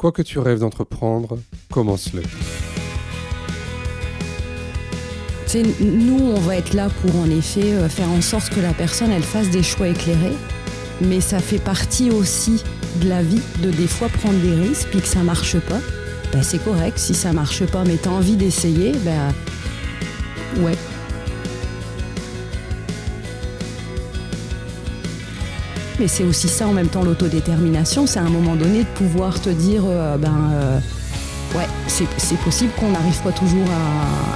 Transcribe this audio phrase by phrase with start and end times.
[0.00, 1.36] Quoi que tu rêves d'entreprendre,
[1.70, 2.22] commence-le.
[5.82, 9.10] nous, on va être là pour en effet euh, faire en sorte que la personne
[9.10, 10.38] elle fasse des choix éclairés,
[11.02, 12.64] mais ça fait partie aussi
[13.02, 15.80] de la vie de des fois prendre des risques puis que ça marche pas.
[16.32, 19.34] Ben, c'est correct, si ça marche pas mais tu as envie d'essayer, ben
[20.64, 20.78] ouais,
[26.00, 28.06] mais c'est aussi ça en même temps l'autodétermination.
[28.06, 30.78] C'est à un moment donné de pouvoir te dire, euh, ben euh,
[31.54, 33.66] ouais, c'est possible qu'on n'arrive pas toujours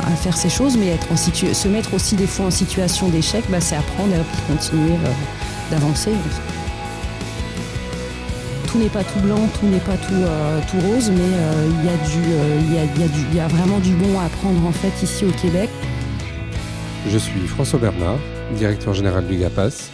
[0.06, 3.44] à, faire ces choses, mais être en se mettre aussi des fois en situation d'échec,
[3.48, 5.10] ben, c'est apprendre et continuer euh,
[5.70, 6.10] d'avancer.
[8.66, 11.30] Tout n'est pas tout blanc, tout n'est pas tout, rose, mais
[11.80, 15.24] il y, a y, y, y a vraiment du bon à apprendre en fait ici
[15.24, 15.70] au Québec.
[17.10, 18.18] Je suis François Bernard,
[18.56, 19.93] directeur général du GAPAS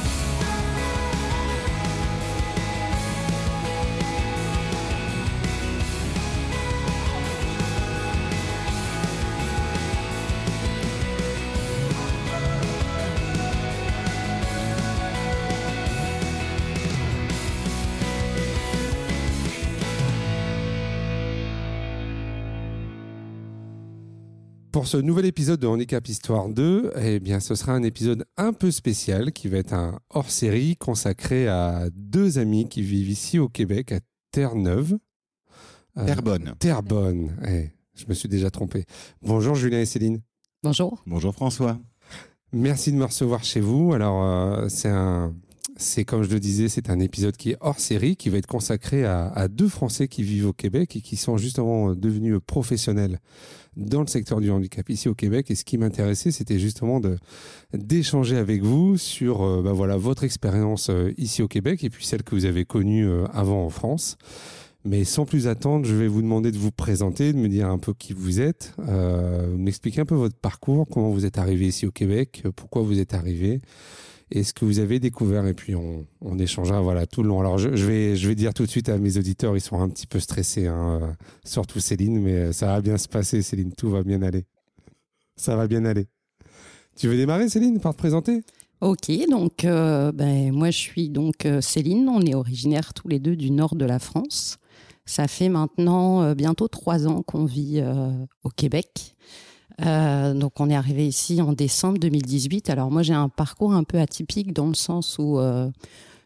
[24.81, 28.51] Pour ce nouvel épisode de Handicap Histoire 2, eh bien, ce sera un épisode un
[28.51, 33.47] peu spécial qui va être un hors-série consacré à deux amis qui vivent ici au
[33.47, 33.99] Québec, à
[34.31, 34.97] Terre-Neuve.
[35.99, 36.55] Euh, Terre-Bonne.
[36.57, 37.37] Terre-Bonne.
[37.47, 38.85] Eh, je me suis déjà trompé.
[39.21, 40.19] Bonjour Julien et Céline.
[40.63, 41.03] Bonjour.
[41.05, 41.77] Bonjour François.
[42.51, 43.93] Merci de me recevoir chez vous.
[43.93, 45.35] Alors, euh, c'est un,
[45.77, 48.47] c'est comme je le disais, c'est un épisode qui est hors série, qui va être
[48.47, 53.19] consacré à, deux Français qui vivent au Québec et qui sont justement devenus professionnels
[53.77, 55.49] dans le secteur du handicap ici au Québec.
[55.49, 57.01] Et ce qui m'intéressait, c'était justement
[57.73, 62.05] d'échanger avec vous sur euh, bah voilà votre expérience euh, ici au Québec et puis
[62.05, 64.17] celle que vous avez connue euh, avant en France.
[64.83, 67.77] Mais sans plus attendre, je vais vous demander de vous présenter, de me dire un
[67.77, 68.73] peu qui vous êtes,
[69.55, 73.13] m'expliquer un peu votre parcours, comment vous êtes arrivé ici au Québec, pourquoi vous êtes
[73.13, 73.61] arrivé
[74.31, 75.45] et ce que vous avez découvert.
[75.45, 77.39] Et puis on, on échangera voilà, tout le long.
[77.39, 79.89] Alors je, vais, je vais dire tout de suite à mes auditeurs, ils sont un
[79.89, 81.07] petit peu stressés, hein, euh,
[81.43, 84.45] surtout Céline, mais euh, ça va bien se passer, Céline, tout va bien aller.
[85.35, 86.07] Ça va bien aller.
[86.95, 88.41] Tu veux démarrer, Céline, par te présenter?
[88.79, 93.35] Ok, donc euh, ben, moi je suis donc Céline, on est originaires tous les deux
[93.35, 94.57] du nord de la France.
[95.05, 97.83] Ça fait maintenant bientôt trois ans qu'on vit
[98.43, 99.15] au Québec.
[99.85, 102.69] Euh, donc on est arrivé ici en décembre 2018.
[102.69, 105.69] Alors moi j'ai un parcours un peu atypique dans le sens où euh,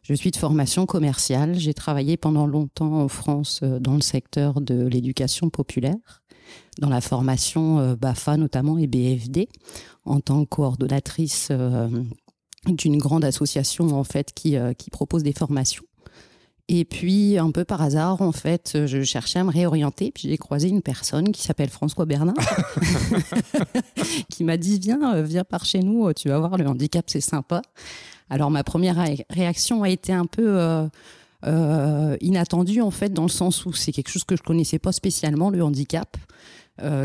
[0.03, 1.55] je suis de formation commerciale.
[1.55, 6.23] J'ai travaillé pendant longtemps en France euh, dans le secteur de l'éducation populaire,
[6.79, 9.49] dans la formation BAFA notamment et BFD,
[10.05, 11.51] en tant que coordonnatrice
[12.67, 15.83] d'une grande association en fait qui, qui propose des formations.
[16.67, 20.11] Et puis, un peu par hasard, en fait, je cherchais à me réorienter.
[20.11, 22.35] Puis j'ai croisé une personne qui s'appelle François Bernard,
[24.29, 27.21] qui m'a dit Viens, euh, viens par chez nous, tu vas voir, le handicap, c'est
[27.21, 27.61] sympa.
[28.31, 28.97] Alors, ma première
[29.29, 30.87] réaction a été un peu euh,
[31.45, 34.91] euh, inattendue, en fait, dans le sens où c'est quelque chose que je connaissais pas
[34.91, 36.17] spécialement, le handicap.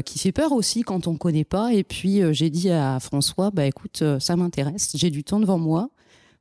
[0.06, 1.75] qui fait peur aussi quand on ne connaît pas.
[1.75, 5.91] Et puis j'ai dit à François, bah écoute, ça m'intéresse, j'ai du temps devant moi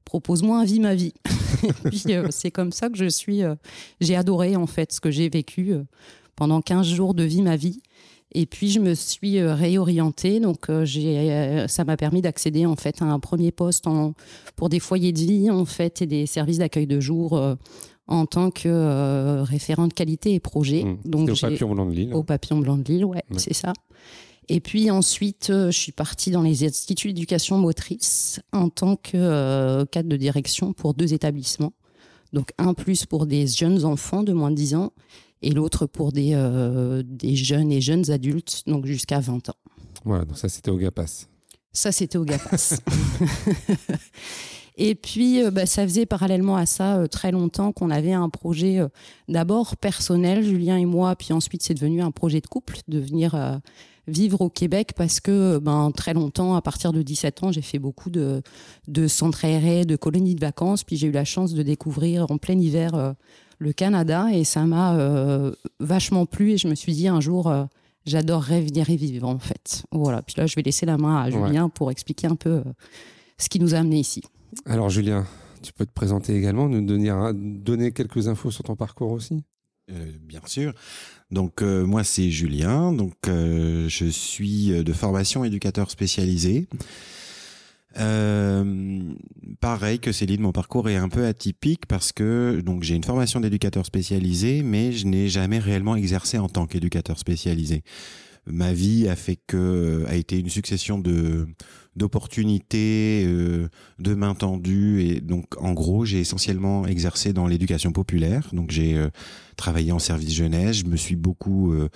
[0.10, 1.14] propose-moi un vie ma vie.
[1.86, 3.44] puis euh, c'est comme ça que je suis.
[3.44, 3.54] Euh,
[4.02, 5.84] j'ai adoré en fait ce que j'ai vécu euh,
[6.36, 7.84] pendant 15 jours de vie ma vie.
[8.34, 13.06] Et puis je me suis réorientée, donc j'ai, ça m'a permis d'accéder en fait à
[13.06, 14.14] un premier poste en,
[14.56, 17.42] pour des foyers de vie en fait et des services d'accueil de jour
[18.06, 20.84] en tant que référente qualité et projet.
[20.84, 20.98] Mmh.
[21.06, 22.14] Donc au papillon blanc de Lille.
[22.14, 23.24] Au papillon blanc de Lille, ouais.
[23.36, 23.74] c'est ça.
[24.52, 29.16] Et puis ensuite, euh, je suis partie dans les instituts d'éducation motrice en tant que
[29.16, 31.74] euh, cadre de direction pour deux établissements.
[32.34, 34.92] Donc un plus pour des jeunes enfants de moins de 10 ans
[35.44, 39.56] et l'autre pour des, euh, des jeunes et jeunes adultes, donc jusqu'à 20 ans.
[40.04, 41.28] Voilà, donc ça c'était au GAPAS.
[41.72, 42.80] Ça c'était au GAPAS.
[44.82, 48.80] Et puis, bah, ça faisait parallèlement à ça très longtemps qu'on avait un projet
[49.28, 53.60] d'abord personnel, Julien et moi, puis ensuite c'est devenu un projet de couple, de venir
[54.10, 57.80] vivre au Québec parce que ben, très longtemps, à partir de 17 ans, j'ai fait
[57.80, 58.42] beaucoup de,
[58.88, 60.84] de centres aérés, de colonies de vacances.
[60.84, 63.14] Puis j'ai eu la chance de découvrir en plein hiver euh,
[63.60, 66.52] le Canada et ça m'a euh, vachement plu.
[66.52, 67.66] Et je me suis dit un jour, euh,
[68.06, 69.84] j'adorerais venir y vivre en fait.
[69.92, 70.22] Voilà.
[70.22, 72.64] Puis là, je vais laisser la main à Julien pour expliquer un peu
[73.38, 74.24] ce qui nous a amenés ici.
[74.66, 75.26] Alors, Julien,
[75.62, 79.44] tu peux te présenter également, nous donner, donner quelques infos sur ton parcours aussi?
[80.22, 80.74] Bien sûr.
[81.32, 86.68] Donc moi c'est Julien, donc je suis de formation éducateur spécialisé.
[87.98, 89.14] Euh,
[89.60, 93.86] pareil que Céline, mon parcours est un peu atypique parce que j'ai une formation d'éducateur
[93.86, 97.84] spécialisé, mais je n'ai jamais réellement exercé en tant qu'éducateur spécialisé.
[98.50, 101.48] Ma vie a fait que a été une succession de
[101.96, 103.68] d'opportunités, euh,
[103.98, 108.50] de mains tendues et donc en gros j'ai essentiellement exercé dans l'éducation populaire.
[108.54, 109.10] Donc j'ai euh,
[109.58, 111.90] travaillé en service jeunesse, je me suis beaucoup euh,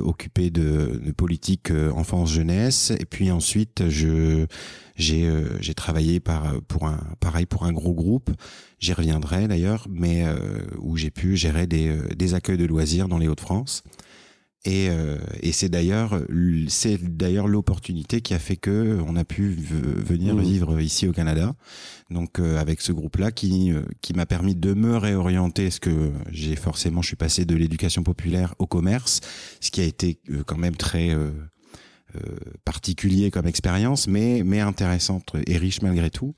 [0.00, 4.46] occupé de, de politique enfance jeunesse et puis ensuite je
[4.98, 8.30] j'ai euh, j'ai travaillé par pour un pareil pour un gros groupe.
[8.80, 10.36] J'y reviendrai d'ailleurs, mais euh,
[10.78, 13.84] où j'ai pu gérer des euh, des accueils de loisirs dans les Hauts-de-France.
[14.64, 14.88] Et,
[15.40, 16.20] et c'est d'ailleurs
[16.68, 20.40] c'est d'ailleurs l'opportunité qui a fait que on a pu venir mmh.
[20.40, 21.54] vivre ici au Canada.
[22.10, 23.72] Donc avec ce groupe-là qui
[24.02, 28.02] qui m'a permis de me réorienter, ce que j'ai forcément je suis passé de l'éducation
[28.02, 29.20] populaire au commerce,
[29.60, 31.14] ce qui a été quand même très
[32.16, 36.34] euh, particulier comme expérience, mais mais intéressante et riche malgré tout.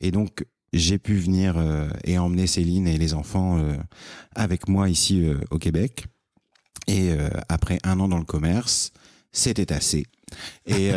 [0.00, 3.76] Et donc j'ai pu venir euh, et emmener Céline et les enfants euh,
[4.34, 6.06] avec moi ici au Québec.
[6.86, 7.12] Et
[7.48, 8.92] après un an dans le commerce,
[9.32, 10.06] c'était assez.
[10.66, 10.90] Et,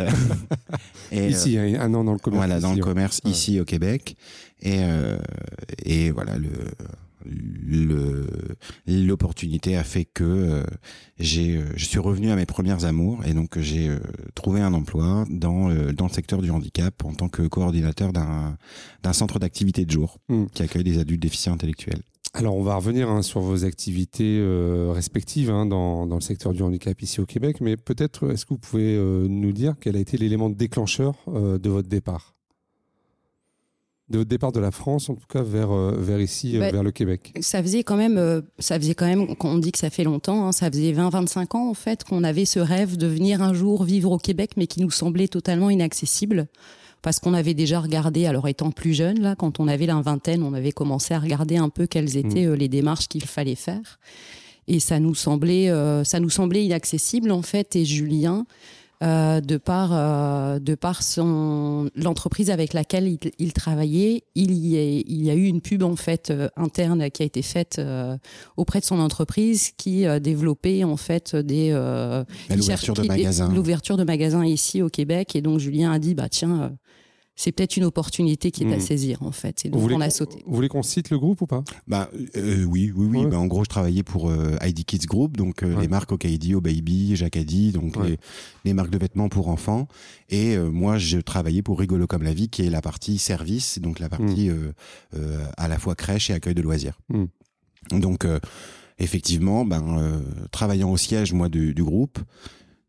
[1.12, 2.46] et ici, un an dans le commerce.
[2.46, 4.16] Voilà, dans le commerce ici au Québec.
[4.60, 4.80] Et,
[5.84, 8.26] et voilà, le,
[8.86, 10.62] l'opportunité a fait que euh,
[11.18, 13.98] j'ai euh, je suis revenu à mes premières amours et donc j'ai euh,
[14.34, 18.56] trouvé un emploi dans dans le secteur du handicap en tant que coordinateur d'un
[19.02, 20.46] d'un centre d'activité de jour hmm.
[20.52, 22.02] qui accueille des adultes déficients intellectuels.
[22.34, 24.40] Alors on va revenir hein, sur vos activités
[24.92, 28.50] respectives hein, dans, dans le secteur du handicap ici au Québec, mais peut-être est-ce que
[28.50, 32.34] vous pouvez nous dire quel a été l'élément déclencheur de votre départ?
[34.08, 36.82] De départ de la France, en tout cas vers, euh, vers ici, euh, bah, vers
[36.82, 39.90] le Québec Ça faisait quand même, euh, ça faisait quand même, on dit que ça
[39.90, 43.42] fait longtemps, hein, ça faisait 20-25 ans en fait qu'on avait ce rêve de venir
[43.42, 46.48] un jour vivre au Québec, mais qui nous semblait totalement inaccessible.
[47.08, 50.42] Parce qu'on avait déjà regardé, alors étant plus jeune, là, quand on avait la vingtaine,
[50.42, 52.52] on avait commencé à regarder un peu quelles étaient mmh.
[52.52, 53.98] les démarches qu'il fallait faire.
[54.66, 55.72] Et ça nous semblait,
[56.04, 57.76] ça nous semblait inaccessible en fait.
[57.76, 58.44] Et Julien,
[59.00, 64.76] euh, de par euh, de par son l'entreprise avec laquelle il, il, travaillait, il y,
[64.76, 67.80] a, il y a eu une pub en fait euh, interne qui a été faite
[68.56, 71.70] auprès de son entreprise qui développait en fait des
[72.50, 76.28] l'ouverture de magasins l'ouverture de magasins ici au Québec et donc Julien a dit bah
[76.28, 76.72] tiens
[77.38, 78.80] c'est peut-être une opportunité qui est à hmm.
[78.80, 79.64] saisir en fait.
[79.64, 80.42] Et donc on a sauté.
[80.44, 81.62] Vous voulez qu'on cite le groupe ou pas?
[81.86, 83.26] Bah euh, oui, oui, oui.
[83.26, 86.56] Bah, en gros, je travaillais pour euh, ID Kids Group, donc euh, les marques Okaidi,
[86.56, 88.18] O Baby, Jacadi, donc les,
[88.64, 89.86] les, marques de vêtements pour enfants.
[90.30, 94.00] Et moi, je travaillais pour Rigolo comme la vie, qui est la partie service, donc
[94.00, 95.18] la partie hmm.
[95.56, 96.98] à la fois crèche et accueil de loisirs.
[97.08, 97.26] Hmm.
[97.92, 98.26] Donc
[98.98, 100.20] effectivement, ben
[100.50, 102.18] travaillant au siège moi du, du groupe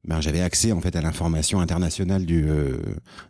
[0.10, 2.80] ben, j'avais accès en fait à l'information internationale du euh,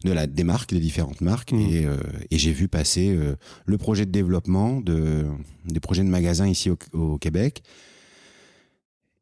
[0.05, 1.51] de la des marques des différentes marques.
[1.51, 1.59] Mmh.
[1.59, 1.97] et, euh,
[2.31, 3.35] et j'ai vu passer euh,
[3.65, 5.25] le projet de développement de
[5.65, 7.63] des projets de magasins ici au, au Québec.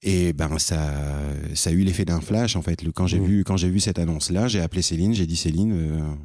[0.04, 0.94] Et ben ça
[1.56, 2.84] ça a eu l'effet d'un flash en fait.
[2.84, 3.26] Le, quand j'ai mmh.
[3.26, 6.16] vu quand j'ai vu cette annonce là j'ai appelé Céline j'ai dit Céline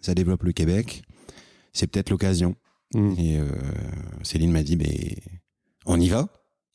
[0.00, 1.02] ça développe le Québec.
[1.72, 2.56] C'est peut-être l'occasion.
[2.94, 3.14] Mmh.
[3.16, 3.38] et
[4.24, 5.18] Céline m'a dit mais
[5.86, 6.26] on y va.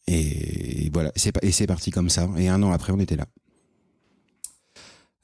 [0.07, 1.11] Et voilà.
[1.17, 2.29] C'est et c'est parti comme ça.
[2.37, 3.25] Et un an après on était là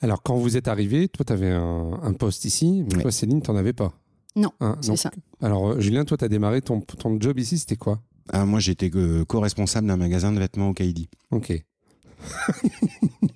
[0.02, 3.52] alors, quand vous êtes arrivé, toi, tu avais un, poste ici, mais toi, Céline, tu
[3.52, 3.94] n'en avais pas.
[4.36, 5.12] Non, hein, c'est ça.
[5.42, 8.02] Alors, euh, Julien, toi, tu as démarré ton, ton job ici, c'était quoi?
[8.30, 8.90] Ah, Moi, j'étais
[9.28, 11.10] co-responsable d'un magasin de vêtements au Kaidi.
[11.32, 11.54] Ok.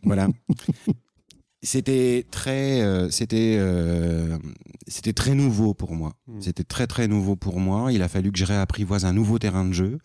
[0.04, 0.28] voilà.
[1.62, 4.38] C'était très, euh, c'était, euh,
[4.88, 6.14] c'était très nouveau pour moi.
[6.28, 6.40] Hmm.
[6.40, 7.92] C'était très très nouveau pour moi.
[7.92, 9.98] Il a fallu que je réapprivoise un nouveau terrain de jeu.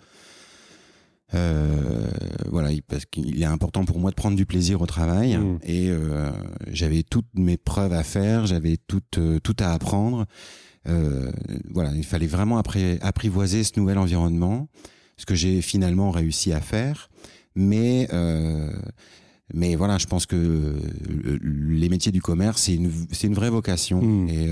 [1.34, 2.10] Euh,
[2.48, 5.58] voilà, parce qu'il est important pour moi de prendre du plaisir au travail mmh.
[5.62, 6.30] et euh,
[6.72, 10.26] j'avais toutes mes preuves à faire, j'avais tout euh, tout à apprendre.
[10.88, 11.30] Euh,
[11.70, 14.68] voilà, il fallait vraiment apprivoiser ce nouvel environnement,
[15.16, 17.10] ce que j'ai finalement réussi à faire.
[17.54, 18.72] Mais euh,
[19.52, 20.76] mais voilà, je pense que
[21.42, 24.28] les métiers du commerce c'est une c'est une vraie vocation mmh.
[24.30, 24.48] et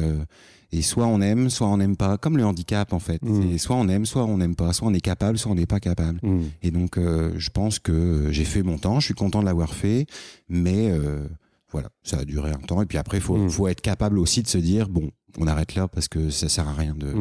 [0.71, 3.23] et soit on aime, soit on n'aime pas, comme le handicap en fait.
[3.23, 3.59] Mm.
[3.59, 5.81] soit on aime, soit on n'aime pas, soit on est capable, soit on n'est pas
[5.81, 6.19] capable.
[6.23, 6.41] Mm.
[6.63, 9.75] Et donc euh, je pense que j'ai fait mon temps, je suis content de l'avoir
[9.75, 10.07] fait,
[10.49, 11.27] mais euh,
[11.71, 12.83] voilà, ça a duré un temps.
[12.83, 13.51] Et puis après, il faut, mm.
[13.51, 16.69] faut être capable aussi de se dire, bon, on arrête là parce que ça sert
[16.69, 17.15] à rien de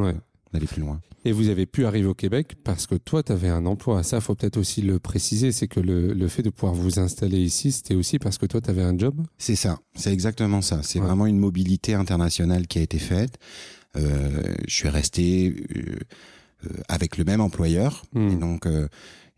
[0.57, 0.99] d'aller plus loin.
[1.25, 4.03] Et vous avez pu arriver au Québec parce que toi, tu avais un emploi.
[4.03, 7.39] Ça, faut peut-être aussi le préciser, c'est que le, le, fait de pouvoir vous installer
[7.39, 9.21] ici, c'était aussi parce que toi, tu avais un job?
[9.37, 10.81] C'est ça, c'est exactement ça.
[10.83, 13.37] C'est vraiment une mobilité internationale qui a été faite.
[13.97, 15.95] Euh, je suis resté euh,
[16.65, 18.03] euh avec le même employeur.
[18.13, 18.29] Hmm.
[18.29, 18.87] Et donc, euh,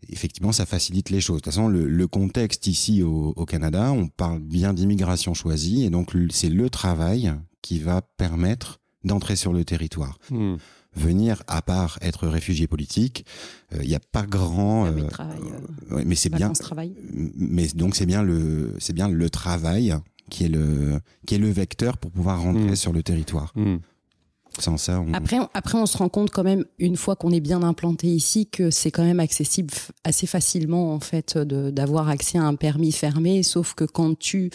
[0.08, 1.36] effectivement, ça facilite les choses.
[1.36, 5.84] De toute façon, le, le contexte ici au, au, Canada, on parle bien d'immigration choisie,
[5.84, 10.18] et donc c'est le travail qui va permettre d'entrer sur le territoire.
[10.30, 10.56] Hmm.
[10.96, 13.24] Venir, à part être réfugié politique,
[13.80, 14.86] il n'y a pas grand.
[14.86, 15.38] Ah oui, travail,
[15.92, 16.50] ouais, mais c'est bien.
[16.52, 16.92] Travail.
[17.36, 19.94] Mais donc c'est bien le, c'est bien le travail
[20.30, 22.76] qui est le, qui est le vecteur pour pouvoir rentrer Hmm.
[22.76, 23.52] sur le territoire.
[23.54, 23.76] Hmm.
[24.58, 25.14] Sans ça, on...
[25.14, 28.08] Après, on, après, on se rend compte quand même, une fois qu'on est bien implanté
[28.08, 32.56] ici, que c'est quand même accessible assez facilement, en fait, de- d'avoir accès à un
[32.56, 33.44] permis fermé.
[33.44, 34.50] Sauf que quand tu.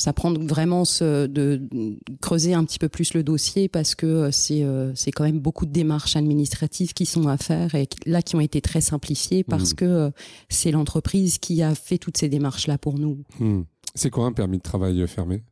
[0.00, 4.06] Ça prend vraiment ce, de, de creuser un petit peu plus le dossier parce que
[4.06, 7.86] euh, c'est euh, c'est quand même beaucoup de démarches administratives qui sont à faire et
[7.88, 9.76] qui- là qui ont été très simplifiées parce Mhm.
[9.76, 10.10] que euh,
[10.48, 13.24] c'est l'entreprise qui a fait toutes ces démarches-là pour nous.
[13.40, 13.62] Hmm.
[13.96, 15.42] C'est quoi un permis de travail fermé?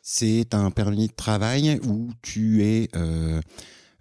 [0.00, 3.40] C'est un permis de travail où tu es euh,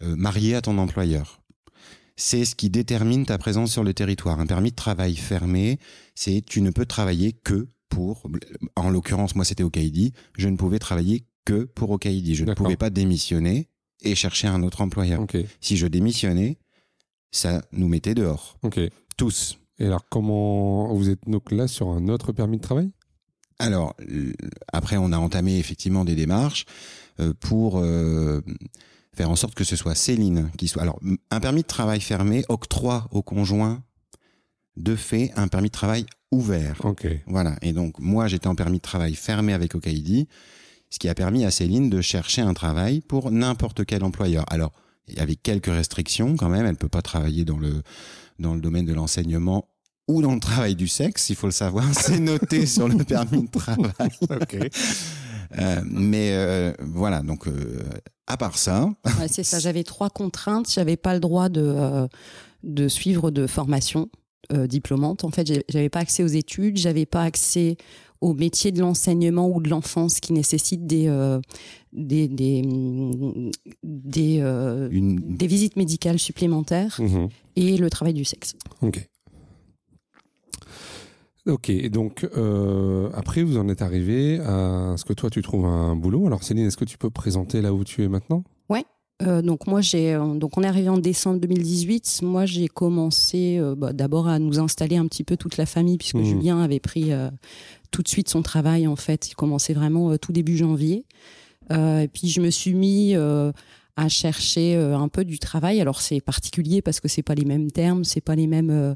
[0.01, 1.41] marié à ton employeur.
[2.15, 4.39] C'est ce qui détermine ta présence sur le territoire.
[4.39, 5.79] Un permis de travail fermé,
[6.13, 8.29] c'est tu ne peux travailler que pour,
[8.75, 12.35] en l'occurrence, moi c'était au Caïdi, je ne pouvais travailler que pour au Caïdi.
[12.35, 13.69] Je ne pouvais pas démissionner
[14.01, 15.25] et chercher un autre employeur.
[15.61, 16.57] Si je démissionnais,
[17.31, 18.59] ça nous mettait dehors.
[19.15, 19.57] Tous.
[19.79, 22.91] Et alors, comment vous êtes donc là sur un autre permis de travail?
[23.59, 23.95] Alors,
[24.73, 26.65] après, on a entamé effectivement des démarches
[27.21, 28.41] euh, pour euh,
[29.13, 30.81] faire en sorte que ce soit Céline qui soit.
[30.81, 30.99] Alors,
[31.31, 33.81] un permis de travail fermé octroie au conjoint
[34.77, 36.83] de fait un permis de travail ouvert.
[36.83, 37.07] Ok.
[37.27, 37.55] Voilà.
[37.61, 40.27] Et donc, moi, j'étais en permis de travail fermé avec Okaïdi,
[40.89, 44.45] ce qui a permis à Céline de chercher un travail pour n'importe quel employeur.
[44.51, 44.71] Alors,
[45.17, 47.81] avec quelques restrictions quand même, elle peut pas travailler dans le
[48.39, 49.69] dans le domaine de l'enseignement
[50.07, 53.43] ou dans le travail du sexe, il faut le savoir, c'est noté sur le permis
[53.43, 54.09] de travail.
[54.29, 54.57] Ok.
[55.59, 57.83] Euh, mais euh, voilà, donc euh,
[58.27, 58.89] à part ça,
[59.19, 59.59] Ouais, c'est ça.
[59.59, 60.69] J'avais trois contraintes.
[60.71, 62.07] J'avais pas le droit de, euh,
[62.63, 64.09] de suivre de formation
[64.53, 65.23] euh, diplômante.
[65.23, 66.77] En fait, j'avais pas accès aux études.
[66.77, 67.77] J'avais pas accès
[68.21, 71.39] au métier de l'enseignement ou de l'enfance qui nécessite des euh,
[71.93, 73.51] des des mm,
[73.83, 77.29] des, euh, une, des visites médicales supplémentaires Mhm.
[77.57, 78.55] et le travail du sexe.
[78.81, 79.07] Ok.
[81.47, 85.95] Ok, donc euh, après vous en êtes arrivé à ce que toi tu trouves un
[85.95, 86.25] boulot.
[86.25, 88.43] Alors Céline, est-ce que tu peux présenter là où tu es maintenant?
[89.23, 92.19] Euh, donc moi j'ai euh, donc on est arrivé en décembre 2018.
[92.23, 95.97] Moi j'ai commencé euh, bah, d'abord à nous installer un petit peu toute la famille
[95.97, 96.25] puisque Mhm.
[96.25, 97.29] Julien avait pris euh,
[97.91, 99.29] tout de suite son travail en fait.
[99.29, 101.05] Il commençait vraiment tout début janvier.
[101.71, 103.15] Et puis je me suis mis
[103.97, 105.81] à chercher un peu du travail.
[105.81, 108.95] Alors c'est particulier parce que c'est pas les mêmes termes, c'est pas les mêmes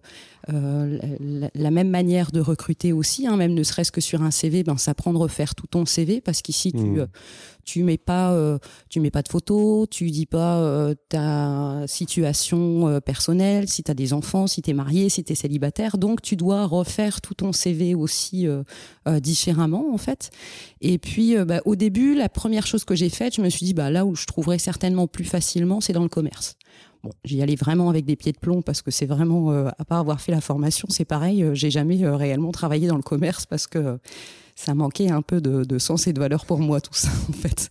[0.53, 3.25] euh, la, la même manière de recruter aussi.
[3.25, 5.85] Hein, même ne serait-ce que sur un CV, ben ça prend de refaire tout ton
[5.85, 7.07] CV parce qu'ici tu euh,
[7.69, 8.57] tu mets pas euh,
[8.89, 13.91] tu mets pas de photos, tu dis pas euh, ta situation euh, personnelle, si tu
[13.91, 15.99] as des enfants, si tu es marié, si tu es célibataire.
[15.99, 18.47] Donc tu dois refaire tout ton CV aussi
[19.05, 20.31] différemment en fait.
[20.81, 23.73] Et puis bah, au début, la première chose que j'ai faite, je me suis dit
[23.75, 26.55] bah là où je trouverais certainement plus facilement, c'est dans le commerce.
[27.03, 29.99] Bon, j'y allais vraiment avec des pieds de plomb parce que c'est vraiment, à part
[29.99, 33.67] avoir fait la formation, c'est pareil, euh, j'ai jamais réellement travaillé dans le commerce parce
[33.67, 33.99] que
[34.59, 37.69] ça manquait un peu de, sens et de valeur pour moi tout ça en fait.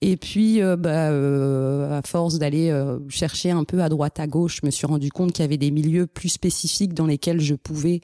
[0.00, 4.28] et puis, euh, bah, euh, à force d'aller euh, chercher un peu à droite à
[4.28, 7.40] gauche, je me suis rendu compte qu'il y avait des milieux plus spécifiques dans lesquels
[7.40, 8.00] je pouvais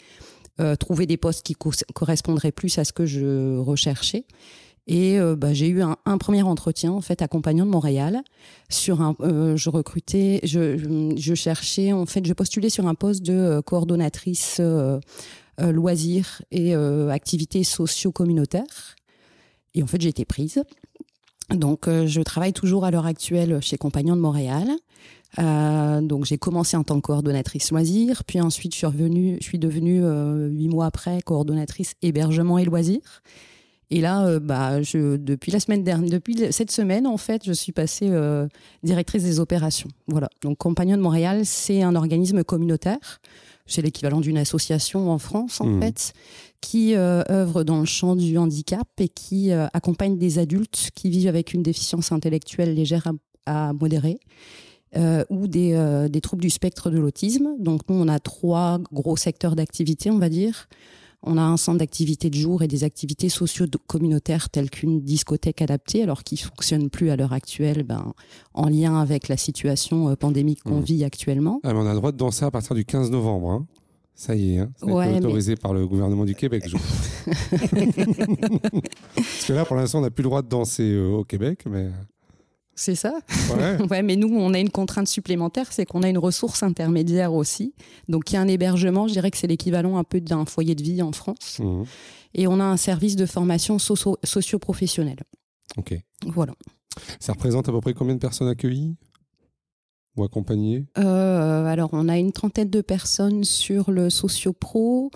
[0.81, 4.25] trouver des postes qui co- correspondraient plus à ce que je recherchais.
[4.87, 8.23] Et bah, j'ai eu un, premier entretien en fait à Compagnon de Montréal
[8.71, 14.63] sur un je recrutais je, cherchais en fait je postulais sur un poste de coordonnatrice
[15.59, 18.97] loisirs et euh, activités socio-communautaires
[19.75, 20.63] et en fait j'ai été prise
[21.51, 24.69] donc euh, je travaille toujours à l'heure actuelle chez Compagnon de Montréal
[25.39, 29.47] euh, donc j'ai commencé en tant que coordonnatrice loisirs, puis ensuite je suis revenue, je
[29.47, 33.23] suis devenue euh, huit mois après coordonnatrice hébergement et loisirs.
[33.91, 37.71] Et là, euh, bah, depuis la semaine dernière, depuis cette semaine, en fait, je suis
[37.71, 38.49] passée euh,
[38.83, 39.89] directrice des opérations.
[40.09, 40.29] Voilà.
[40.43, 43.21] Donc, Compagnon de Montréal, c'est un organisme communautaire.
[43.67, 45.81] C'est l'équivalent d'une association en France, en Mhm.
[45.83, 46.13] fait,
[46.61, 51.11] qui euh, œuvre dans le champ du handicap et qui euh, accompagne des adultes qui
[51.11, 53.07] vivent avec une déficience intellectuelle légère
[53.47, 54.19] à, à modérée.
[54.97, 55.77] euh, ou des,
[56.11, 57.51] des troubles du spectre de l'autisme.
[57.59, 60.69] Donc nous, on a trois gros secteurs d'activité, on va dire.
[61.29, 66.03] On a un centre d'activité de jour et des activités socio-communautaires telles qu'une discothèque adaptée,
[66.05, 68.13] alors qui fonctionne plus à l'heure actuelle, ben,
[68.55, 70.85] en lien avec la situation euh, pandémique qu'on Mhm.
[70.85, 71.61] vit actuellement.
[71.65, 73.51] Ah, mais on a le droit de danser à partir du 15 novembre.
[73.51, 73.67] hein.
[74.15, 74.71] Ça y est, hein.
[74.77, 76.65] ça a Ouais, été mais- autorisé par le gouvernement du Québec.
[76.67, 76.77] je.
[79.15, 81.65] Parce que là, pour l'instant, on n'a plus le droit de danser euh, au Québec,
[81.69, 81.91] mais
[82.79, 83.15] C'est ça?
[83.57, 83.79] Ouais.
[83.91, 87.75] Ouais, mais nous, on a une contrainte supplémentaire, c'est qu'on a une ressource intermédiaire aussi.
[88.09, 90.75] Donc, il y a un hébergement, je dirais que c'est l'équivalent un peu d'un foyer
[90.75, 91.59] de vie en France.
[91.61, 91.85] Mhm.
[92.35, 95.21] Et on a un service de formation socio- socio-professionnelle.
[95.79, 95.95] Ok.
[96.27, 96.53] Voilà.
[97.19, 98.95] Ça représente à peu près combien de personnes accueillies?
[100.17, 100.87] Ou accompagnées?
[100.99, 105.11] Euh, alors, on a une trentaine de personnes sur le socio-pro.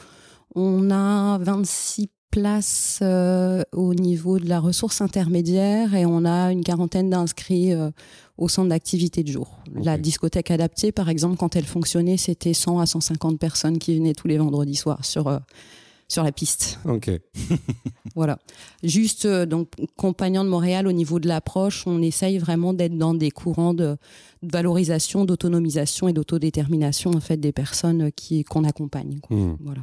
[0.55, 6.63] On a 26 places euh, au niveau de la ressource intermédiaire et on a une
[6.63, 7.91] quarantaine d'inscrits euh,
[8.39, 9.59] au centre d'activité de jour.
[9.75, 14.15] La discothèque adaptée, par exemple, quand elle fonctionnait, c'était 100 à 150 personnes qui venaient
[14.15, 15.39] tous les vendredis soirs sur, euh,
[16.09, 16.79] sur la piste.
[16.85, 17.11] Ok.
[18.17, 18.39] Voilà.
[18.83, 23.15] Juste, euh, donc, Compagnon de Montréal, au niveau de l'approche, on essaye vraiment d'être dans
[23.15, 23.97] des courants de,
[24.43, 29.21] de valorisation, d'autonomisation et d'autodétermination, en fait, des personnes qui, qu'on accompagne.
[29.21, 29.37] quoi.
[29.37, 29.57] Mhm.
[29.61, 29.83] Voilà.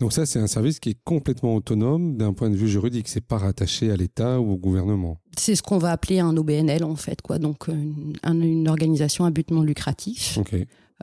[0.00, 3.08] Donc ça, c'est un service qui est complètement autonome d'un point de vue juridique.
[3.08, 5.18] C'est pas rattaché à l'État ou au gouvernement.
[5.36, 7.38] C'est ce qu'on va appeler un OBNL, en fait, quoi.
[7.38, 10.38] Donc, une, un- une organisation à but non lucratif.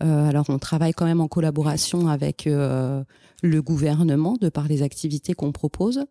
[0.04, 3.04] Euh, alors, on travaille quand même en collaboration avec euh,
[3.44, 6.06] le gouvernement de par les activités qu'on propose.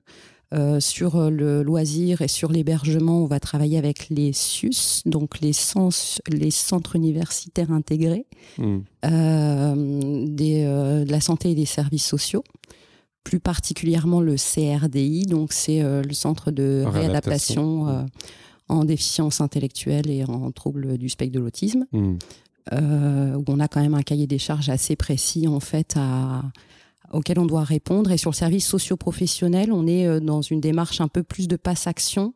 [0.55, 5.53] Euh, sur le loisir et sur l'hébergement, on va travailler avec les SUS, donc les,
[5.53, 8.27] sens- les centres universitaires intégrés,
[9.05, 12.45] euh, des, euh, de la santé et des services sociaux,
[13.25, 17.83] plus particulièrement le CRDI, donc c'est le centre de Réadaptation.
[17.85, 18.07] réadaptation
[18.69, 22.19] en déficience intellectuelle et en troubles du spectre de l'autisme Mhm.
[22.73, 26.43] Euh, où on a quand même un cahier des charges assez précis en fait à,
[27.13, 28.11] auquel on doit répondre.
[28.11, 31.57] Et sur le service socio-professionnel, on est euh, dans une démarche un peu plus de
[31.57, 32.35] passe-action.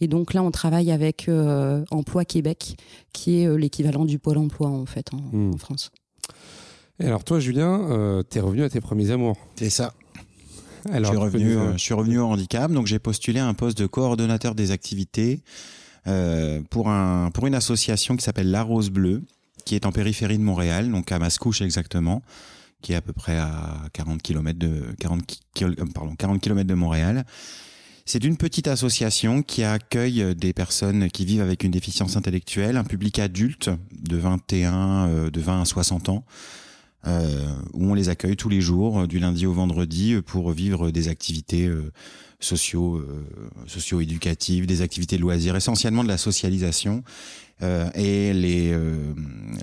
[0.00, 2.76] Et donc là, on travaille avec euh, Emploi Québec,
[3.12, 5.54] qui est euh, l'équivalent du Pôle Emploi en fait en, Hmm.
[5.54, 5.90] en France.
[7.00, 9.36] Et alors toi, Julien, euh, t'es revenu à tes premiers amours?
[9.56, 9.92] C'est ça.
[10.90, 13.38] Alors, je, suis tu revenu, nous- euh, je suis revenu au handicap, donc j'ai postulé
[13.40, 15.40] un poste de coordonnateur des activités
[16.08, 19.22] euh, pour, un, pour une association qui s'appelle La Rose Bleue,
[19.64, 22.22] qui est en périphérie de Montréal, donc à Mascouche exactement,
[22.80, 26.40] qui est à peu près à 40 km de, 40, ki- kil- euh, pardon, 40
[26.40, 27.24] km de Montréal.
[28.04, 32.82] C'est une petite association qui accueille des personnes qui vivent avec une déficience intellectuelle, un
[32.84, 36.30] public adulte de 21, euh, de 20 à 60 ans, euh,
[37.04, 40.90] où on les accueille tous les jours, euh, du lundi au vendredi, euh, pour vivre
[40.90, 41.90] des activités euh,
[42.40, 43.24] sociaux, euh,
[43.66, 47.02] socio-éducatives, des activités de loisirs, essentiellement de la socialisation.
[47.62, 49.14] Euh, et les, euh,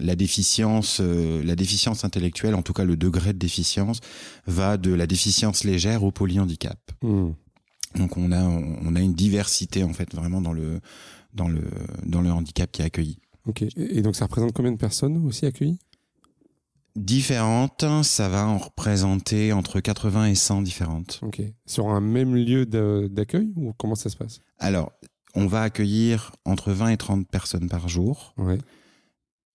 [0.02, 4.00] la déficience, euh, la déficience intellectuelle, en tout cas le degré de déficience,
[4.48, 6.80] va de la déficience légère au polyhandicap.
[7.04, 7.34] Mhm.
[7.96, 10.80] Donc on a on a une diversité en fait vraiment dans le
[11.34, 11.64] dans le
[12.06, 13.18] dans le handicap qui est accueilli.
[13.48, 13.66] Ok.
[13.76, 15.80] Et donc ça représente combien de personnes aussi accueillies?
[17.00, 21.20] Différentes, ça va en représenter entre 80 et 100 différentes.
[21.24, 21.42] Ok.
[21.66, 24.42] Sur un même lieu d'accueil ou comment ça se passe?
[24.58, 24.92] Alors,
[25.34, 28.58] on va accueillir entre 20 et 30 personnes par jour Ouais.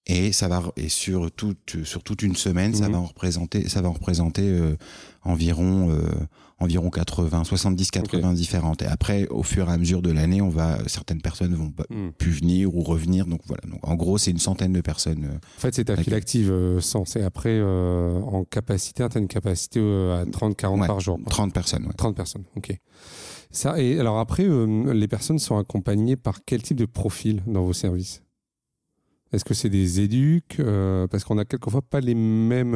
[0.06, 2.92] et ça va et sur toute sur toute une semaine, ça Mhm.
[2.92, 4.76] va en représenter ça va en représenter euh,
[5.22, 6.08] environ euh,
[6.64, 10.48] environ 80 70 80 différentes et après au fur et à mesure de l'année, on
[10.48, 12.12] va certaines personnes vont Mhm.
[12.18, 13.62] plus venir ou revenir donc voilà.
[13.70, 16.50] Donc en gros, c'est une centaine de personnes euh, En fait, c'est ta file active
[16.50, 17.04] euh, 100.
[17.04, 21.16] C'est après, euh, en capacité, tu as une capacité euh, à 30-40 Ouais, par jour.
[21.18, 21.30] quoi.
[21.30, 21.92] 30 personnes, ouais.
[21.96, 22.76] 30 personnes, ok.
[23.50, 27.62] Ça, et alors après, euh, les personnes sont accompagnées par quel type de profil dans
[27.62, 28.22] vos services?
[29.32, 32.74] Est-ce que c'est des éduques euh, Parce qu'on a quelquefois pas les mêmes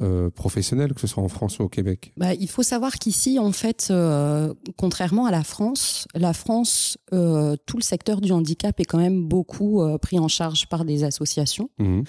[0.00, 2.12] euh, professionnels, que ce soit en France ou au Québec?
[2.16, 7.56] Bah, il faut savoir qu'ici, en fait, euh, contrairement à la France, la France, euh,
[7.66, 11.04] tout le secteur du handicap est quand même beaucoup euh, pris en charge par des
[11.04, 11.70] associations.
[11.78, 12.04] Mhm.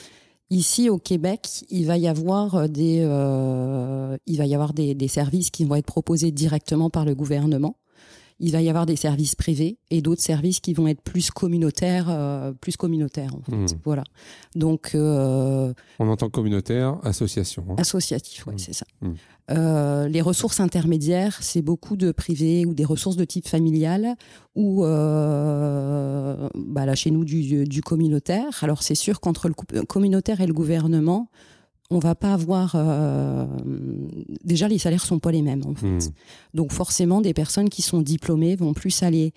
[0.50, 2.98] Ici au Québec, il va y avoir des,
[4.26, 7.78] il va y avoir des, des services qui vont être proposés directement par le gouvernement.
[8.44, 12.08] Il va y avoir des services privés et d'autres services qui vont être plus communautaires,
[12.10, 13.56] euh, plus communautaires en fait.
[13.56, 13.68] Mhm.
[13.86, 14.04] Voilà.
[14.56, 17.64] Donc euh, On entend communautaire, association.
[17.70, 17.76] hein.
[17.78, 18.60] associatif, ouais, Mhm.
[18.60, 18.86] c'est ça.
[19.02, 19.16] Mhm.
[19.52, 24.16] Euh, les ressources intermédiaires, c'est beaucoup de privés ou des ressources de type familial
[24.56, 28.64] ou bah là chez nous du, du communautaire.
[28.64, 31.28] Alors c'est sûr qu'entre le communautaire et le gouvernement,
[31.92, 33.46] on va pas avoir euh,
[34.44, 35.88] déjà les salaires sont pas les mêmes en fait.
[35.88, 36.12] Mhm.
[36.54, 39.34] Donc forcément des personnes qui sont diplômées vont plus aller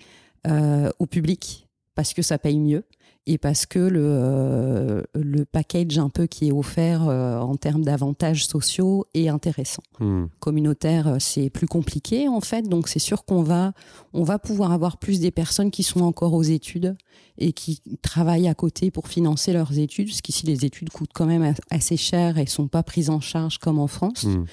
[0.47, 2.83] euh, au public parce que ça paye mieux
[3.27, 7.83] et parce que le, euh, le package un peu qui est offert euh, en termes
[7.83, 9.81] d'avantages sociaux est intéressant.
[9.99, 10.29] Mhm.
[10.39, 13.73] Communautaire, euh, c'est plus compliqué en fait, donc c'est sûr qu'on va,
[14.13, 16.95] on va pouvoir avoir plus des personnes qui sont encore aux études
[17.37, 21.25] et qui travaillent à côté pour financer leurs études, parce qu'ici les études coûtent quand
[21.25, 24.25] même assez cher et sont pas prises en charge comme en France.
[24.25, 24.45] Mhm.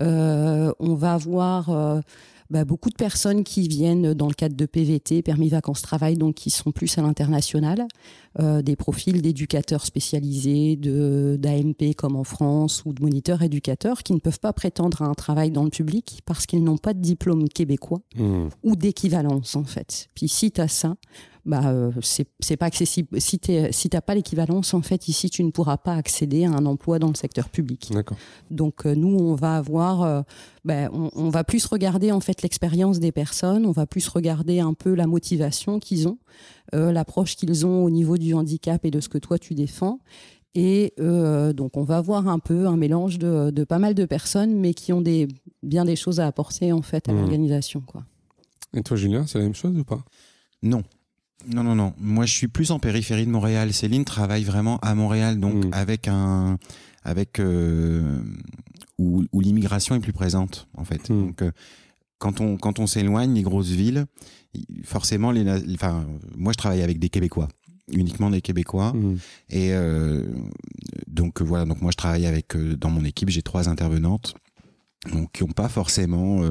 [0.00, 2.00] Euh, on va avoir euh,
[2.52, 6.50] bah, beaucoup de personnes qui viennent dans le cadre de PVT, permis vacances-travail, donc qui
[6.50, 7.86] sont plus à l'international,
[8.38, 14.12] euh, des profils d'éducateurs spécialisés, de d'AMP comme en France ou de moniteurs éducateurs qui
[14.12, 17.00] ne peuvent pas prétendre à un travail dans le public parce qu'ils n'ont pas de
[17.00, 18.48] diplôme québécois Mmh.
[18.62, 20.08] ou d'équivalence en fait.
[20.14, 20.96] Puis si tu as ça,
[21.44, 23.20] bah euh, c'est c'est pas accessible.
[23.20, 26.50] Si tu si t'as pas l'équivalence en fait ici, tu ne pourras pas accéder à
[26.50, 27.90] un emploi dans le secteur public.
[28.50, 30.22] Donc euh, nous, on va avoir, euh,
[30.64, 34.60] ben, on, on va plus regarder en fait l'expérience des personnes, on va plus regarder
[34.60, 36.18] un peu la motivation qu'ils ont,
[36.74, 39.98] euh, l'approche qu'ils ont au niveau du handicap et de ce que toi tu défends.
[40.54, 44.04] Et euh, donc on va avoir un peu un mélange de, de pas mal de
[44.04, 45.26] personnes, mais qui ont des,
[45.62, 47.18] bien des choses à apporter en fait à Mhm.
[47.20, 47.80] l'organisation.
[47.80, 48.04] Quoi.
[48.74, 50.04] Et toi, Julien, c'est la même chose ou pas?
[50.62, 50.82] Non.
[51.46, 51.94] Non, non, non.
[51.98, 53.72] Moi, je suis plus en périphérie de Montréal.
[53.72, 55.70] Céline travaille vraiment à Montréal, donc Mm.
[55.72, 56.58] avec un,
[57.04, 58.20] avec euh,
[58.98, 61.08] où, où l'immigration est plus présente, en fait.
[61.10, 61.20] Mm.
[61.26, 61.50] Donc, euh,
[62.18, 64.06] quand on quand on s'éloigne des grosses villes,
[64.54, 67.48] il- forcément, les, enfin, moi, je travaille avec des Québécois,
[67.90, 68.92] uniquement des Québécois.
[68.92, 69.16] Mmh.
[69.50, 70.24] Et euh,
[71.08, 74.34] donc euh, voilà, donc moi je travaille avec euh, dans mon équipe, j'ai trois intervenantes,
[75.12, 76.42] donc qui n'ont pas forcément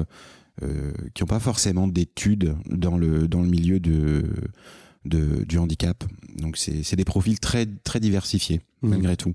[1.14, 4.30] qui ont pas forcément d'études dans le dans le milieu de,
[5.04, 6.04] de du handicap.
[6.36, 8.90] Donc c'est c'est des profils très très diversifiés Mhm.
[8.90, 9.34] malgré tout.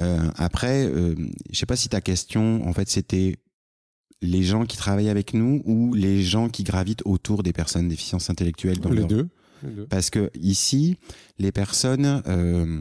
[0.00, 1.14] Euh, après, euh,
[1.50, 3.36] je sais pas si ta question en fait c'était
[4.22, 8.30] les gens qui travaillent avec nous ou les gens qui gravitent autour des personnes déficiences
[8.30, 9.28] intellectuelles dans Les leur- deux.
[9.62, 9.86] Les deux.
[9.86, 10.96] parce que ici,
[11.38, 12.80] les personnes, euh,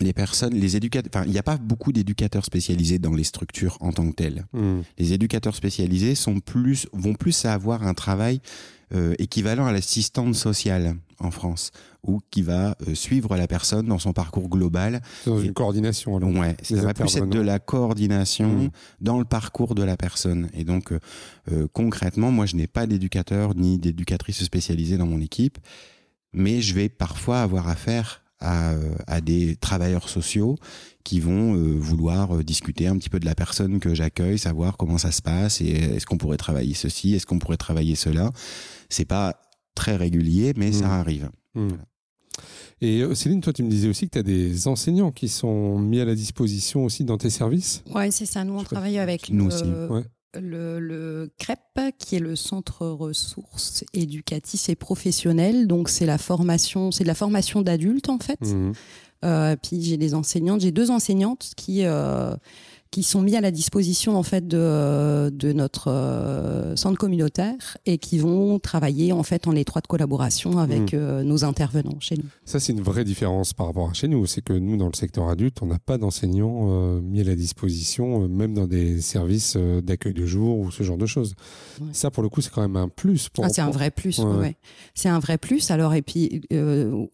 [0.00, 3.76] les personnes, les éducateurs, enfin, il n'y a pas beaucoup d'éducateurs spécialisés dans les structures
[3.80, 4.46] en tant que telles.
[4.52, 4.80] Mmh.
[4.98, 8.40] Les éducateurs spécialisés sont plus, vont plus avoir un travail
[8.92, 11.70] euh, équivalent à l'assistante sociale en France,
[12.02, 15.00] ou qui va euh, suivre la personne dans son parcours global.
[15.26, 16.16] Dans une coordination.
[16.16, 16.30] Alors.
[16.30, 18.70] Ouais, ça va plus être de la coordination Mm.
[19.00, 20.50] dans le parcours de la personne.
[20.54, 25.58] Et donc, euh, concrètement, moi, je n'ai pas d'éducateur ni d'éducatrice spécialisée dans mon équipe,
[26.32, 30.56] mais je vais parfois avoir affaire à, euh, à des travailleurs sociaux
[31.04, 34.76] qui vont euh, vouloir euh, discuter un petit peu de la personne que j'accueille, savoir
[34.76, 38.30] comment ça se passe et est-ce qu'on pourrait travailler ceci, est-ce qu'on pourrait travailler cela.
[38.88, 39.40] C'est pas
[39.74, 41.30] très régulier, mais ça arrive.
[41.54, 41.68] Mmh.
[42.82, 46.00] Et Céline, toi, tu me disais aussi que tu as des enseignants qui sont mis
[46.00, 47.82] à la disposition aussi dans tes services?
[47.94, 48.42] Ouais, c'est ça.
[48.44, 49.64] Nous, on travaille avec Nous le, aussi.
[49.64, 50.02] Ouais.
[50.34, 55.66] Le, le CREP, qui est le Centre ressources éducatifs et professionnels.
[55.66, 58.40] Donc, c'est la formation, c'est de la formation d'adultes en fait.
[58.40, 58.72] Mmh.
[59.24, 62.34] Euh, puis j'ai des enseignantes, j'ai deux enseignantes qui euh,
[62.90, 67.98] qui sont mis à la disposition en fait de, de notre euh, centre communautaire et
[67.98, 70.96] qui vont travailler en fait en étroite collaboration avec Mm.
[70.96, 72.24] euh, nos intervenants chez nous.
[72.44, 74.26] Ça, c'est une vraie différence par rapport à chez nous.
[74.26, 77.36] C'est que nous, dans le secteur adulte, on n'a pas d'enseignants euh, mis à la
[77.36, 81.34] disposition, euh, même dans des services euh, d'accueil de jour ou ce genre de choses.
[81.80, 81.86] Ouais.
[81.92, 83.28] Ça, pour le coup, c'est quand même un plus.
[83.28, 84.56] Pour, Ah, c'est un vrai plus, Ouais.
[84.94, 85.70] C'est un vrai plus.
[85.70, 86.40] Alors et puis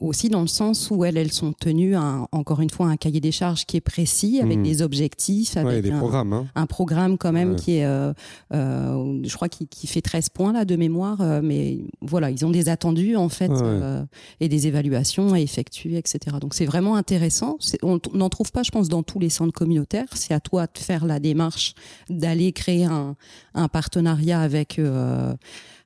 [0.01, 3.21] aussi dans le sens où elles, elles sont tenues à encore une fois un cahier
[3.21, 4.63] des charges qui est précis avec Mm.
[4.63, 6.33] des objectifs, avec un, programmes.
[6.33, 6.47] Hein.
[6.55, 7.57] un programme quand même Ouais.
[7.57, 8.13] qui est, euh,
[8.55, 11.21] euh, je crois, qui, qui fait 13 points là de mémoire.
[11.21, 14.03] euh, mais voilà, ils ont des attendus en fait Ouais,
[14.41, 16.37] et des évaluations à effectuer, etc.
[16.41, 17.59] Donc c'est vraiment intéressant.
[17.83, 20.09] On n'en trouve pas, je pense, dans tous les centres communautaires.
[20.13, 21.75] C'est à toi de faire la démarche
[22.11, 23.17] d'aller créer un,
[23.55, 24.81] un partenariat avec.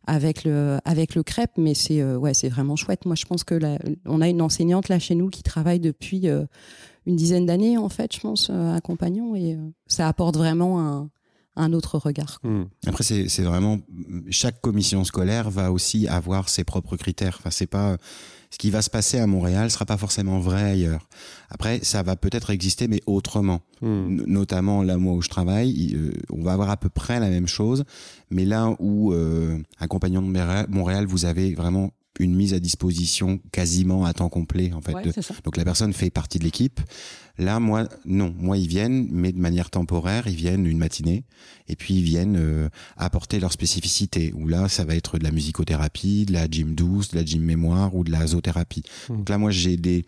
[0.06, 3.44] avec le avec le crêpe mais c'est euh, ouais c'est vraiment chouette moi je pense
[3.44, 6.46] que la- on a une enseignante là chez nous qui travaille depuis euh,
[7.06, 10.80] une dizaine d'années en fait je pense euh, à Compagnon et euh, ça apporte vraiment
[10.80, 11.10] un
[11.56, 12.62] un autre regard Mmh.
[12.86, 13.80] Après, c'est c'est vraiment
[14.30, 17.36] chaque commission scolaire va aussi avoir ses propres critères.
[17.40, 17.96] Enfin, c'est pas
[18.50, 21.08] ce qui va se passer à Montréal sera pas forcément vrai ailleurs.
[21.50, 23.60] Après, ça va peut-être exister, mais autrement.
[23.82, 23.86] Mmh.
[23.86, 27.18] N- Notamment là, moi où je travaille, il- euh, on va avoir à peu près
[27.20, 27.84] la même chose,
[28.30, 30.28] mais là où euh, un compagnon de
[30.70, 34.94] Montréal, vous avez vraiment une mise à disposition quasiment à temps complet en fait.
[34.94, 35.04] Ouais,
[35.44, 36.80] donc la personne fait partie de l'équipe.
[37.38, 38.34] Là, moi, non.
[38.38, 40.26] Moi, ils viennent, mais de manière temporaire.
[40.26, 41.24] Ils viennent une matinée,
[41.68, 42.68] et puis ils viennent euh,
[42.98, 44.32] apporter leur spécificité.
[44.36, 47.42] Où là, ça va être de la musicothérapie, de la gym douce, de la gym
[47.42, 48.82] mémoire ou de la zoothérapie.
[49.08, 49.16] Mhm.
[49.16, 50.04] Donc là, moi, j'ai des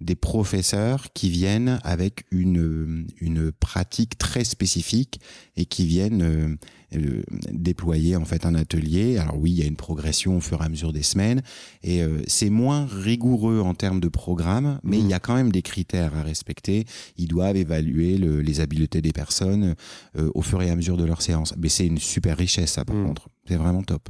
[0.00, 5.20] des professeurs qui viennent avec une une pratique très spécifique
[5.56, 6.56] et qui viennent euh,
[6.96, 9.18] euh, déployer en fait un atelier.
[9.18, 11.42] Alors oui, il y a une progression au fur et à mesure des semaines
[11.82, 15.52] et euh, c'est moins rigoureux en termes de programme, mais il y a quand même
[15.52, 16.84] des critères à respecter.
[17.16, 19.74] Ils doivent évaluer le- les habiletés des personnes
[20.16, 21.54] euh, au fur et à mesure de leur séance.
[21.58, 23.06] Mais c'est une super richesse, ça, par Mhm.
[23.06, 23.28] contre.
[23.48, 24.08] C'est vraiment top.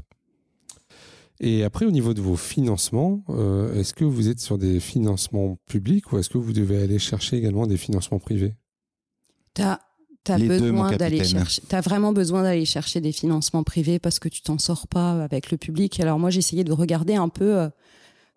[1.41, 5.59] Et après, au niveau de vos financements, euh, est-ce que vous êtes sur des financements
[5.69, 8.55] publics ou est-ce que vous devez aller chercher également des financements privés?
[9.53, 9.81] T'as
[10.25, 11.63] T'as besoin d'aller chercher.
[11.69, 15.51] T'as vraiment besoin d'aller chercher des financements privés parce que tu t'en sors pas avec
[15.51, 16.01] le public.
[16.01, 17.69] Alors moi, j'essayais de regarder un peu euh,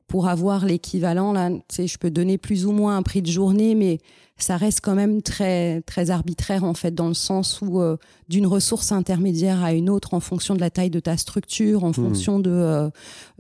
[0.07, 1.49] pour avoir l'équivalent là.
[1.49, 3.99] Tu sais, je peux donner plus ou moins un prix de journée, mais
[4.37, 7.97] ça reste quand même très très arbitraire en fait dans le sens où euh,
[8.29, 11.93] d'une ressource intermédiaire à une autre en fonction de la taille de ta structure, en
[11.93, 12.89] fonction de euh,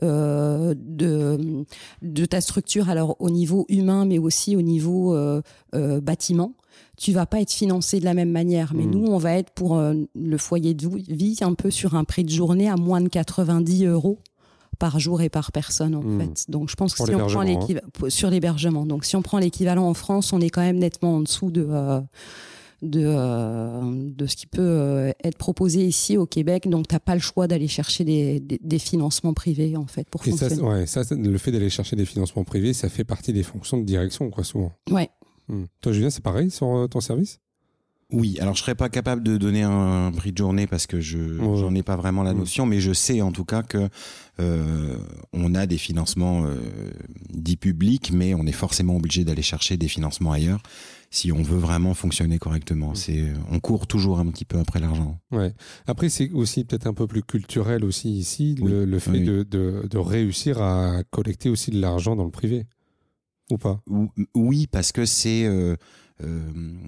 [0.03, 1.65] euh, de
[2.01, 5.15] de ta structure alors au niveau humain mais aussi au niveau
[5.73, 6.53] bâtiment
[6.97, 8.73] tu vas pas être financé de la même manière.
[8.73, 8.91] Mais Mm.
[8.91, 12.23] nous, on va être pour euh, le foyer de vie un peu sur un prix
[12.23, 14.17] de journée à moins de 90 euros
[14.79, 16.19] par jour et par personne en Mm.
[16.21, 16.45] fait.
[16.51, 17.59] Donc je pense que Pour si on prend l'hébergement, hein.
[17.67, 21.15] l'équivalent sur l'hébergement, donc si on prend l'équivalent en France, on est quand même nettement
[21.15, 21.99] en dessous de euh,
[22.83, 23.81] de, euh,
[24.15, 26.69] de ce qui peut euh, être proposé ici au Québec.
[26.69, 30.21] Donc t'as pas le choix d'aller chercher des, des, des financements privés en fait pour
[30.27, 33.77] Et ouais, ça, le fait d'aller chercher des financements privés, ça fait partie des fonctions
[33.79, 34.73] de direction, quoi, souvent.
[34.91, 35.09] Ouais.
[35.49, 35.65] Hmm.
[35.81, 37.39] Toi, Julien, c'est pareil sur euh, ton service?
[38.09, 41.17] Oui, alors je serais pas capable de donner un prix de journée parce que je
[41.17, 41.57] Ouais.
[41.57, 42.37] j'en ai pas vraiment la Mm.
[42.37, 43.89] notion, mais je sais en tout cas que
[44.39, 44.95] euh,
[45.33, 46.55] on a des financements euh,
[47.33, 50.61] dits publics, mais on est forcément obligé d'aller chercher des financements ailleurs
[51.09, 52.91] si on veut vraiment fonctionner correctement.
[52.91, 52.95] Mm.
[52.95, 55.19] C'est on court toujours un petit peu après l'argent.
[55.31, 55.53] Ouais.
[55.85, 58.71] Après, c'est aussi peut-être un peu plus culturel aussi ici, Oui.
[58.71, 59.25] le, fait Oui, oui.
[59.25, 62.67] De, de, de réussir à collecter aussi de l'argent dans le privé.
[63.51, 65.75] Ou pas Ou- Oui, parce que c'est euh,
[66.23, 66.39] euh,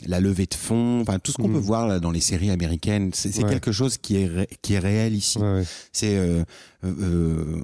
[0.08, 3.12] la levée de fonds, enfin tout ce qu'on peut voir là, dans les séries américaines,
[3.14, 3.50] c'est Ouais.
[3.50, 5.38] quelque chose qui est ré- qui est réel ici.
[5.38, 5.64] Ouais, ouais.
[5.94, 6.44] C'est euh,
[6.84, 7.62] euh,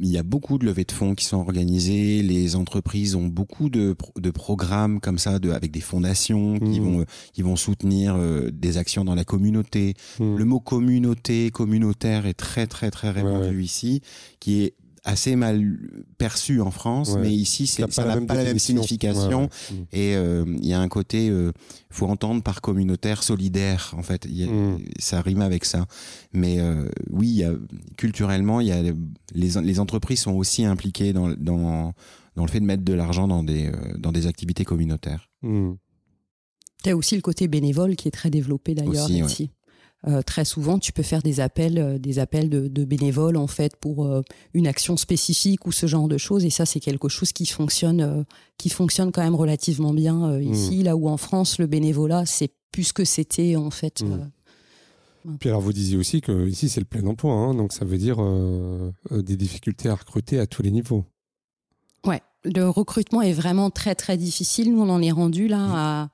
[0.00, 2.22] il y a beaucoup de levées de fonds qui sont organisées.
[2.22, 6.84] Les entreprises ont beaucoup de, de programmes comme ça, de, avec des fondations qui Mhm.
[6.98, 8.16] vont qui vont soutenir
[8.52, 9.94] des actions dans la communauté.
[10.18, 10.36] Hmm.
[10.36, 14.02] Le mot communauté, communautaire est très très très répandu ici,
[14.40, 15.62] qui est assez mal
[16.18, 17.20] perçu en France, Ouais.
[17.22, 19.42] mais ici Ça n'a pas la même signification.
[19.42, 19.76] Ouais, ouais.
[19.76, 19.84] Hmm.
[19.92, 21.52] Et euh, il y a un côté, euh,
[21.90, 24.24] faut entendre par communautaire, solidaire, en fait.
[24.28, 24.78] Il y a- Mm.
[24.98, 25.86] Ça rime avec ça.
[26.32, 27.52] Mais euh, oui, il y a,
[27.96, 28.92] culturellement, il y a, les,
[29.34, 31.92] les entreprises sont aussi impliquées dans, dans,
[32.36, 35.28] dans le fait de mettre de l'argent dans des, euh, dans des activités communautaires.
[35.42, 35.74] Hmm.
[36.84, 39.50] Tu as aussi le côté bénévole qui est très développé d'ailleurs ici.
[40.06, 43.48] Euh, très souvent, tu peux faire des appels, euh, des appels de, de bénévoles en
[43.48, 44.22] fait pour euh,
[44.54, 46.44] une action spécifique ou ce genre de choses.
[46.44, 48.24] Et ça, c'est quelque chose qui fonctionne,
[48.58, 50.84] qui fonctionne quand même relativement bien euh, ici.
[50.84, 54.02] Là où en France, le bénévolat, c'est plus ce que c'était en fait.
[54.02, 54.12] Mm.
[55.26, 57.84] euh, Puis alors, vous disiez aussi que ici, c'est le plein emploi, hein, donc ça
[57.84, 58.18] veut dire
[59.10, 61.04] des difficultés à recruter à tous les niveaux.
[62.06, 64.72] Ouais, le recrutement est vraiment très très difficile.
[64.72, 66.08] Nous, on en est rendu là à,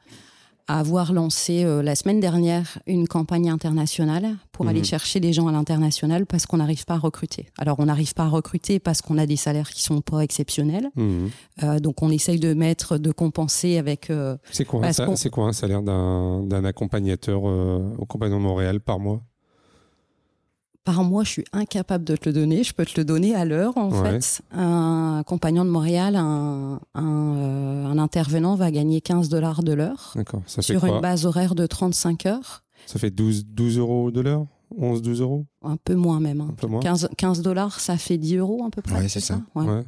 [0.67, 4.71] à avoir lancé euh, la semaine dernière une campagne internationale pour Mhm.
[4.71, 7.47] aller chercher des gens à l'international parce qu'on n'arrive pas à recruter.
[7.59, 10.89] Alors, on n'arrive pas à recruter parce qu'on a des salaires qui sont pas exceptionnels.
[10.97, 11.27] Hmm.
[11.63, 14.09] Euh, donc, on essaye de mettre, de compenser avec.
[14.11, 19.21] euh, C'est quoi, c'est quoi un salaire d'un accompagnateur au compagnon de Montréal par mois?
[20.85, 22.63] Par mois, je suis incapable de te le donner.
[22.63, 24.21] Je peux te le donner à l'heure, en Ouais.
[24.21, 24.43] fait.
[24.53, 30.13] Un compagnon de Montréal, un, un, euh, un intervenant va gagner 15 dollars de l'heure
[30.15, 30.43] D'accord.
[30.47, 30.91] Ça fait sur quoi?
[30.91, 32.63] une base horaire de 35 heures.
[32.87, 34.45] Ça fait 12, 12 euros de l'heure?
[34.77, 35.47] 11, 12 euros?
[35.63, 36.41] Un peu moins même.
[36.43, 36.49] hein.
[36.51, 38.97] Un peu moins 15, 15 dollars, ça fait 10 euros à peu près.
[38.97, 39.41] Ouais, c'est ça.
[39.55, 39.85] Ouais, Ouais.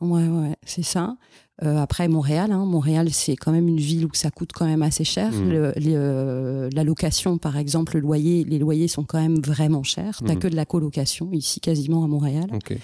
[0.00, 1.16] ouais, ouais, c'est ça.
[1.62, 4.82] Euh, après, Montréal, hein, Montréal, c'est quand même une ville où ça coûte quand même
[4.82, 5.30] assez cher.
[5.32, 5.50] Mm.
[5.50, 9.82] Le- les, euh, la location, par exemple, le loyer, les loyers sont quand même vraiment
[9.82, 10.20] chers.
[10.24, 10.38] T'as Mm.
[10.38, 12.48] que de la colocation ici, quasiment à Montréal.
[12.54, 12.76] Ok.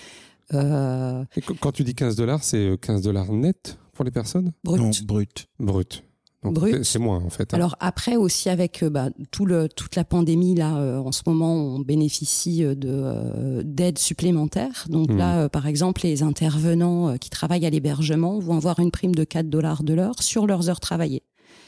[0.54, 4.52] Euh, Et quand tu dis 15 dollars, c'est euh, 15 dollars net pour les personnes?
[4.62, 4.80] Brut.
[4.80, 5.46] Non, brut.
[5.58, 6.04] Brut.
[6.52, 6.84] Brut.
[6.84, 7.52] c'est- moins en fait.
[7.52, 7.56] hein.
[7.56, 11.22] Alors après aussi avec euh, bah, tout le, toute la pandémie là euh, en ce
[11.26, 14.86] moment on bénéficie euh, de euh, d'aides supplémentaires.
[14.88, 15.16] Donc Mhm.
[15.18, 19.14] là euh, par exemple les intervenants euh, qui travaillent à l'hébergement vont avoir une prime
[19.14, 21.22] de 4 dollars de l'heure sur leurs heures travaillées.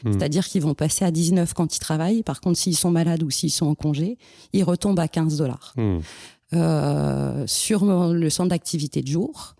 [0.05, 0.13] Mhm.
[0.13, 2.23] C'est-à-dire qu'ils vont passer à 19 quand ils travaillent.
[2.23, 4.17] Par contre s'ils sont malades ou s'ils sont en congé,
[4.53, 5.73] ils retombent à 15 dollars.
[5.77, 5.99] Hmm.
[6.53, 9.55] Euh, sur le centre d'activité de jour.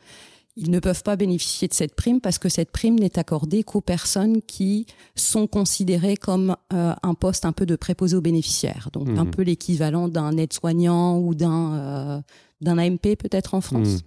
[0.62, 3.80] Ils ne peuvent pas bénéficier de cette prime parce que cette prime n'est accordée qu'aux
[3.82, 8.90] personnes qui sont considérées comme euh, un poste un peu de préposé aux bénéficiaires.
[8.92, 9.32] Donc un Mhm.
[9.32, 12.22] peu l'équivalent d'un aide-soignant ou d'un euh,
[12.62, 14.02] d'un AMP peut-être en France.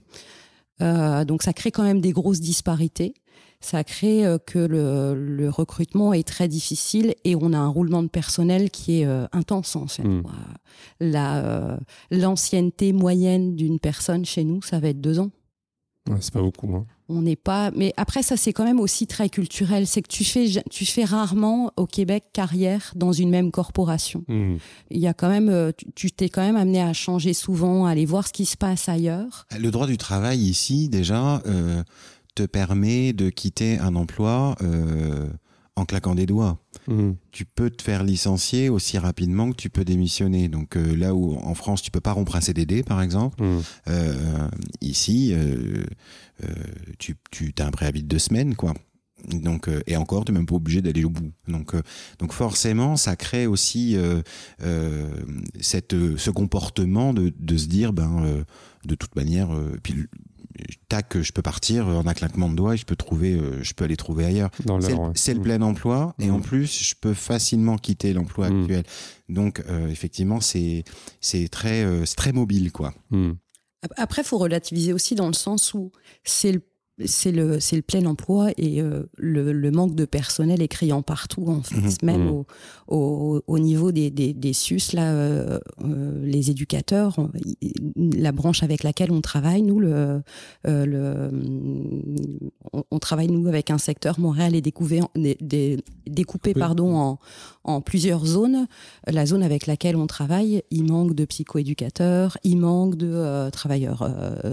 [0.82, 3.14] Euh, donc ça crée quand même des grosses disparités.
[3.60, 8.08] Ça crée que le, le recrutement est très difficile et on a un roulement de
[8.08, 10.02] personnel qui est intense en fait.
[10.04, 10.20] Euh,
[11.00, 11.78] La
[12.10, 15.30] l'ancienneté moyenne d'une personne chez nous, ça va être deux ans.
[16.10, 16.74] Ouais, c'est pas beaucoup.
[16.74, 16.84] hein.
[17.08, 17.70] On n'est pas.
[17.76, 19.86] Mais après, ça c'est quand même aussi très culturel.
[19.86, 24.24] C'est que tu fais tu fais rarement au Québec carrière dans une même corporation.
[24.28, 24.56] Hmm.
[24.90, 27.86] Il y a quand même euh, tu- tu t'es quand même amené à changer souvent,
[27.86, 29.46] à aller voir ce qui se passe ailleurs.
[29.56, 31.82] Le droit du travail ici, déjà, euh,
[32.34, 35.28] te permet de quitter un emploi euh,
[35.76, 36.58] en claquant des doigts.
[36.86, 37.12] Mmh.
[37.30, 40.48] Tu peux te faire licencier aussi rapidement que tu peux démissionner.
[40.48, 43.60] Donc euh, là où en France tu peux pas rompre un CDD par exemple, Mmh.
[43.88, 44.48] euh,
[44.80, 45.84] ici euh,
[46.98, 48.74] tu, tu as un préavis de deux semaines quoi.
[49.30, 51.30] Donc et encore tu n'es même pas obligé d'aller au bout.
[51.46, 51.74] Donc
[52.18, 53.96] donc forcément ça crée aussi
[55.60, 58.44] cette ce comportement de, de se dire ben
[58.84, 59.48] de toute manière
[59.84, 59.94] puis
[60.88, 63.72] tac je peux partir en un claquement de doigts et je peux trouver euh, je
[63.74, 64.50] peux aller trouver ailleurs.
[64.56, 65.10] C'est le, ouais.
[65.14, 65.42] c'est le Mmh.
[65.42, 68.60] plein emploi et en plus je peux facilement quitter l'emploi Mhm.
[68.60, 68.84] actuel.
[69.28, 70.84] Donc euh, effectivement c'est
[71.20, 72.94] c'est très euh, c'est très mobile quoi.
[73.10, 73.32] Mmh.
[73.96, 75.90] Après, faut relativiser aussi dans le sens où
[76.22, 76.62] c'est le
[77.04, 81.02] c'est le, c'est le plein emploi et euh, le, le manque de personnel est criant
[81.02, 81.76] partout, en fait.
[81.76, 81.92] Mhm.
[82.02, 82.28] Même Mhm.
[82.30, 82.46] au,
[82.88, 87.16] au, au niveau des, des, des SUS, là, euh, euh, les éducateurs,
[87.96, 90.22] la branche avec laquelle on travaille, nous, le,
[90.64, 91.30] le,
[92.72, 95.00] on, on travaille, nous, avec un secteur, Montréal est découpé,
[95.40, 97.18] des- découpé pardon, en,
[97.64, 98.66] en plusieurs zones.
[99.06, 104.08] La zone avec laquelle on travaille, il manque de psychoéducateurs, il manque de travailleurs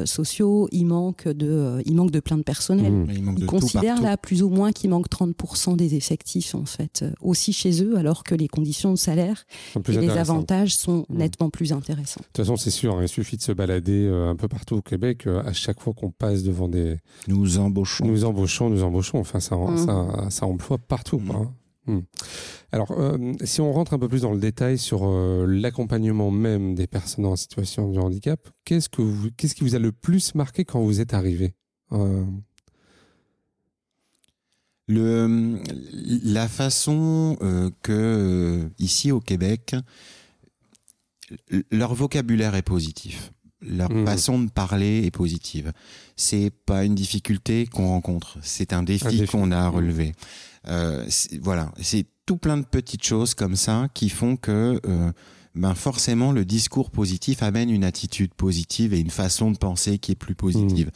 [0.06, 2.92] sociaux, il manque de, il manque de plein de personnel.
[2.92, 3.36] Mmh.
[3.40, 7.54] Ils considèrent là plus ou moins qu'il manque 30% des effectifs en fait euh, aussi
[7.54, 11.18] chez eux alors que les conditions de salaire et les avantages sont Mhm.
[11.18, 12.22] nettement plus intéressants.
[12.22, 14.76] De toute façon, c'est sûr, hein, il suffit de se balader euh, un peu partout
[14.76, 15.26] au Québec.
[15.28, 16.98] euh, à chaque fois qu'on passe devant des.
[17.28, 18.06] Nous embauchons.
[18.06, 19.18] Nous embauchons, nous embauchons.
[19.20, 19.78] Enfin, ça, Mhm.
[19.86, 21.22] ça, ça emploie partout.
[21.34, 21.52] hein.
[22.72, 26.76] Alors, euh, si on rentre un peu plus dans le détail sur euh, l'accompagnement même
[26.76, 30.36] des personnes en situation de handicap, qu'est-ce, que vous, qu'est-ce qui vous a le plus
[30.36, 31.46] marqué quand vous êtes arrivé?
[31.46, 31.50] Euh,
[34.88, 35.60] Le,
[36.24, 39.76] la façon euh, que euh, ici au Québec,
[41.72, 43.32] leur vocabulaire est positif.
[43.62, 44.06] Leur Mhm.
[44.06, 45.74] façon de parler est positive.
[46.16, 49.76] C'est pas une difficulté qu'on rencontre, c'est un défi, qu'on a à Mhm.
[49.76, 50.12] relever.
[50.68, 51.06] Euh,
[51.42, 55.12] voilà, c'est tout plein de petites choses comme ça qui font que euh,
[55.56, 60.14] ben forcément le discours positif amène une attitude positive et une façon de penser qui
[60.14, 60.90] est plus positive.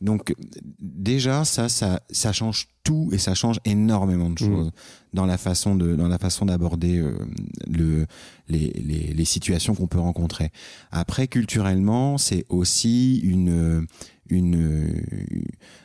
[0.00, 0.34] Donc
[0.80, 4.48] déjà ça, ça, ça change tout et ça change énormément de Mhm.
[4.50, 4.70] choses
[5.12, 7.18] dans la façon de dans la façon d'aborder euh,
[7.66, 8.06] le
[8.48, 10.50] les, les, les situations qu'on peut rencontrer.
[10.90, 13.86] Après culturellement, c'est aussi une
[14.30, 15.02] une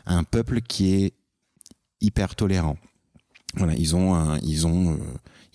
[0.05, 1.13] un peuple qui est
[2.01, 2.77] hyper tolérant.
[3.57, 4.97] Voilà, ils ont un, ils ont euh,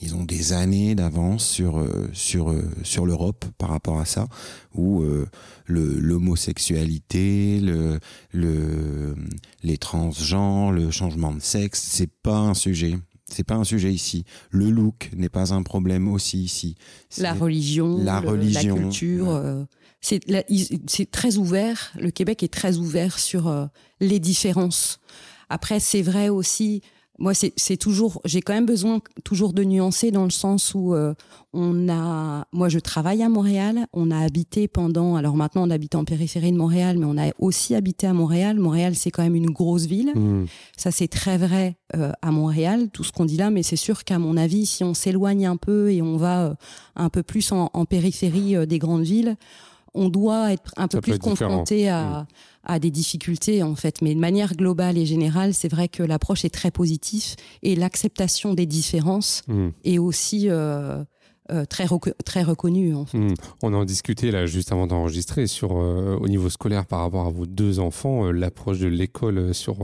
[0.00, 4.26] ils ont des années d'avance sur euh, sur euh, sur l'Europe par rapport à ça
[4.74, 5.26] où euh,
[5.66, 5.98] le
[6.64, 7.98] l'homosexualité, le
[8.32, 9.14] le
[9.62, 12.98] les transgenres, le changement de sexe, c'est pas un sujet.
[13.32, 14.24] C'est pas un sujet ici.
[14.50, 16.74] Le look n'est pas un problème aussi ici.
[17.18, 19.34] La religion, la le- religion, la culture, ouais.
[19.34, 19.64] euh,
[20.00, 21.92] c'est très ouvert.
[22.00, 23.66] Le Québec est très ouvert sur euh,
[24.00, 24.98] les différences.
[25.48, 26.82] Après, c'est vrai aussi.
[27.20, 28.20] Moi, c'est toujours.
[28.24, 31.14] J'ai quand même besoin toujours de nuancer dans le sens où euh,
[31.52, 32.46] on a.
[32.52, 33.86] Moi, je travaille à Montréal.
[33.92, 35.16] On a habité pendant.
[35.16, 38.58] Alors maintenant, on habite en périphérie de Montréal, mais on a aussi habité à Montréal.
[38.58, 40.12] Montréal, c'est quand même une grosse ville.
[40.14, 40.46] mhm.
[40.76, 44.04] Ça, c'est très vrai euh, à Montréal, tout ce qu'on dit là, mais c'est sûr
[44.04, 46.54] qu'à mon avis, si on s'éloigne un peu et on va euh,
[46.96, 49.36] un peu plus en, en périphérie euh, des grandes villes,
[49.94, 52.26] on doit être un peu Ça plus confronté à,
[52.64, 54.02] à des difficultés, en fait.
[54.02, 58.54] Mais de manière globale et générale, c'est vrai que l'approche est très positive et l'acceptation
[58.54, 59.72] des différences Mhm.
[59.84, 61.02] est aussi euh,
[61.50, 63.18] euh, très, reco- très reconnue, en fait.
[63.18, 63.34] Hmm.
[63.62, 67.30] On en discutait là juste avant d'enregistrer sur euh, au niveau scolaire par rapport à
[67.30, 69.76] vos deux enfants, euh, l'approche de l'école sur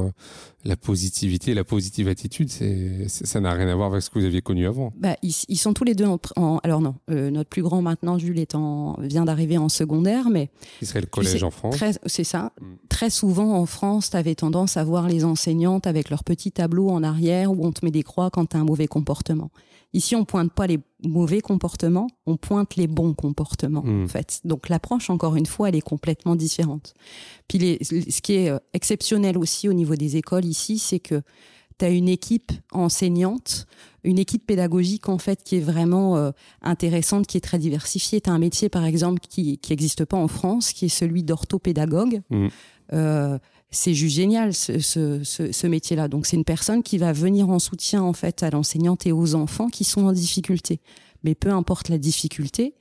[0.65, 4.25] la positivité, la positive attitude, c'est ça n'a rien à voir avec ce que vous
[4.25, 4.93] aviez connu avant.
[4.99, 8.19] Bah, ils, ils sont tous les deux en, en- alors non, notre plus grand maintenant,
[8.19, 10.51] Jules, est en, vient d'arriver en secondaire, mais
[10.81, 11.77] Qui serait le collège sais, en France
[12.07, 12.53] c'est ça.
[12.61, 12.65] Mm.
[12.89, 16.89] Très souvent en France, tu avais tendance à voir les enseignantes avec leur petit tableau
[16.91, 19.51] en arrière où on te met des croix quand tu as un mauvais comportement.
[19.97, 24.05] Ici, on pointe pas les mauvais comportements, on pointe les bons comportements, Mm.
[24.05, 24.41] en fait.
[24.45, 26.93] Donc l'approche, encore une fois, elle est complètement différente.
[27.49, 31.23] Puis les, ce qui est euh, exceptionnel aussi au niveau des écoles ici, c'est que
[31.79, 33.67] tu as une équipe enseignante,
[34.05, 36.31] une équipe pédagogique en fait qui est vraiment euh,
[36.63, 38.21] intéressante, qui est très diversifiée.
[38.21, 42.21] Tu as un métier par exemple qui n'existe pas en France, qui est celui d'orthopédagogue.
[42.31, 42.51] Mhm.
[42.93, 43.39] Euh,
[43.71, 46.09] c'est juste génial ce, ce, métier-là.
[46.09, 49.35] Donc c'est une personne qui va venir en soutien en fait à l'enseignante et aux
[49.35, 50.81] enfants qui sont en difficulté.
[51.25, 52.75] Mais peu importe la difficulté,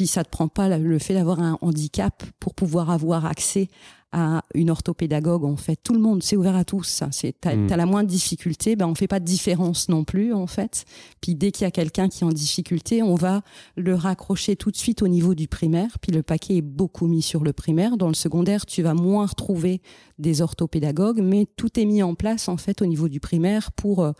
[0.00, 3.68] Puis ça te prend pas le fait d'avoir un handicap pour pouvoir avoir accès
[4.12, 5.44] à une orthopédagogue.
[5.44, 7.02] En fait, tout le monde, c'est ouvert à tous.
[7.10, 7.66] C'est, t'as, Mm.
[7.66, 10.86] t'as la moindre difficulté, ben on fait pas de différence non plus en fait.
[11.20, 13.42] Puis dès qu'il y a quelqu'un qui est en difficulté, on va
[13.76, 15.98] le raccrocher tout de suite au niveau du primaire.
[16.00, 17.98] Puis le paquet est beaucoup mis sur le primaire.
[17.98, 19.82] Dans le secondaire, tu vas moins retrouver
[20.18, 24.02] des orthopédagogues, mais tout est mis en place en fait au niveau du primaire pour
[24.02, 24.12] euh,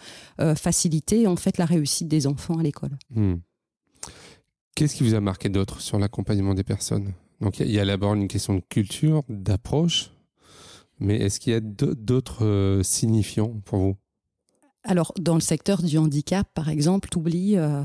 [0.42, 2.98] euh, faciliter en fait la réussite des enfants à l'école.
[3.14, 3.36] Hmm.
[4.74, 7.12] Qu'est-ce qui vous a marqué d'autre sur l'accompagnement des personnes?
[7.40, 10.10] Donc, il y a- d'abord une question de culture, d'approche,
[10.98, 13.96] mais est-ce qu'il y a d'au- d'autres euh, signifiants pour vous?
[14.82, 17.82] Alors, dans le secteur du handicap, par exemple, t'oublies, euh,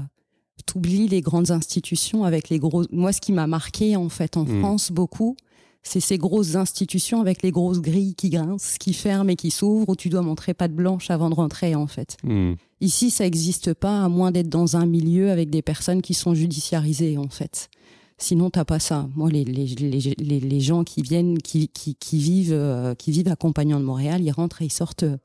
[0.66, 2.84] t'oublies les grandes institutions avec les gros.
[2.92, 4.60] Moi, ce qui m'a marqué en fait en Mm.
[4.60, 5.36] France beaucoup,
[5.84, 9.90] c'est ces grosses institutions avec les grosses grilles qui grincent, qui ferment et qui s'ouvrent,
[9.90, 12.18] où tu dois montrer patte blanche avant de rentrer en fait.
[12.24, 12.54] Hmm.
[12.82, 16.34] Ici, ça n'existe pas, à moins d'être dans un milieu avec des personnes qui sont
[16.36, 17.70] judiciarisées, en fait.
[18.18, 19.08] Sinon, t'as pas ça.
[19.16, 23.12] Moi, les, les, les, les, les gens qui viennent, qui, qui, qui vivent, euh, qui
[23.12, 25.18] vivent à Compagnon de Montréal, ils rentrent et ils sortent euh,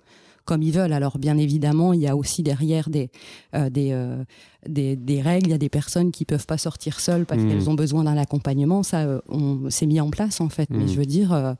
[0.44, 0.92] comme ils veulent.
[0.92, 3.10] Alors, bien évidemment, il y a aussi derrière des,
[3.54, 4.24] euh, des, euh,
[4.68, 5.48] des, des règles.
[5.48, 7.48] Il y a des personnes qui peuvent pas sortir seules parce Mhm.
[7.48, 8.82] qu'elles ont besoin d'un accompagnement.
[8.82, 10.68] Ça, on s'est mis en place, en fait.
[10.70, 10.88] Mais Mhm.
[10.88, 11.56] je veux dire,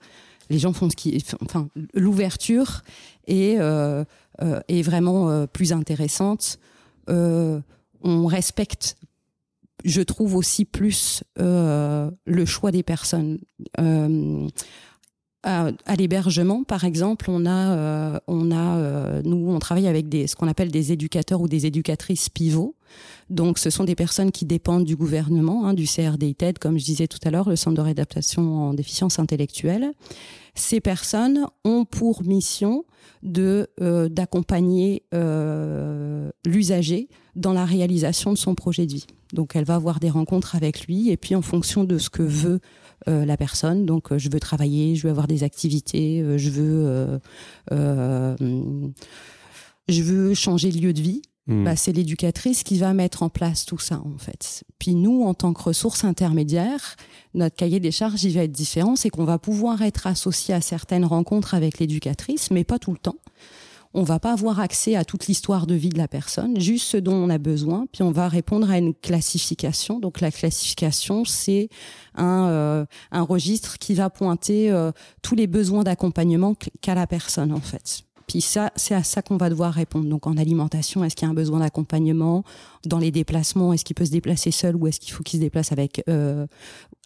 [0.51, 2.82] les gens font ce qui, enfin, l'ouverture
[3.28, 4.05] euh,
[4.68, 6.59] est vraiment euh, plus intéressante.
[7.09, 7.61] Euh,
[8.03, 8.97] on respecte,
[9.84, 13.38] je trouve aussi plus euh, le choix des personnes.
[13.78, 14.49] Euh,
[15.43, 20.26] à, l'hébergement, par exemple, on a, euh, on a, euh, nous, on travaille avec des,
[20.26, 22.74] ce qu'on appelle des éducateurs ou des éducatrices pivots.
[23.30, 27.07] Donc, ce sont des personnes qui dépendent du gouvernement, hein, du CRDITED, comme je disais
[27.07, 29.93] tout à l'heure, le Centre de réadaptation en déficience intellectuelle.
[30.55, 32.84] Ces personnes ont pour mission
[33.22, 39.07] de euh, d'accompagner euh, l'usager dans la réalisation de son projet de vie.
[39.32, 42.22] Donc, elle va avoir des rencontres avec lui, et puis en fonction de ce que
[42.22, 42.61] veut
[43.09, 47.20] euh, la personne, donc je veux travailler, je veux avoir des activités, je veux,
[49.88, 51.22] je veux changer de lieu de vie.
[51.51, 51.64] Hmm.
[51.64, 54.62] Bah, c'est l'éducatrice qui va mettre en place tout ça en fait.
[54.78, 56.94] Puis nous, en tant que ressources intermédiaires,
[57.34, 60.61] notre cahier des charges il va être différent, c'est qu'on va pouvoir être associé à
[60.61, 63.16] certaines rencontres avec l'éducatrice, mais pas tout le temps.
[63.94, 66.96] On va pas avoir accès à toute l'histoire de vie de la personne, juste ce
[66.96, 69.98] dont on a besoin, puis on va répondre à une classification.
[69.98, 71.68] Donc la classification, c'est
[72.14, 74.92] un, euh, un registre qui va pointer euh,
[75.22, 78.05] tous les besoins d'accompagnement qu'a la personne en fait.
[78.30, 80.08] Puis ça, c'est à ça qu'on va devoir répondre.
[80.08, 82.44] Donc en alimentation, est-ce qu'il y a un besoin d'accompagnement
[82.86, 85.44] Dans les déplacements, est-ce qu'il peut se déplacer seul ou est-ce qu'il faut qu'il se
[85.44, 86.46] déplace avec euh,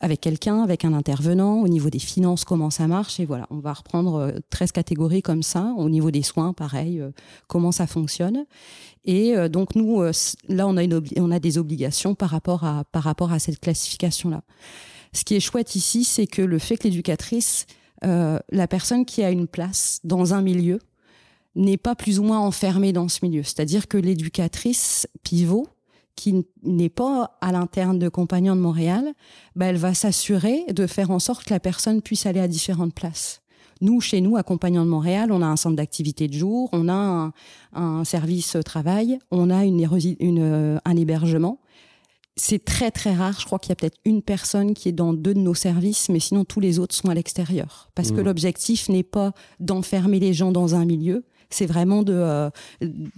[0.03, 1.63] avec quelqu'un, avec un intervenant?
[1.63, 3.21] Au niveau des finances, comment ça marche?
[3.21, 5.73] Et voilà, on va reprendre euh, 13 catégories comme ça.
[5.79, 7.11] Au niveau des soins, pareil, euh,
[7.47, 8.45] comment ça fonctionne?
[9.07, 10.13] Et euh, donc nous, euh,
[10.51, 13.61] là, on a, une on a des obligations par rapport à par rapport à cette
[13.61, 14.43] classification-là.
[15.15, 17.65] Ce qui est chouette ici, c'est que le fait que l'éducatrice,
[18.05, 20.81] euh, la personne qui a une place dans un milieu,
[21.57, 23.43] n'est pas plus ou moins enfermée dans ce milieu.
[23.43, 25.69] C'est-à-dire que l'éducatrice pivot,
[26.17, 29.13] qui n'est pas à l'interne de Compagnons de Montréal,
[29.57, 32.95] bah, elle va s'assurer de faire en sorte que la personne puisse aller à différentes
[32.95, 33.43] places.
[33.81, 36.89] Nous, chez nous, à Compagnons de Montréal, on a un centre d'activité de jour, on
[36.89, 37.33] a un,
[37.73, 39.87] un service travail, on a une,
[40.21, 41.59] une, euh, un hébergement.
[42.37, 43.39] C'est très très rare.
[43.41, 46.09] Je crois qu'il y a peut-être une personne qui est dans deux de nos services,
[46.09, 47.91] mais sinon tous les autres sont à l'extérieur.
[47.95, 48.25] Parce que Mmh.
[48.25, 52.51] l'objectif n'est pas d'enfermer les gens dans un milieu, c'est vraiment de euh,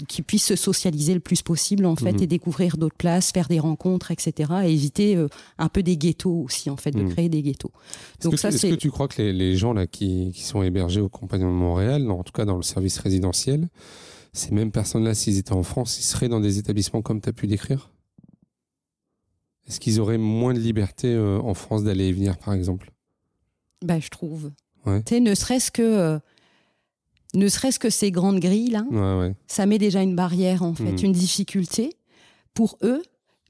[0.08, 2.22] qu'ils puissent se socialiser le plus possible en fait Mhm.
[2.22, 4.52] et découvrir d'autres places, faire des rencontres, etc.
[4.64, 7.10] Et éviter euh, un peu des ghettos aussi en fait, de Mhm.
[7.12, 7.70] créer des ghettos.
[8.18, 10.62] Est-ce Donc que, c'est que tu crois que les, les gens là qui, qui sont
[10.62, 13.68] hébergés au Compagnon de Montréal, en tout cas dans le service résidentiel,
[14.32, 17.32] ces mêmes personnes-là, s'ils étaient en France, ils seraient dans des établissements comme tu as
[17.32, 17.90] pu décrire?
[19.68, 22.92] Est-ce qu'ils auraient moins de liberté euh, en France d'aller et venir, par exemple?
[23.84, 24.52] Bah, je trouve.
[24.84, 25.02] Ouais.
[25.02, 26.20] Tu sais, ne serait-ce que
[27.36, 29.34] ne serait-ce que ces grandes grilles là, Ouais, ouais.
[29.46, 31.04] ça met déjà une barrière en fait, Mhm.
[31.04, 31.90] une difficulté
[32.54, 33.02] pour eux,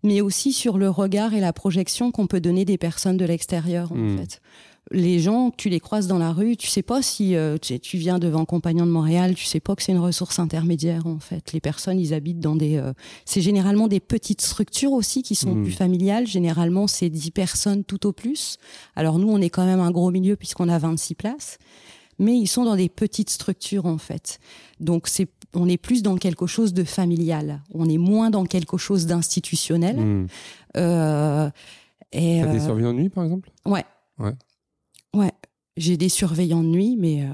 [0.03, 3.93] mais aussi sur le regard et la projection qu'on peut donner des personnes de l'extérieur
[3.93, 4.19] en Mhm.
[4.19, 4.41] fait.
[4.93, 8.21] Les gens, tu les croises dans la rue, tu sais pas si euh, tu, viens
[8.21, 11.53] devant Compagnon de Montréal, tu sais pas que c'est une ressource intermédiaire en fait.
[11.53, 12.93] Les personnes, ils habitent dans des, euh,
[13.25, 15.65] c'est généralement des petites structures aussi qui sont Mhm.
[15.65, 16.29] plus familiales.
[16.29, 18.59] Généralement, c'est 10 personnes tout au plus.
[18.95, 21.59] Alors nous, on est quand même un gros milieu puisqu'on a 26 places,
[22.19, 24.39] mais ils sont dans des petites structures en fait.
[24.81, 27.63] Donc c'est on est plus dans quelque chose de familial.
[27.73, 29.97] On est moins dans quelque chose d'institutionnel.
[29.97, 30.27] Hmm.
[30.77, 31.51] Euh,
[32.13, 33.51] et T'as des euh, surveillants de nuit, par exemple?
[33.65, 33.85] Ouais.
[34.19, 34.35] Ouais.
[35.15, 35.33] Ouais.
[35.77, 37.29] J'ai des surveillants de nuit, mais euh,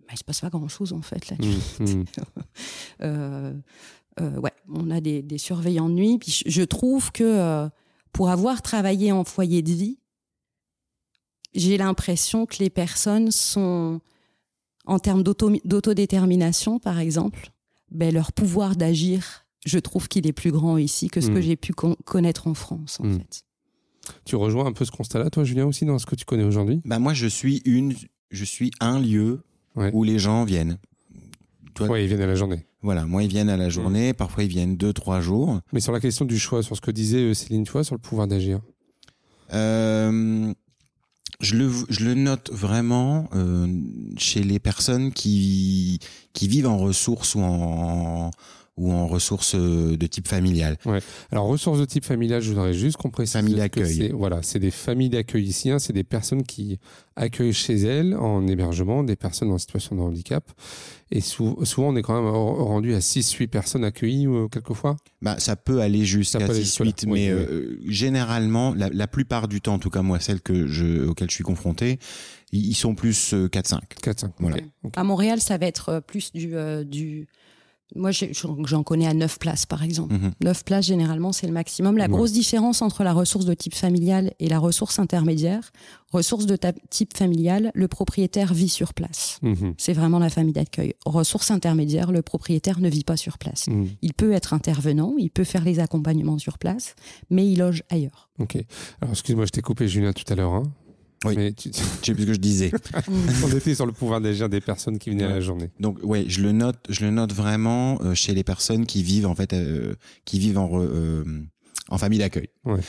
[0.00, 1.32] bah, il se passe pas grand chose en fait.
[1.38, 2.04] Hmm, hmm.
[3.02, 3.52] Euh,
[4.20, 6.18] euh, ouais, on a des, des surveillants de nuit.
[6.18, 7.68] Puis je, trouve que
[8.12, 9.98] pour avoir travaillé en foyer de vie,
[11.56, 14.00] j'ai l'impression que les personnes sont,
[14.84, 17.50] en termes d'autodétermination, par exemple,
[17.90, 21.42] ben, leur pouvoir d'agir, je trouve qu'il est plus grand ici que ce que mm.
[21.42, 23.18] j'ai pu connaître en France, en mm.
[23.18, 23.42] fait.
[24.24, 26.80] Tu rejoins un peu ce constat-là, toi, Julien, aussi, dans ce que tu connais aujourd'hui?
[26.84, 27.94] Bah, Moi, je suis, une,
[28.30, 29.42] je suis un lieu
[29.92, 30.78] où les gens viennent.
[31.80, 32.64] Oui, ils viennent à la journée.
[32.82, 35.60] Voilà, moi, ils viennent à la journée, parfois, ils viennent deux, trois jours.
[35.72, 37.94] Mais sur la question du choix, sur ce que disait euh, Céline, tu vois, sur
[37.94, 38.60] le pouvoir d'agir?
[39.52, 40.52] Euh,
[41.40, 43.66] je le, je le note vraiment euh,
[44.16, 46.00] chez les personnes qui,
[46.32, 48.30] qui vivent en ressources ou en,
[48.76, 50.76] ou en ressources euh, de type familial.
[50.84, 50.98] Ouais.
[51.32, 53.32] Alors ressources de type familial, je voudrais juste qu'on précise.
[53.32, 54.12] Famille d'accueil.
[54.14, 55.70] Voilà, c'est des familles d'accueil ici.
[55.70, 56.78] Hein, c'est des personnes qui
[57.16, 60.44] accueillent chez elles en hébergement des personnes en situation de handicap.
[61.10, 64.96] Et souvent, on est quand même rendu à 6-8 personnes accueillies euh, quelquefois?
[65.22, 69.90] Bah, ça peut aller jusqu'à 6-8, mais euh, généralement, la, plupart du temps, en tout
[69.90, 71.98] cas moi, celles que je, auxquelles je suis confronté,
[72.52, 73.78] ils sont plus 4-5.
[74.02, 74.30] 4-5.
[74.38, 74.56] Voilà.
[74.96, 76.54] À Montréal, ça va être plus du,
[76.84, 77.28] du
[77.94, 80.14] moi, j'en connais à 9 places, par exemple.
[80.14, 80.64] 9 mhm.
[80.64, 81.96] places, généralement, c'est le maximum.
[81.96, 85.70] La grosse différence entre la ressource de type familial et la ressource intermédiaire,
[86.10, 86.58] ressource de
[86.90, 89.38] type familial, le propriétaire vit sur place.
[89.42, 89.74] Mhm.
[89.78, 90.94] C'est vraiment la famille d'accueil.
[91.04, 93.68] Ressource intermédiaire, le propriétaire ne vit pas sur place.
[93.68, 93.90] Mhm.
[94.02, 96.96] Il peut être intervenant, il peut faire les accompagnements sur place,
[97.30, 98.30] mais il loge ailleurs.
[98.40, 98.56] Ok.
[99.00, 100.54] Alors, excuse-moi, je t'ai coupé, Julien, tout à l'heure.
[100.54, 100.64] Hein.
[101.24, 101.70] Oui, mais tu...
[101.72, 102.70] sais plus ce que je disais.
[103.44, 105.70] On était sur le pouvoir d'agir des personnes qui venaient à la journée.
[105.80, 109.26] Donc, ouais, je le note, je le note vraiment euh, chez les personnes qui vivent
[109.26, 109.94] en fait, euh,
[110.24, 111.24] qui vivent en, euh,
[111.88, 112.48] en famille d'accueil.
[112.64, 112.80] Ouais.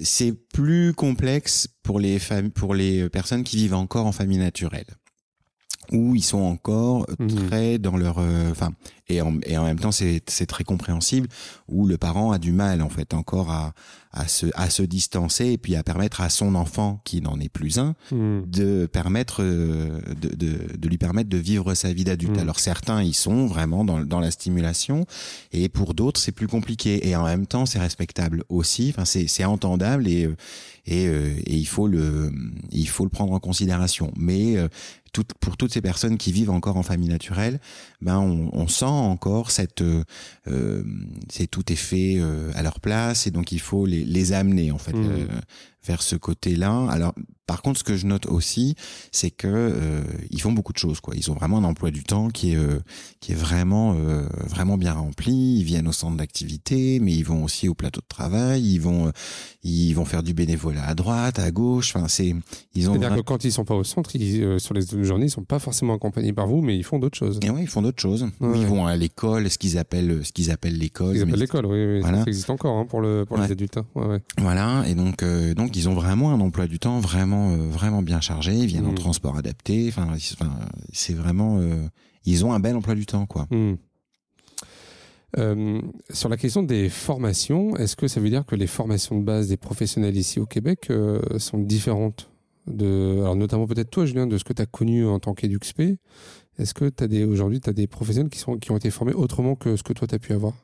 [0.00, 2.18] C'est plus complexe pour les
[2.54, 4.86] pour les personnes qui vivent encore en famille naturelle
[5.92, 7.28] où ils sont encore mhm.
[7.28, 8.72] très dans leur enfin
[9.08, 11.28] et, en, et en même temps c'est très compréhensible
[11.68, 13.74] où le parent a du mal en fait encore à
[14.14, 17.48] à se à se distancer et puis à permettre à son enfant qui n'en est
[17.48, 18.44] plus un mhm.
[18.46, 22.36] de permettre euh, de, de, de lui permettre de vivre sa vie d'adulte.
[22.36, 22.42] Mhm.
[22.42, 25.06] Alors certains ils sont vraiment dans dans la stimulation
[25.52, 29.44] et pour d'autres c'est plus compliqué et en même temps c'est respectable aussi enfin c'est
[29.44, 30.28] entendable et
[30.86, 32.30] et, euh, et il faut le
[32.70, 34.56] il faut le prendre en considération mais
[35.22, 37.60] pour toutes ces personnes qui vivent encore en famille naturelle,
[38.00, 40.04] ben on, on sent encore cette, euh,
[40.48, 40.82] euh
[41.28, 44.70] c'est tout est fait euh, à leur place et donc il faut les, les amener
[44.70, 45.28] en fait mmh.
[45.84, 46.86] vers ce côté-là.
[46.90, 47.14] Alors
[47.46, 48.74] par contre, ce que je note aussi,
[49.12, 51.00] c'est que euh, ils font beaucoup de choses.
[51.00, 51.14] Quoi.
[51.14, 52.80] Ils ont vraiment un emploi du temps qui est euh,
[53.20, 55.58] qui est vraiment euh, vraiment bien rempli.
[55.58, 58.62] Ils viennent au centre d'activité, mais ils vont aussi au plateau de travail.
[58.62, 59.12] Ils vont
[59.62, 61.94] ils vont faire du bénévolat à droite, à gauche.
[61.94, 62.34] Enfin, c'est
[62.74, 62.94] ils ont.
[62.94, 65.58] C'est-à-dire que quand ils sont pas au centre, ils, sur les journées, ils sont pas
[65.58, 67.40] forcément accompagnés par vous, mais ils font d'autres choses.
[67.42, 68.26] Et oui, ils font d'autres choses.
[68.40, 71.14] Ils vont à l'école, ce qu'ils appellent ce qu'ils appellent l'école.
[71.14, 72.02] Ils appellent l'école, oui, oui.
[72.02, 73.76] Ça existe encore hein, pour le pour les adultes.
[73.76, 74.20] Hein.
[74.38, 75.22] Voilà, et donc
[75.54, 77.33] donc ils ont vraiment un emploi du temps vraiment
[77.70, 78.96] vraiment bien chargés, ils viennent en mmh.
[78.96, 79.86] transport adapté.
[79.88, 80.14] Enfin,
[80.92, 81.86] c'est vraiment, euh,
[82.24, 83.46] ils ont un bel emploi du temps, quoi.
[83.50, 83.74] Mmh.
[85.36, 85.80] Euh,
[86.10, 89.48] sur la question des formations, est-ce que ça veut dire que les formations de base
[89.48, 92.30] des professionnels ici au Québec euh, sont différentes
[92.66, 95.98] de, alors notamment peut-être toi, Julien, de ce que tu as connu en tant qu'EduxP
[96.58, 98.90] Est-ce que tu as des, aujourd'hui, tu as des professionnels qui, sont, qui ont été
[98.90, 100.54] formés autrement que ce que toi, tu as pu avoir?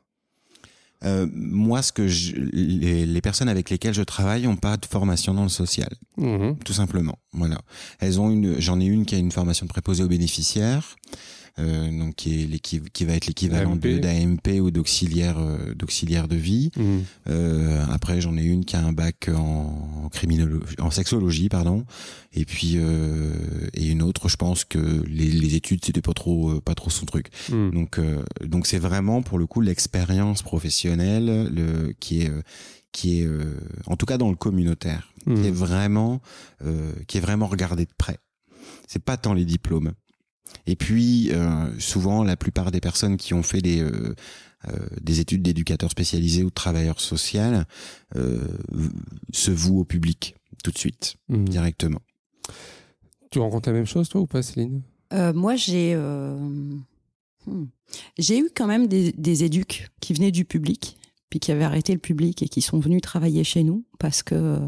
[1.03, 4.85] Euh, moi, ce que je, les, les, personnes avec lesquelles je travaille n'ont pas de
[4.85, 6.53] formation dans le social, mmh.
[6.63, 7.17] tout simplement.
[7.33, 7.59] Voilà,
[7.99, 8.59] elles ont une.
[8.59, 10.95] J'en ai une qui a une formation de préposé aux bénéficiaires.
[11.59, 16.71] Euh, donc qui, est qui va être l'équivalent d'AMP ou d'auxiliaire euh, d'auxiliaire de vie.
[16.77, 16.83] Mmh.
[17.27, 21.85] Euh, après, j'en ai une qui a un bac en, criminologie, en sexologie, pardon.
[22.33, 23.33] Et puis euh,
[23.73, 26.89] et une autre, je pense que les, les études c'était pas trop euh, pas trop
[26.89, 27.27] son truc.
[27.49, 27.71] Mmh.
[27.71, 27.99] Donc
[28.45, 32.31] donc c'est vraiment pour le coup l'expérience professionnelle le qui est
[32.93, 33.29] qui est
[33.87, 36.21] en tout cas dans le communautaire, qui est vraiment
[37.07, 38.19] qui est vraiment regardé de près.
[38.87, 39.93] C'est pas tant les diplômes.
[40.67, 44.15] Et puis, euh, souvent, la plupart des personnes qui ont fait des, euh,
[44.67, 44.71] euh,
[45.01, 47.41] des études d'éducateurs spécialisés ou de travailleurs sociaux
[49.33, 51.45] se vouent au public tout de suite, mmh.
[51.45, 52.01] directement.
[53.31, 54.81] Tu rencontres la même chose, toi, ou pas, Céline?
[55.11, 55.95] Moi, j'ai...
[57.47, 57.65] Hmm,
[58.19, 60.97] j'ai eu quand même des, des éducs qui venaient du public,
[61.31, 64.59] puis qui avaient arrêté le public et qui sont venus travailler chez nous parce que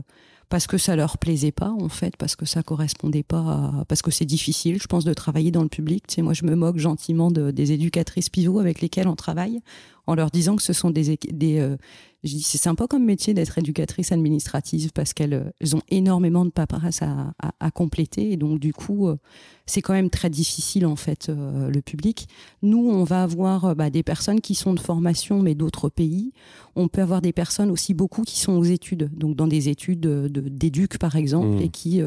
[0.54, 4.12] parce que ça leur plaisait pas en fait, parce que ça correspondait pas, parce que
[4.12, 6.04] c'est difficile, je pense, de travailler dans le public.
[6.20, 9.62] Moi, je me moque gentiment de, des éducatrices pivots avec lesquelles on travaille,
[10.06, 11.18] en leur disant que ce sont des
[11.58, 11.76] euh,
[12.24, 16.52] Je dis, c'est sympa comme métier d'être éducatrice administrative parce qu'elles elles ont énormément de
[16.52, 18.32] paperasse à, compléter.
[18.32, 19.18] Et donc, du coup, euh,
[19.66, 22.28] c'est quand même très difficile, en fait, euh, le public.
[22.62, 26.34] Nous, on va avoir euh, bah, des personnes qui sont de formation, mais d'autres pays.
[26.76, 29.10] On peut avoir des personnes aussi, beaucoup, qui sont aux études.
[29.16, 31.62] Donc, dans des études d'éduc, de, par exemple, mmh.
[31.62, 32.02] et qui,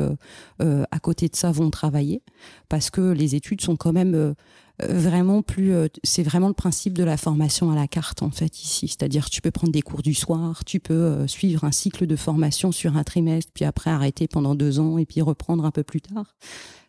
[0.58, 2.22] à côté de ça, vont travailler.
[2.68, 4.34] Parce que les études sont quand même
[4.82, 5.74] euh, vraiment plus.
[5.74, 8.88] Euh, c'est vraiment le principe de la formation à la carte en fait ici.
[8.88, 12.16] C'est-à-dire tu peux prendre des cours du soir, tu peux euh, suivre un cycle de
[12.16, 15.82] formation sur un trimestre, puis après arrêter pendant deux ans et puis reprendre un peu
[15.82, 16.34] plus tard.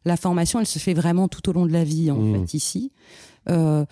[0.08, 2.48] La formation, elle se fait vraiment tout au long de la vie en mmh.
[2.48, 2.92] fait ici.
[3.50, 3.86] Euh,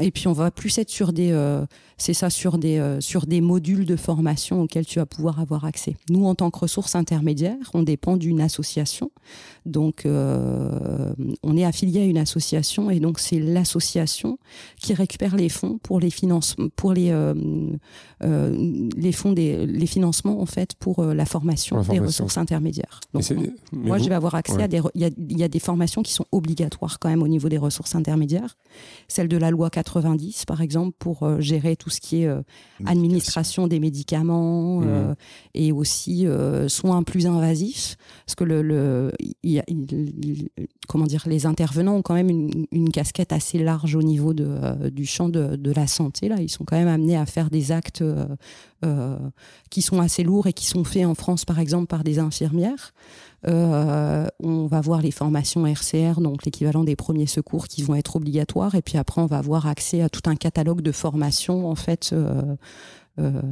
[0.00, 1.66] et puis on va plus être sur des, euh,
[1.98, 5.64] c'est ça, sur des, euh, sur des modules de formation auxquels tu vas pouvoir avoir
[5.64, 5.96] accès.
[6.08, 9.10] Nous, en tant que ressources intermédiaires, on dépend d'une association.
[9.66, 14.38] Donc, on est affilié à une association et donc c'est l'association
[14.80, 17.14] qui récupère les fonds pour les financements, pour les,
[18.20, 23.00] les fonds des, les financements en fait pour la formation, des ressources intermédiaires.
[23.14, 23.24] Donc,
[23.72, 26.12] moi, je vais avoir accès à des, il y a, y a des formations qui
[26.12, 28.56] sont obligatoires quand même au niveau des ressources intermédiaires
[29.12, 32.40] celle de la loi 90, par exemple, pour euh, gérer tout ce qui est euh,
[32.86, 34.84] administration des médicaments mmh.
[34.86, 35.14] euh,
[35.54, 36.26] et aussi
[36.68, 37.96] soins plus invasifs.
[38.26, 39.12] Parce que le,
[40.88, 45.06] comment dire, les intervenants ont quand même une, casquette assez large au niveau de, du
[45.06, 46.28] champ de, de, la santé.
[46.28, 46.36] Là.
[46.40, 48.04] Ils sont quand même amenés à faire des actes
[49.70, 52.92] qui sont assez lourds et qui sont faits en France, par exemple, par des infirmières.
[53.48, 58.16] Euh, on va voir les formations RCR, donc l'équivalent des premiers secours qui vont être
[58.16, 58.74] obligatoires.
[58.74, 62.10] Et puis après, on va avoir accès à tout un catalogue de formations, en fait,
[62.12, 62.56] euh,
[63.18, 63.42] euh,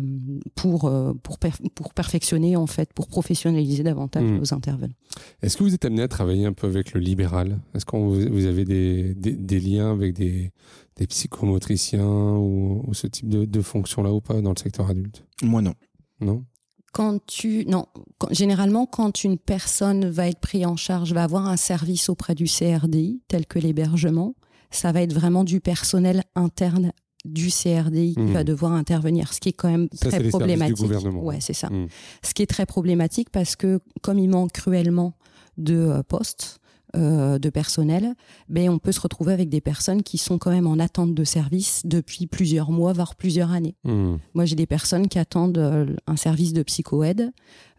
[0.55, 0.91] pour,
[1.23, 1.39] pour,
[1.75, 4.37] pour perfectionner, en fait, pour professionnaliser davantage mmh.
[4.37, 4.95] nos intervenants.
[5.43, 7.59] Est-ce que vous êtes amené à travailler un peu avec le libéral?
[7.75, 10.53] Est-ce que vous avez des, des, liens avec des,
[10.97, 15.25] des psychomotriciens ou, ce type de, de fonction-là ou pas dans le secteur adulte?
[15.43, 15.75] Moi, non.
[16.21, 16.45] Non?
[16.93, 17.87] Quand tu non
[18.31, 22.45] généralement quand une personne va être prise en charge va avoir un service auprès du
[22.45, 24.35] CRDI tel que l'hébergement
[24.71, 26.93] ça va être vraiment du personnel interne
[27.25, 28.33] du CRDI qui mmh.
[28.33, 30.91] va devoir intervenir, ce qui est quand même très problématique.
[31.21, 31.69] Ouais, c'est ça.
[31.69, 31.89] Mmh.
[32.23, 35.15] Ce qui est très problématique parce que comme il manque cruellement
[35.59, 36.60] de euh, postes,
[36.97, 38.15] euh, de personnel,
[38.49, 41.23] mais on peut se retrouver avec des personnes qui sont quand même en attente de
[41.23, 43.77] service depuis plusieurs mois, voire plusieurs années.
[43.85, 44.17] Hmm.
[44.35, 47.31] Moi, j'ai des personnes qui attendent euh, un service de psycho-aide,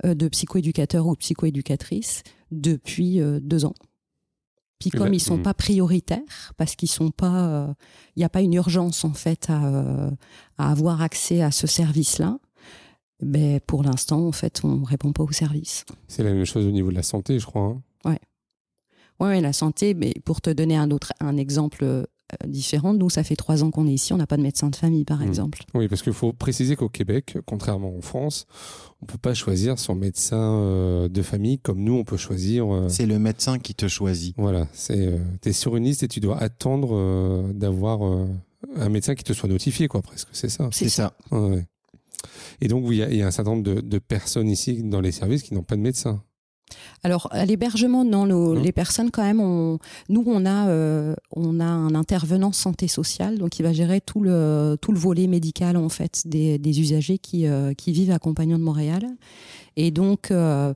[0.06, 3.76] euh, de psychoéducateur ou psychoéducatrice depuis deux ans.
[4.80, 5.44] Puis comme ils sont hmm.
[5.44, 7.74] pas prioritaires, parce qu'ils sont pas,
[8.16, 10.10] il n'y a pas une urgence en fait à,
[10.58, 12.40] à avoir accès à ce service-là.
[13.22, 15.86] Ben, pour l'instant, en fait, on répond pas au service.
[16.08, 17.62] C'est la même chose au niveau de la santé, je crois.
[17.62, 17.82] Hein.
[19.22, 19.36] Ouais.
[19.36, 22.04] Oui, la santé, mais pour te donner un autre un exemple euh,
[22.46, 24.76] différent, nous, ça fait trois ans qu'on est ici, on n'a pas de médecin de
[24.76, 25.28] famille, par mmh.
[25.28, 25.60] exemple.
[25.74, 28.46] Oui, parce qu'il faut préciser qu'au Québec, contrairement en France,
[29.02, 32.74] on peut pas choisir son médecin euh, de famille comme nous, on peut choisir.
[32.74, 34.36] Euh, c'est le médecin qui te choisit.
[34.38, 38.02] Voilà, c'est tu es sur une liste et tu dois attendre d'avoir
[38.76, 40.30] un médecin qui te soit notifié, quoi, presque.
[40.32, 40.70] C'est ça.
[40.72, 41.14] C'est ça.
[42.62, 45.12] Et donc, il y, y, a un certain nombre de, de personnes ici dans les
[45.12, 46.22] services qui n'ont pas de médecin.
[47.04, 51.60] Alors, à l'hébergement, non, nos, les personnes, quand même, on, nous, on a, euh, on
[51.60, 55.78] a un intervenant santé sociale, donc il va gérer tout le, tout le volet médical,
[55.78, 59.06] en fait, des, des usagers qui, euh, qui vivent à Compagnon de Montréal.
[59.78, 60.74] Et donc, euh,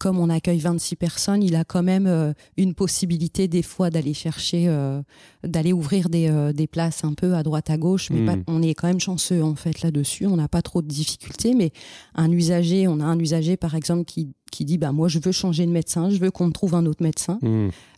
[0.00, 4.14] comme on accueille 26 personnes, il a quand même euh, une possibilité des fois d'aller
[4.14, 5.02] chercher, euh,
[5.44, 8.08] d'aller ouvrir des, euh, des, places un peu à droite à gauche.
[8.10, 8.44] Mais hmm.
[8.46, 10.26] on est quand même chanceux en fait là-dessus.
[10.26, 11.54] On n'a pas trop de difficultés.
[11.54, 11.70] Mais
[12.14, 15.32] un usager, on a un usager par exemple qui, qui dit bah moi je veux
[15.32, 17.38] changer de médecin, je veux qu'on me trouve un autre médecin.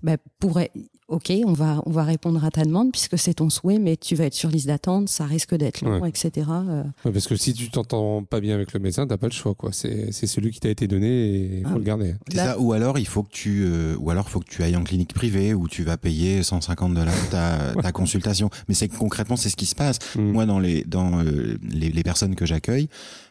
[0.03, 0.73] Bah, pourrait,
[1.13, 4.15] ok, on va, on va répondre à ta demande puisque c'est ton souhait, mais tu
[4.15, 6.47] vas être sur liste d'attente, ça risque d'être long, etc.
[6.51, 6.85] Euh.
[7.05, 9.71] parce que si tu t'entends pas bien avec le médecin, t'as pas le choix, quoi.
[9.73, 11.79] C'est, celui qui t'a été donné et il faut ah.
[11.79, 12.15] le garder.
[12.35, 14.85] Ça, ou alors il faut que tu, euh, ou alors faut que tu ailles en
[14.85, 18.49] clinique privée où tu vas payer 150 dollars ta, ta consultation.
[18.69, 19.99] Mais c'est concrètement c'est ce qui se passe.
[20.17, 20.33] Hmm.
[20.33, 22.89] Moi dans les dans euh, les, les personnes que j'accueille,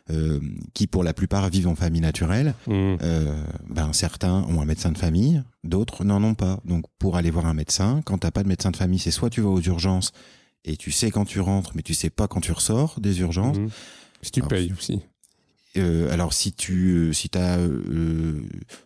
[0.10, 0.40] euh,
[0.74, 2.72] qui pour la plupart vivent en famille naturelle, mmh.
[2.72, 6.60] euh, ben certains ont un médecin de famille, d'autres n'en ont pas.
[6.66, 9.30] Donc pour aller voir un médecin, quand t'as pas de médecin de famille, c'est soit
[9.30, 10.12] tu vas aux urgences
[10.66, 13.58] et tu sais quand tu rentres, mais tu sais pas quand tu ressors des urgences.
[13.58, 13.68] Mmh.
[14.22, 15.02] Si tu payes aussi.
[15.78, 18.44] Euh, alors si tu si t'as euh,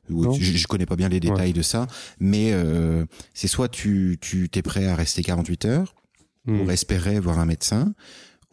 [0.07, 1.87] je, je, connais pas bien les détails de ça
[2.19, 5.95] mais euh, c'est soit tu tu t'es prêt à rester 48 heures
[6.45, 6.59] mmh.
[6.59, 7.95] pour espérer voir un médecin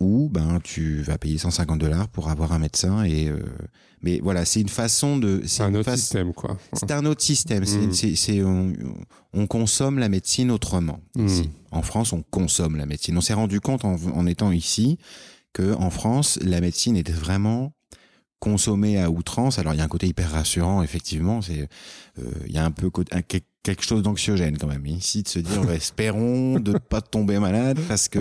[0.02, 3.40] ou ben tu vas payer 150 dollars pour avoir un médecin et euh,
[4.02, 6.58] mais voilà c'est une façon de c'est un autre système quoi.
[6.72, 7.64] c'est un autre système.
[7.64, 8.94] C'est mm.
[9.32, 11.00] on, consomme la médecine autrement.
[11.14, 11.28] Mm.
[11.70, 13.16] en France on consomme la médecine.
[13.16, 14.98] On s'est rendu compte en, en, étant ici
[15.52, 17.72] que en France, la médecine était vraiment
[18.42, 19.60] consommée à outrance.
[19.60, 21.40] Alors il y a un côté hyper rassurant, effectivement.
[21.42, 21.68] C'est
[22.18, 22.90] euh, il y a un peu
[23.62, 27.38] quelque chose d'anxiogène quand même ici de se dire bah, espérons de ne pas tomber
[27.38, 28.18] malade parce que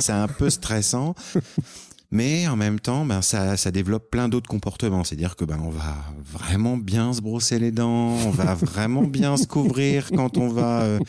[0.00, 1.14] c'est un peu stressant
[2.14, 5.02] mais en même temps, ben, ça, ça développe plein d'autres comportements.
[5.02, 9.36] C'est-à-dire que ben, on va vraiment bien se brosser les dents, on va vraiment bien
[9.36, 11.00] se couvrir quand on va, euh,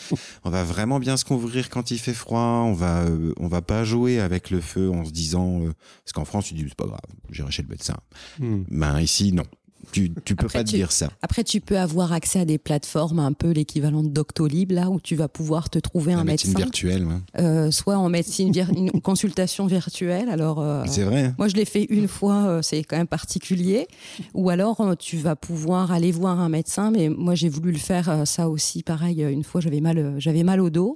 [0.43, 2.63] on va vraiment bien se couvrir quand il fait froid.
[2.65, 6.13] On va, euh, on va pas jouer avec le feu en se disant, euh, parce
[6.13, 6.99] qu'en France, tu dis c'est pas grave,
[7.29, 7.97] j'irai chez le médecin.
[8.39, 8.63] Hmm.
[8.69, 9.45] Ben ici, non.
[9.91, 11.09] Tu, tu peux pas dire ça.
[11.21, 14.99] Après, tu peux avoir accès à des plateformes un peu l'équivalent de Doctolib, là, où
[14.99, 16.53] tu vas pouvoir te trouver un médecin.
[16.55, 17.07] virtuelle,
[17.39, 20.29] euh, soit en médecine, une consultation virtuelle.
[20.29, 21.33] Alors, euh, c'est vrai.
[21.37, 23.87] Moi, je l'ai fait une fois, euh, c'est quand même particulier.
[24.33, 28.23] Ou alors, tu vas pouvoir aller voir un médecin, mais moi, j'ai voulu le faire
[28.25, 29.21] ça aussi, pareil.
[29.21, 30.95] Une fois, j'avais mal, j'avais mal au dos.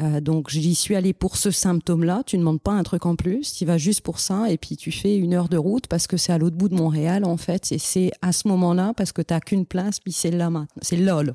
[0.00, 2.22] Euh, donc j'y suis allée pour ce symptôme-là.
[2.26, 4.76] Tu ne demandes pas un truc en plus, tu vas juste pour ça et puis
[4.76, 7.36] tu fais une heure de route parce que c'est à l'autre bout de Montréal en
[7.36, 7.72] fait.
[7.72, 10.82] Et c'est à ce moment-là parce que tu n'as qu'une place, puis c'est là maintenant.
[10.82, 11.34] C'est LOL.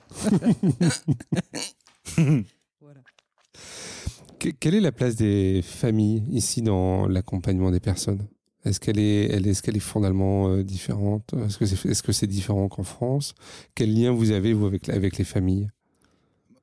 [4.59, 8.27] Quelle est la place des familles ici dans l'accompagnement des personnes?
[8.65, 11.33] Est-ce qu'elle est, est, qu'elle est fondamentalement euh, différente?
[11.45, 13.33] Est-ce que c'est est -ce c'est différent qu'en France?
[13.75, 15.69] Quel lien vous avez vous avec, avec les familles?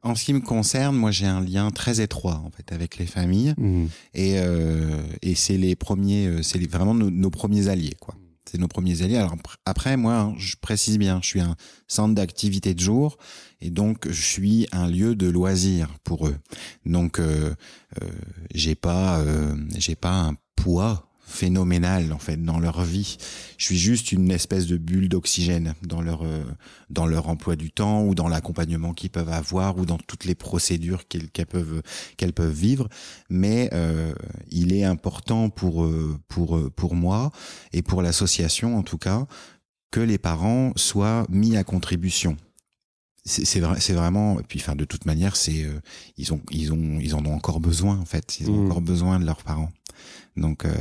[0.05, 3.07] En ce qui me concerne, moi j'ai un lien très étroit en fait avec les
[3.07, 3.87] familles mmh.
[4.13, 8.15] et, euh, et c'est les premiers, euh, c'est vraiment nos, premiers alliés quoi.
[8.45, 9.17] C'est nos premiers alliés.
[9.17, 9.35] Alors
[9.65, 11.57] après moi, hein, je précise bien, je suis un
[11.89, 13.17] centre d'activité de jour
[13.63, 16.37] et donc je suis un lieu de loisir pour eux.
[16.85, 17.55] Donc euh,
[18.03, 18.09] euh
[18.55, 23.17] j'ai pas, euh, j'ai pas un poids phénoménal en fait dans leur vie.
[23.59, 26.45] Je suis juste une espèce de bulle d'oxygène dans leur euh,
[26.91, 30.35] dans leur emploi du temps ou dans l'accompagnement qu'ils peuvent avoir ou dans toutes les
[30.35, 31.83] procédures qu'elles peuvent
[32.17, 32.89] qu'elles peuvent vivre.
[33.31, 34.15] Mais euh,
[34.51, 37.31] il est important pour euh, pour pour moi
[37.73, 39.27] et pour l'association en tout cas
[39.91, 42.37] que les parents soient mis à contribution
[43.25, 45.67] c'est vrai c'est vraiment et puis enfin de toute manière c'est
[46.19, 48.67] ils ont ils ont ils en ont encore besoin en fait ils ont mmh.
[48.67, 49.71] encore besoin de leurs parents
[50.37, 50.73] donc euh,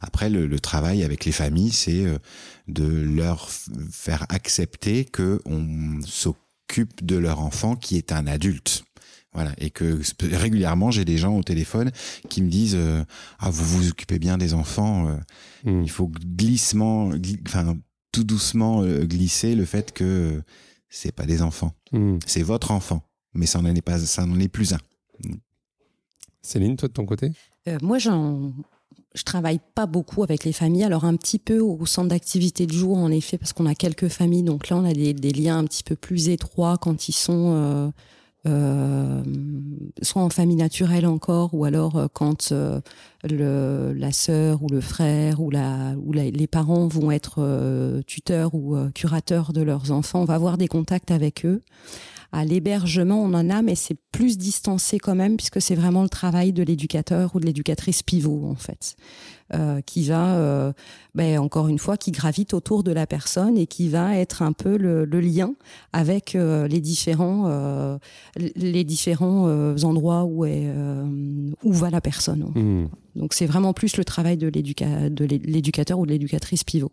[0.00, 2.18] après, le, travail avec les familles, c'est euh,
[2.68, 3.48] de leur
[3.90, 8.84] faire accepter que on s'occupe de leur enfant qui est un adulte.
[9.34, 11.90] Voilà, et que régulièrement j'ai des gens au téléphone
[12.28, 13.02] qui me disent euh,
[13.38, 15.06] ah vous vous occupez bien des enfants,
[15.64, 15.82] hmm.
[15.82, 17.12] il faut glissement,
[17.46, 17.78] enfin
[18.12, 20.42] tout doucement glisser le fait que
[20.92, 22.18] c'est pas des enfants, hmm.
[22.26, 23.02] c'est votre enfant,
[23.34, 24.80] mais ça n'en est pas, ça n'en est plus un.
[26.42, 27.32] Céline, toi de ton côté?
[27.80, 28.52] Moi, j'en
[29.14, 32.72] je travaille pas beaucoup avec les familles, alors un petit peu au centre d'activité de
[32.72, 35.64] jour en effet, parce qu'on a quelques familles, donc là on a des, liens un
[35.64, 37.90] petit peu plus étroits quand ils sont euh,
[38.46, 39.22] euh,
[40.02, 42.52] soit en famille naturelle encore, ou alors euh, quand
[43.24, 49.62] le, la sœur ou le frère ou les parents vont être tuteurs ou curateurs de
[49.62, 51.60] leurs enfants, on va avoir des contacts avec eux.
[52.34, 56.08] À l'hébergement, on en a, mais c'est plus distancé quand même, puisque c'est vraiment le
[56.08, 58.96] travail de l'éducateur ou de l'éducatrice pivot, en fait,
[59.54, 60.72] euh, qui va, euh,
[61.14, 64.52] ben, encore une fois, qui gravite autour de la personne et qui va être un
[64.52, 65.54] peu le, lien
[65.92, 67.98] avec euh, les différents,
[68.36, 70.72] les différents endroits où, est,
[71.62, 72.50] où va la personne.
[72.54, 72.88] Mmh.
[73.16, 76.92] Donc c'est vraiment plus le travail de l'éducateur ou de l'éducatrice pivot.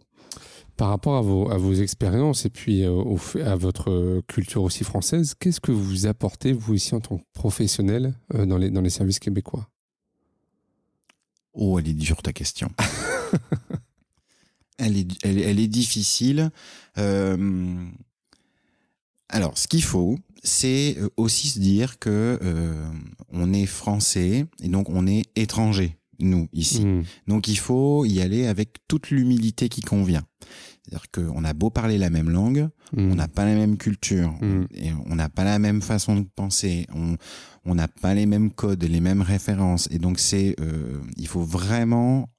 [0.76, 5.34] Par rapport à vos, à vos expériences et puis au, à votre culture aussi française,
[5.40, 9.20] qu'est-ce que vous apportez, vous, ici, en tant que professionnel, dans, les, dans les services
[9.20, 9.68] québécois?
[11.62, 12.72] Oh, elle est dure ta question.
[14.78, 16.52] elle, est, elle, est difficile.
[16.98, 17.86] Euh,
[19.28, 22.40] alors, ce qu'il faut, c'est aussi se dire que
[23.34, 26.86] on est français et donc on est étranger, nous, ici.
[26.86, 27.04] Hmm.
[27.28, 30.24] Donc, il faut y aller avec toute l'humilité qui convient.
[30.90, 33.12] C'est-à-dire qu'on a beau parler la même langue, mm.
[33.12, 34.68] on n'a pas la même culture, mm.
[34.74, 36.88] et on n'a pas la même façon de penser,
[37.66, 39.88] on n'a pas les mêmes codes, les mêmes références.
[39.92, 42.30] Et donc, c'est, euh, il faut vraiment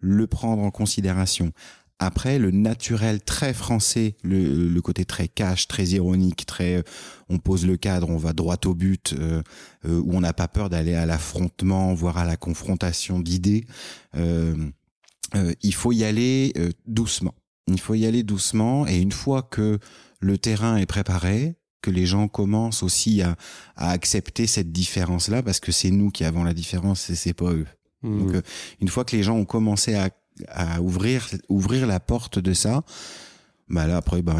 [0.00, 1.52] le prendre en considération.
[2.00, 6.82] Après, le naturel très français, le, côté très cash, très ironique, très
[7.28, 9.40] on pose le cadre, on va droit au but, euh,
[9.84, 13.64] euh, où on n'a pas peur d'aller à l'affrontement, voire à la confrontation d'idées.
[14.16, 16.52] il faut y aller
[16.86, 17.34] doucement.
[17.66, 19.78] Il faut y aller doucement et une fois que
[20.20, 23.36] le terrain est préparé, que les gens commencent aussi à,
[23.76, 27.66] accepter cette différence-là, parce que c'est nous qui avons la différence et c'est pas eux.
[28.02, 28.18] Mmh.
[28.18, 28.42] Donc, euh,
[28.80, 30.10] une fois que les gens ont commencé à,
[30.80, 32.84] ouvrir, ouvrir la porte de ça,
[33.68, 34.36] bah là après, bah,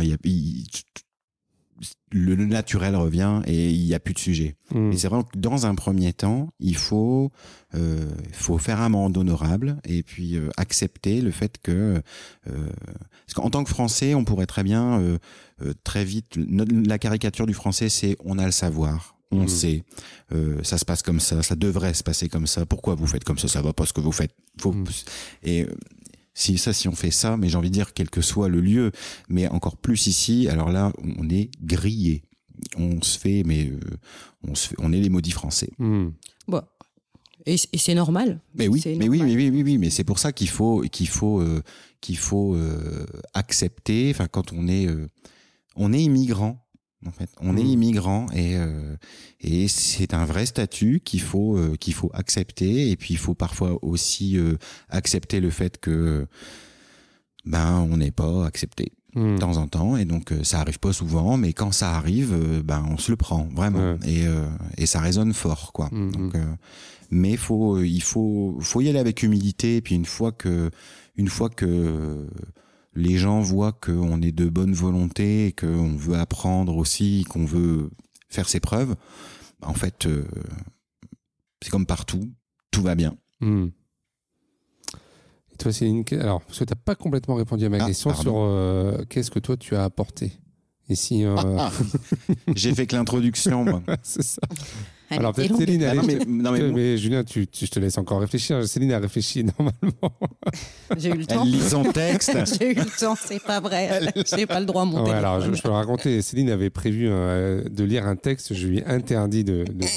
[2.12, 4.56] le, le naturel revient et il n'y a plus de sujet.
[4.72, 4.92] Mm.
[4.92, 7.32] Et c'est vrai que dans un premier temps, il faut,
[7.74, 12.00] euh, faut faire un monde honorable et puis euh, accepter le fait que,
[12.48, 12.68] euh,
[13.26, 15.18] parce qu'en tant que Français, on pourrait très bien, euh,
[15.84, 19.16] très vite, la caricature du Français, c'est on a le savoir.
[19.34, 19.48] On Mhm.
[19.48, 19.82] sait,
[20.32, 22.66] euh, ça se passe comme ça, ça devrait se passer comme ça.
[22.66, 24.34] Pourquoi vous faites comme ça Ça va pas ce que vous faites.
[24.60, 24.84] Faut, Mhm.
[25.42, 25.66] Et
[26.34, 28.60] si ça, si on fait ça, mais j'ai envie de dire quel que soit le
[28.60, 28.92] lieu,
[29.28, 32.22] mais encore plus ici, alors là, on est grillé.
[32.76, 33.78] On se fait, mais euh,
[34.46, 35.70] on se fait, on est les maudits français.
[35.78, 36.10] Mm.
[36.48, 36.62] Bon.
[37.46, 38.40] Et, c'est normal.
[38.54, 41.08] Mais oui, mais oui, mais oui, oui, oui, mais c'est pour ça qu'il faut, qu'il
[41.08, 41.62] faut, euh,
[42.00, 44.10] qu'il faut euh, accepter.
[44.10, 45.08] Enfin, quand on est, euh,
[45.76, 46.61] on est immigrant.
[47.06, 47.68] En fait, on est Mhm.
[47.68, 48.96] immigrant et euh,
[49.40, 53.34] et c'est un vrai statut qu'il faut euh, qu'il faut accepter et puis il faut
[53.34, 54.56] parfois aussi euh,
[54.88, 56.26] accepter le fait que
[57.44, 59.34] ben on n'est pas accepté Mm.
[59.34, 62.32] de temps en temps et donc euh, ça arrive pas souvent mais quand ça arrive
[62.32, 63.98] euh, ben on se le prend vraiment Ouais.
[64.06, 64.46] et euh,
[64.78, 66.12] et ça résonne fort quoi Mhm.
[66.12, 66.44] donc euh,
[67.10, 70.70] mais faut il faut faut y aller avec humilité et puis une fois que
[71.16, 72.26] une fois que
[72.94, 77.90] les gens voient qu'on est de bonne volonté et qu'on veut apprendre aussi qu'on veut
[78.28, 78.94] faire ses preuves
[79.62, 80.24] en fait euh,
[81.62, 82.30] c'est comme partout
[82.70, 83.66] tout va bien Mm.
[85.52, 88.10] Et toi, Céline, alors, parce que tu n'as pas complètement répondu à ma Ah, question
[88.10, 88.22] pardon.
[88.22, 90.32] sur euh, qu'est-ce que toi tu as apporté?
[90.88, 91.24] Ici.
[91.24, 91.70] euh, Ah,
[92.54, 94.42] j'ai fait que l'introduction moi c'est ça.
[95.12, 95.56] Elle Alors, peut-être.
[95.56, 98.66] Céline, Ah, allez, non, mais, non, mais Julien, tu, tu- je te laisse encore réfléchir.
[98.66, 100.18] Céline a réfléchi normalement.
[100.96, 101.42] J'ai eu le temps.
[101.44, 104.12] elle lit son texte J'ai eu le temps, c'est pas vrai.
[104.34, 105.18] J'ai pas le droit à mon Ouais, téléphone.
[105.24, 106.22] alors, je, je peux le raconter.
[106.22, 108.54] Céline avait prévu euh, de lire un texte.
[108.54, 109.44] Je lui ai interdit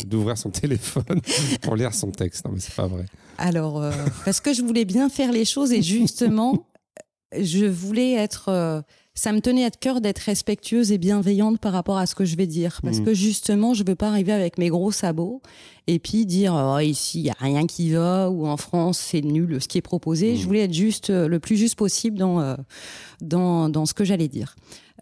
[0.06, 1.22] d'ouvrir son téléphone
[1.62, 2.46] pour lire son texte.
[2.46, 3.06] Non, mais c'est pas vrai.
[3.38, 3.92] Alors, euh,
[4.26, 6.68] parce que je voulais bien faire les choses et justement,
[7.38, 8.50] je voulais être.
[8.50, 8.82] euh,
[9.18, 12.36] ça me tenait à cœur d'être respectueuse et bienveillante par rapport à ce que je
[12.36, 12.80] vais dire.
[12.84, 13.06] Parce Mhm.
[13.06, 15.42] que justement, je veux pas arriver avec mes gros sabots
[15.88, 19.22] et puis dire oh, ici, il n'y a rien qui va ou en France, c'est
[19.22, 20.34] nul ce qui est proposé.
[20.34, 20.38] Mhm.
[20.38, 22.56] Je voulais être juste, euh, le plus juste possible dans, euh,
[23.22, 24.56] dans, dans ce que j'allais dire.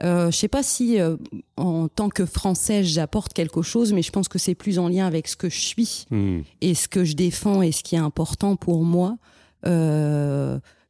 [0.03, 1.18] Euh, je sais pas si euh,
[1.57, 5.05] en tant que française j'apporte quelque chose, mais je pense que c'est plus en lien
[5.07, 6.39] avec ce que je suis Mm.
[6.61, 9.18] et ce que je défends et ce qui est important pour moi
[9.66, 10.22] euh,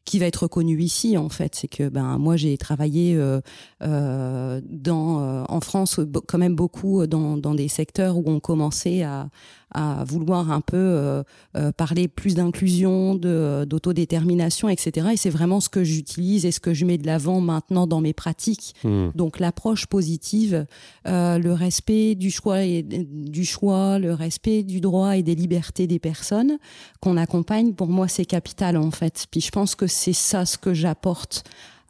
[0.05, 1.55] qui va être reconnu ici en fait.
[1.55, 3.39] C'est que ben moi j'ai travaillé euh,
[3.81, 9.03] euh, dans euh, en France quand même beaucoup dans, dans des secteurs où on commençait
[9.03, 9.29] à,
[9.73, 11.23] à vouloir un peu euh,
[11.55, 16.59] euh, parler plus d'inclusion de d'autodétermination etc et c'est vraiment ce que j'utilise et ce
[16.59, 19.09] que je mets de l'avant maintenant dans mes pratiques Mm.
[19.15, 20.65] donc l'approche positive,
[21.07, 25.87] euh, le respect du choix et du choix, le respect du droit et des libertés
[25.87, 26.57] des personnes
[27.01, 29.27] qu'on accompagne, pour moi c'est capital en fait.
[29.31, 31.43] Puis je pense que c'est ça ce que j'apporte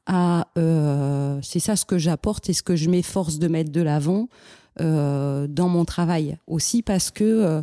[0.05, 3.81] à, euh, c'est ça ce que j'apporte et ce que je m'efforce de mettre de
[3.81, 6.37] l'avant euh, dans mon travail.
[6.47, 7.61] Aussi parce que euh,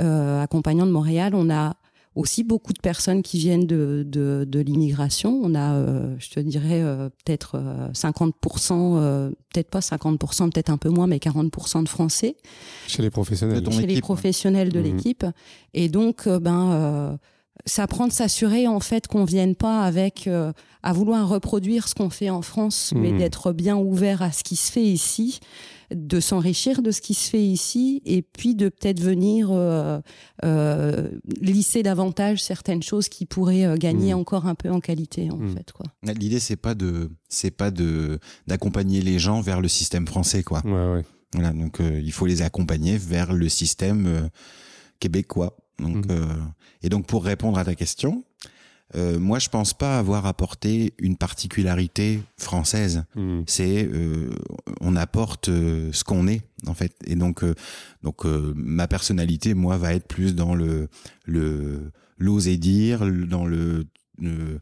[0.00, 1.76] euh, accompagnant de Montréal, on a
[2.14, 5.38] aussi beaucoup de personnes qui viennent de, de, de l'immigration.
[5.42, 10.70] On a, euh, je te dirais, euh, peut-être euh, 50%, euh, peut-être pas 50%, peut-être
[10.70, 12.36] un peu moins, mais 40% de Français
[12.86, 13.60] Chez les professionnels.
[13.60, 14.84] De ton chez les équipe, professionnels de Mhm.
[14.84, 15.26] l'équipe.
[15.74, 17.16] Et donc, euh, ben, euh,
[17.66, 20.52] ça prend de s'assurer en fait qu'on vienne pas avec euh,
[20.82, 23.18] à vouloir reproduire ce qu'on fait en France, mais Mhm.
[23.18, 25.40] d'être bien ouvert à ce qui se fait ici,
[25.94, 30.00] de s'enrichir de ce qui se fait ici, et puis de peut-être venir euh,
[30.44, 31.08] euh,
[31.40, 34.20] lisser davantage certaines choses qui pourraient euh, gagner Mhm.
[34.20, 35.54] encore un peu en qualité en Mhm.
[35.56, 35.86] fait quoi.
[36.02, 40.62] l'idée c'est pas de c'est pas de d'accompagner les gens vers le système français quoi
[40.64, 41.04] Ouais, ouais.
[41.34, 44.28] Voilà, donc euh, il faut les accompagner vers le système euh,
[45.00, 45.56] québécois.
[45.78, 46.24] Donc, euh,
[46.82, 48.24] et donc pour répondre à ta question,
[48.94, 53.04] euh, moi je pense pas avoir apporté une particularité française.
[53.16, 53.40] Mm.
[53.46, 54.30] C'est euh,
[54.80, 56.94] on apporte euh, ce qu'on est en fait.
[57.06, 57.54] Et donc euh,
[58.02, 60.88] donc euh, ma personnalité moi va être plus dans le
[61.24, 63.86] le l'oser dire, dans le,
[64.22, 64.58] euh,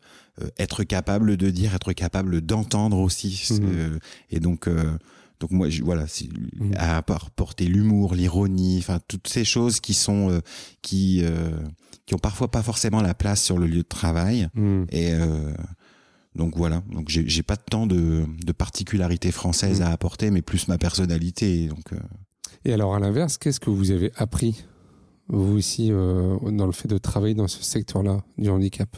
[0.58, 3.46] être capable de dire, être capable d'entendre aussi.
[3.52, 3.98] Euh,
[4.30, 4.96] et donc euh,
[5.38, 6.72] donc moi je- voilà c'est Mhm.
[6.76, 10.40] à apporter l'humour, l'ironie, enfin toutes ces choses qui sont euh,
[10.82, 11.50] qui euh,
[12.06, 14.48] qui ont parfois pas forcément la place sur le lieu de travail.
[14.54, 14.84] Mm.
[14.90, 15.52] Et euh,
[16.34, 19.86] donc voilà, donc j'ai pas tant de, de particularités françaises Mhm.
[19.86, 21.68] à apporter, mais plus ma personnalité.
[21.68, 21.98] Donc euh,
[22.64, 24.64] Et alors, à l'inverse, qu'est-ce que vous avez appris,
[25.28, 28.96] vous ici, euh, dans le fait de travailler dans ce secteur-là du handicap?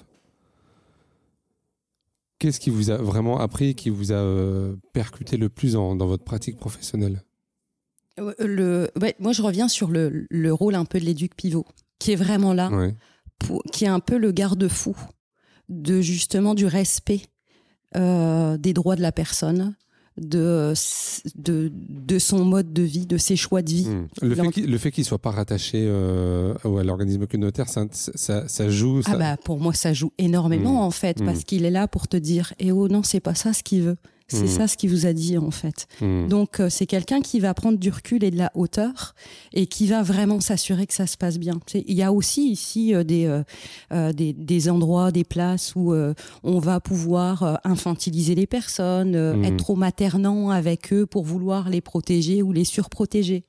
[2.38, 6.24] Qu'est-ce qui vous a vraiment appris, qui vous a percuté le plus en- dans votre
[6.24, 7.22] pratique professionnelle?
[8.38, 11.66] Le, ouais, moi je reviens sur le, le rôle un peu de l'éduc pivot,
[11.98, 12.70] qui est vraiment là.
[12.70, 12.94] Ouais.
[13.38, 14.96] pour- qui est un peu le garde-fou
[15.68, 17.22] de justement du respect
[17.96, 19.74] euh, des droits de la personne,
[20.16, 20.72] de,
[21.34, 23.88] de, de, son mode de vie, de ses choix de vie.
[23.88, 24.08] Hmm.
[24.22, 28.48] Le, fait qu'il, le fait qu'il soit pas rattaché euh, à l'organisme communautaire, ça, ça,
[28.48, 29.02] ça joue.
[29.06, 30.86] Ah bah pour moi ça joue énormément hmm.
[30.86, 33.52] en fait, parce qu'il est là pour te dire, eh oh non c'est pas ça
[33.52, 33.96] ce qu'il veut.
[34.28, 34.48] C'est hmm.
[34.48, 35.86] ça ce qu'il vous a dit en fait.
[36.00, 36.26] Hmm.
[36.26, 39.14] Donc euh, c'est quelqu'un qui va prendre du recul et de la hauteur
[39.52, 41.60] et qui va vraiment s'assurer que ça se passe bien.
[41.74, 43.26] Il y a aussi ici euh, des,
[43.92, 45.94] euh, des, des endroits, des places où
[46.42, 49.44] on va pouvoir infantiliser les personnes, hmm.
[49.44, 53.44] être trop maternant avec eux pour vouloir les protéger ou les surprotéger.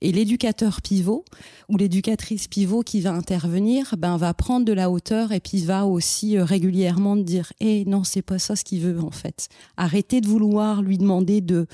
[0.00, 1.24] Et l'éducateur pivot
[1.68, 5.84] ou l'éducatrice pivot qui va intervenir, ben va prendre de la hauteur et puis va
[5.84, 9.48] aussi régulièrement dire, eh non c'est pas ça ce qu'il veut en fait.
[9.76, 11.66] Arrêtez de vouloir lui demander de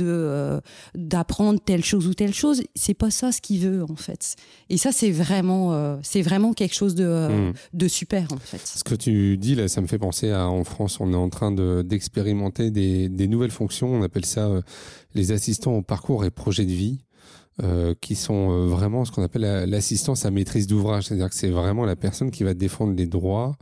[0.00, 0.60] euh,
[0.94, 2.62] d'apprendre telle chose ou telle chose.
[2.74, 4.36] C'est pas ça ce qu'il veut en fait.
[4.70, 7.54] Et ça c'est vraiment euh, c'est vraiment quelque chose de euh, hmm.
[7.72, 8.60] de super en fait.
[8.64, 11.28] Ce que tu dis là, ça me fait penser à en France, on est en
[11.28, 11.50] train
[11.82, 13.92] d'expérimenter des, des nouvelles fonctions.
[13.92, 14.48] On appelle ça
[15.14, 16.98] les assistants au parcours et projets de vie.
[18.00, 21.96] qui sont vraiment ce qu'on appelle l'assistance à maîtrise d'ouvrage, c'est-à-dire que c'est vraiment la
[21.96, 23.56] personne qui va défendre les droits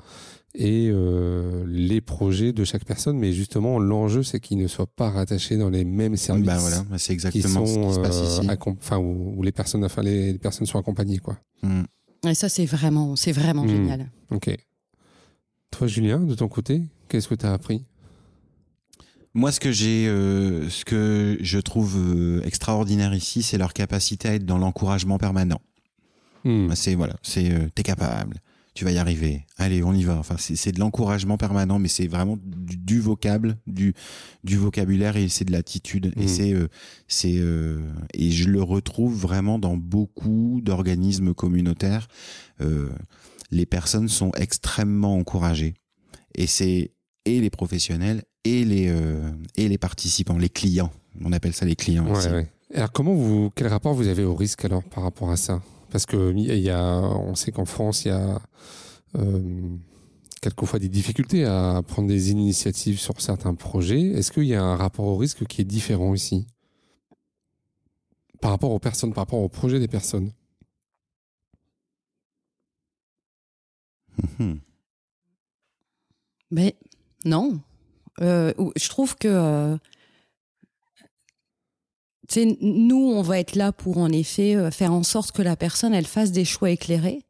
[0.54, 3.18] et euh, les projets de chaque personne.
[3.18, 6.46] Mais justement, l'enjeu, c'est qu'ils ne soient pas rattachés dans les mêmes services.
[6.46, 8.48] Ben voilà, c'est exactement ce qui se passe ici.
[8.48, 11.38] Euh, enfin, où, les personnes, enfin, les, personnes sont accompagnées, quoi.
[11.62, 11.82] Mm.
[12.28, 13.68] Et ça, c'est vraiment, c'est vraiment mm.
[13.68, 14.10] génial.
[14.30, 14.54] Ok.
[15.70, 17.84] Toi, Julien, de ton côté, qu'est-ce que tu as appris?
[19.34, 24.34] Moi, ce que j'ai, euh, ce que je trouve extraordinaire ici, c'est leur capacité à
[24.34, 25.62] être dans l'encouragement permanent.
[26.44, 26.74] Mm.
[26.74, 28.36] C'est voilà, c'est t'es capable,
[28.74, 29.46] tu vas y arriver.
[29.58, 30.16] Allez, on y va.
[30.16, 33.94] Enfin, c'est de l'encouragement permanent, mais c'est vraiment du, vocable, du,
[34.44, 36.12] du vocabulaire et c'est de l'attitude.
[36.16, 36.28] Et mmh.
[36.28, 36.68] c'est, euh,
[37.06, 37.80] c'est, euh,
[38.14, 42.08] et je le retrouve vraiment dans beaucoup d'organismes communautaires.
[42.62, 42.88] Euh,
[43.50, 45.74] les personnes sont extrêmement encouragées.
[46.34, 46.92] Et c'est
[47.24, 48.92] et les professionnels et les
[49.56, 50.90] et les participants, les clients.
[51.22, 52.06] On appelle ça les clients.
[52.06, 55.60] Ouais, Alors comment vous, quel rapport vous avez au risque alors par rapport à ça?
[55.92, 58.40] Parce que il y a, on sait qu'en France, il y a
[59.18, 59.76] euh,
[60.40, 64.00] quelquefois des difficultés à prendre des initiatives sur certains projets.
[64.00, 66.46] Est-ce qu'il y a un rapport au risque qui est différent ici?
[68.40, 70.32] Par rapport aux personnes, par rapport au projet des personnes
[76.50, 76.76] Mais
[77.24, 77.60] non.
[78.20, 79.76] Euh, je trouve que euh,
[82.60, 85.94] nous, on va être là pour en effet euh, faire en sorte que la personne,
[85.94, 87.24] elle fasse des choix éclairés,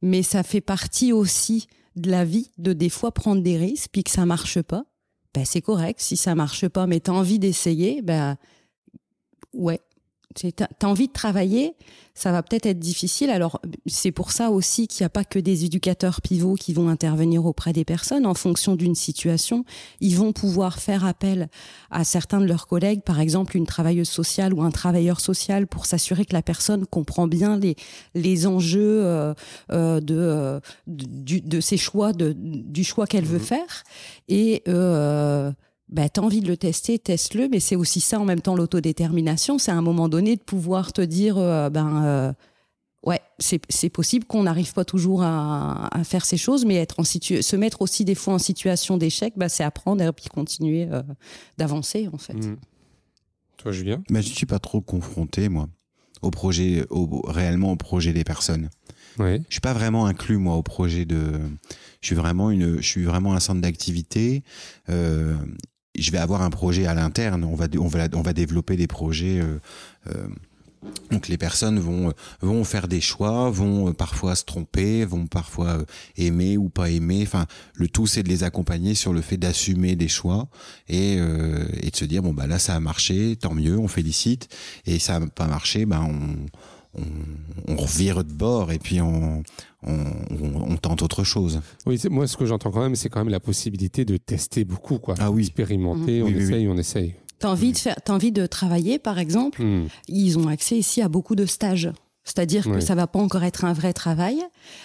[0.00, 4.04] mais ça fait partie aussi de la vie de des fois prendre des risques, puis
[4.04, 4.84] que ça marche pas.
[5.34, 6.00] Ben, c'est correct.
[6.00, 8.36] Si ça marche pas, mais tu as envie d'essayer, ben,
[9.54, 9.80] ouais,
[10.34, 11.74] tu as envie de travailler,
[12.14, 13.30] ça va peut-être être difficile.
[13.30, 16.88] Alors, c'est pour ça aussi qu'il n'y a pas que des éducateurs pivots qui vont
[16.88, 18.26] intervenir auprès des personnes.
[18.26, 19.64] En fonction d'une situation,
[20.00, 21.48] ils vont pouvoir faire appel
[21.90, 25.86] à certains de leurs collègues, par exemple une travailleuse sociale ou un travailleur social, pour
[25.86, 27.76] s'assurer que la personne comprend bien les,
[28.14, 29.34] les enjeux euh,
[29.70, 33.82] euh, de, euh, du, de ses choix, de, du choix qu'elle veut mmh faire.
[34.28, 34.62] Et
[35.92, 38.56] bah, tu as envie de le tester, teste-le, mais c'est aussi ça en même temps
[38.56, 39.58] l'autodétermination.
[39.58, 42.32] C'est à un moment donné de pouvoir te dire, euh, ben euh,
[43.02, 47.04] ouais, c'est possible qu'on n'arrive pas toujours à, à, faire ces choses, mais être en
[47.04, 50.88] situ se mettre aussi des fois en situation d'échec, bah, c'est apprendre et puis continuer
[50.90, 51.02] euh,
[51.58, 52.34] d'avancer en fait.
[52.34, 52.56] Mmh.
[53.58, 54.02] Toi, Julien?
[54.10, 55.68] Mais Je suis pas trop confronté, moi,
[56.22, 58.70] au projet, au, réellement au projet des personnes.
[59.18, 59.42] Ouais.
[59.48, 61.32] Je suis pas vraiment inclus moi au projet de.
[62.00, 62.78] Je suis vraiment une.
[62.78, 64.42] Je suis vraiment un centre d'activité.
[64.88, 65.36] Euh,
[65.98, 67.44] je vais avoir un projet à l'interne.
[67.44, 69.40] On va, on va, on va développer des projets.
[69.40, 69.60] Euh,
[70.08, 70.26] euh,
[71.12, 75.84] donc les personnes vont vont faire des choix, vont euh, parfois se tromper, vont parfois
[76.16, 77.22] aimer ou pas aimer.
[77.22, 80.48] Enfin, le tout c'est de les accompagner sur le fait d'assumer des choix
[80.88, 84.48] et, et de se dire bon bah là ça a marché, tant mieux, on félicite.
[84.86, 86.46] Et ça n'a pas marché, ben on
[86.94, 89.42] on, on, revire de bord et puis on,
[89.82, 91.60] on, tente autre chose.
[91.86, 94.98] Oui, moi ce que j'entends quand même, c'est quand même la possibilité de tester beaucoup,
[94.98, 95.14] quoi.
[95.18, 95.42] Ah oui.
[95.42, 96.24] Expérimenter, mmh.
[96.24, 97.14] on essaye, on essaye.
[97.38, 99.62] T'as envie de faire, as envie de travailler, par exemple?
[99.62, 99.88] Mmh.
[100.08, 101.90] Ils ont accès ici à beaucoup de stages.
[102.24, 104.40] C'est-à-dire que ça va pas encore être un vrai travail,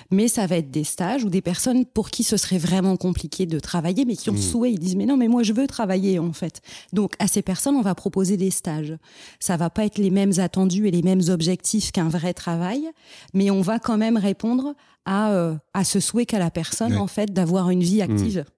[0.10, 3.46] mais ça va être des stages ou des personnes pour qui ce serait vraiment compliqué
[3.46, 4.38] de travailler, mais qui ont mmh.
[4.38, 6.62] souhait, ils disent mais non, mais moi je veux travailler en fait.
[6.94, 8.96] Donc à ces personnes, on va proposer des stages.
[9.40, 12.90] Ça va pas être les mêmes attendus et les mêmes objectifs qu'un vrai travail,
[13.36, 14.74] mais on va quand même répondre
[15.06, 18.40] à, euh, à ce souhait qu'a la personne en fait d'avoir une vie active.
[18.40, 18.52] Mmh.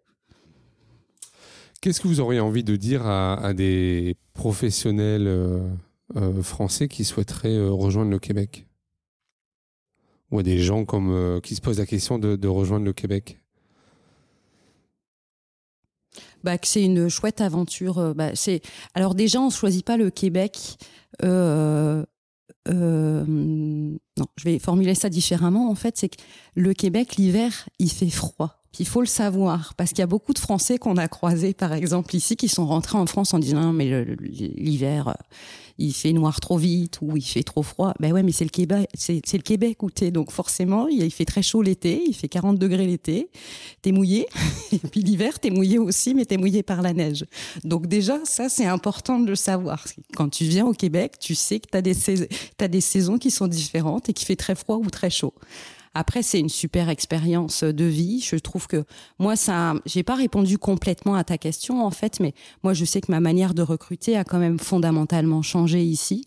[1.81, 5.67] Qu'est-ce que vous auriez envie de dire à, à des professionnels euh,
[6.15, 8.65] euh, français qui souhaiteraient rejoindre le Québec?
[10.31, 13.37] Ou à des gens comme, euh, qui se posent la question de, rejoindre le Québec
[16.41, 18.15] bah, c'est une chouette aventure.
[18.15, 18.61] Bah, c'est
[18.93, 20.77] alors déjà on choisit pas le Québec.
[21.21, 22.05] Euh,
[22.67, 25.69] euh, non, je vais formuler ça différemment.
[25.69, 26.21] En fait, c'est que
[26.55, 28.58] le Québec, l'hiver, il fait froid.
[28.71, 31.53] Puis il faut le savoir, parce qu'il y a beaucoup de Français qu'on a croisés,
[31.53, 35.15] par exemple, ici, qui sont rentrés en France en disant, mais l'hiver,
[35.79, 37.93] il fait noir trop vite ou il fait trop froid.
[37.99, 40.11] Ben ouais, mais c'est le Québec, c'est, le Québec où t'es.
[40.11, 43.29] Donc forcément, il fait très chaud l'été, il fait 40 degrés l'été,
[43.81, 44.27] t'es mouillé.
[44.71, 47.25] Et puis l'hiver, t'es mouillé aussi, mais t'es mouillé par la neige.
[47.63, 49.83] Donc déjà, ça, c'est important de le savoir.
[50.15, 51.95] Quand tu viens au Québec, tu sais que t'as des,
[52.69, 55.33] des saisons qui sont différentes et qu'il fait très froid ou très chaud.
[55.93, 58.21] Après, c'est une super expérience de vie.
[58.21, 58.83] Je trouve que
[59.17, 62.33] moi, ça, j'ai pas répondu complètement à ta question en fait, mais
[62.63, 66.25] moi, je sais que ma manière de recruter a quand même fondamentalement changé ici.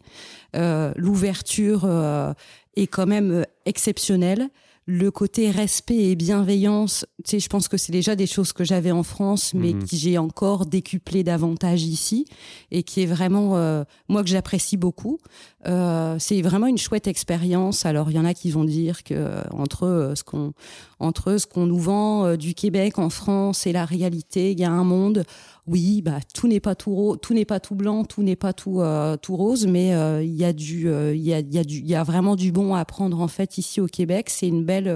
[0.57, 2.33] Euh, L'ouverture euh,
[2.77, 4.49] est quand même exceptionnelle
[4.87, 8.65] le côté respect et bienveillance, tu sais, je pense que c'est déjà des choses que
[8.65, 9.87] j'avais en France, mais mhm.
[9.87, 12.27] que j'ai encore décuplé davantage ici,
[12.73, 15.21] et qui est vraiment, euh, moi, que j'apprécie beaucoup.
[15.69, 17.87] Euh, c'est vraiment une chouette expérience.
[17.87, 20.53] Alors, il y en a qui vont dire que euh, entre ce qu'on
[20.99, 24.71] entre ce qu'on nous vend du Québec en France et la réalité, il y a
[24.71, 25.25] un monde
[25.69, 28.81] oui, bah tout n'est pas tout tout n'est pas tout blanc, tout n'est pas tout
[28.81, 31.95] euh, tout rose, mais euh, il y a du euh, il y a il y
[31.95, 34.29] a y vraiment du bon à prendre en fait ici au Québec.
[34.29, 34.93] C'est une belle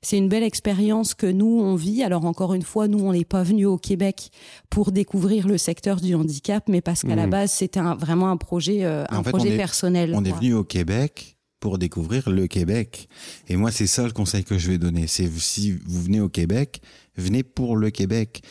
[0.00, 2.04] c'est une belle expérience que nous on vit.
[2.04, 4.30] Alors encore une fois, nous on n'est pas venus au Québec
[4.70, 7.30] pour découvrir le secteur du handicap, mais parce qu'à la mmh.
[7.30, 10.12] base c'était vraiment un projet un projet personnel.
[10.14, 13.08] On est venu au Québec pour découvrir le Québec.
[13.48, 15.06] Et moi, c'est ça le conseil que je vais donner.
[15.06, 16.82] C'est si vous venez au Québec,
[17.16, 18.42] venez pour le Québec.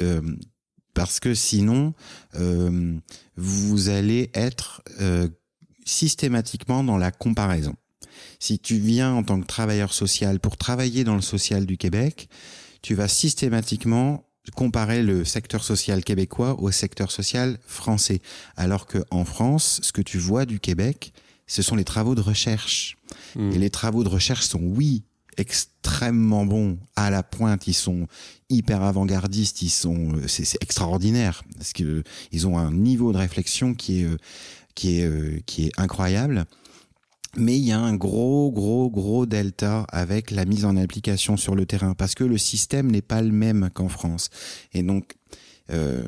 [0.00, 0.20] Euh,
[0.98, 1.94] parce que sinon,
[2.34, 2.98] euh,
[3.36, 5.28] vous allez être euh,
[5.84, 7.76] systématiquement dans la comparaison.
[8.40, 12.28] Si tu viens en tant que travailleur social pour travailler dans le social du Québec,
[12.82, 14.24] tu vas systématiquement
[14.56, 18.20] comparer le secteur social québécois au secteur social français.
[18.56, 21.12] Alors que en France, ce que tu vois du Québec,
[21.46, 22.96] ce sont les travaux de recherche.
[23.36, 23.52] Mmh.
[23.52, 25.04] Et les travaux de recherche sont, oui,
[25.38, 27.66] extrêmement bons à la pointe.
[27.66, 28.06] Ils sont
[28.50, 29.62] hyper avant-gardistes.
[29.62, 34.00] Ils sont, euh, c'est extraordinaire parce que euh, ils ont un niveau de réflexion qui
[34.00, 34.16] est euh,
[34.74, 36.46] qui est qui est incroyable.
[37.36, 41.54] Mais il y a un gros, gros, gros delta avec la mise en application sur
[41.54, 44.30] le terrain parce que le système n'est pas le même qu'en France.
[44.72, 45.14] Et donc,
[45.70, 46.02] euh,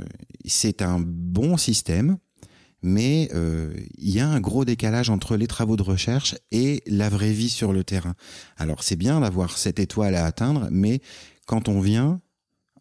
[0.47, 2.17] c'est un bon système
[2.83, 7.09] mais euh, il y a un gros décalage entre les travaux de recherche et la
[7.09, 8.15] vraie vie sur le terrain.
[8.57, 11.01] Alors c'est bien d'avoir cette étoile à atteindre, mais
[11.47, 12.21] quand on vient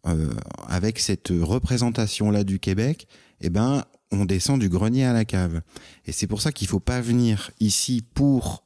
[0.06, 0.30] euh,
[0.66, 3.06] avec cette représentation-là du Québec,
[3.40, 5.60] eh ben on descend du grenier à la cave.
[6.06, 8.64] Et c'est pour ça qu'il faut pas venir ici pour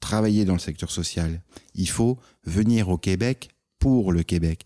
[0.00, 1.42] travailler dans le secteur social.
[1.74, 4.64] Il faut venir au Québec pour le Québec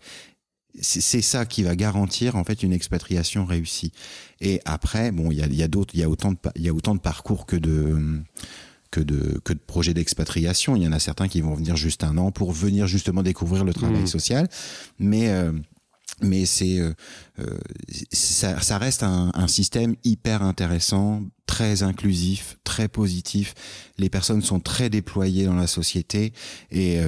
[0.79, 3.91] c'est ça qui va garantir en fait une expatriation réussie.
[4.39, 6.63] Et après, bon, il y a, y a d'autres, il y a autant de, il
[6.63, 8.21] y a autant de parcours que de
[8.89, 10.75] que de que de projets d'expatriation.
[10.75, 13.63] Il y en a certains qui vont venir juste un an pour venir justement découvrir
[13.63, 14.07] le travail mmh.
[14.07, 14.49] social,
[14.99, 15.51] mais euh,
[16.21, 16.93] mais c'est euh,
[17.39, 17.57] euh,
[18.11, 23.55] ça, ça, reste un, un, système hyper intéressant, très inclusif, très positif.
[23.97, 26.33] Les personnes sont très déployées dans la société
[26.69, 26.99] et,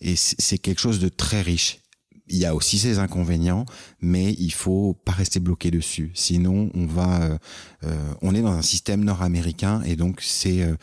[0.00, 1.80] et c'est quelque chose de très riche
[2.28, 3.66] il y a aussi ses inconvénients,
[4.00, 6.10] mais il faut pas rester bloqué dessus.
[6.14, 7.38] Sinon, on va, euh,
[7.84, 10.76] euh, on est dans un système nord-américain et donc c'est euh,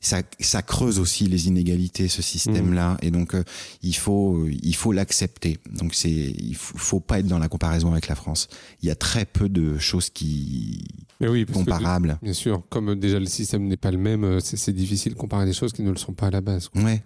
[0.00, 2.98] ça, ça, creuse aussi les inégalités, ce système-là, mmh.
[3.02, 3.34] et donc
[3.82, 5.58] il faut il faut l'accepter.
[5.72, 8.48] Donc c'est il faut, faut, pas être dans la comparaison avec la France.
[8.80, 10.86] Il y a très peu de choses qui
[11.20, 12.18] Mais oui, comparables.
[12.22, 15.52] bien sûr, comme déjà le système n'est pas le même, c'est difficile de comparer des
[15.52, 16.68] choses qui ne le sont pas à la base.
[16.68, 16.82] Quoi.
[16.82, 17.02] Ouais.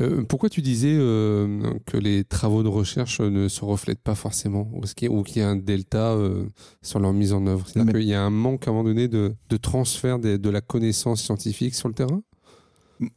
[0.00, 4.70] Euh, pourquoi tu disais euh, que les travaux de recherche ne se reflètent pas forcément
[4.72, 6.46] ou qu'il y a un delta euh,
[6.80, 7.66] sur leur mise en œuvre?
[7.68, 11.22] C'est-à-dire qu'il y a un manque à un moment donné de, transfert de, la connaissance
[11.22, 12.22] scientifique sur le terrain?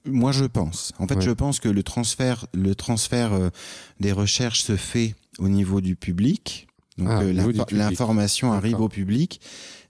[0.06, 0.94] Moi, je pense.
[0.98, 3.52] En fait, je pense que le transfert, le transfert
[4.00, 6.68] des recherches se fait au niveau du public.
[6.98, 7.24] Donc ah,
[7.72, 9.42] l'information arrive au public,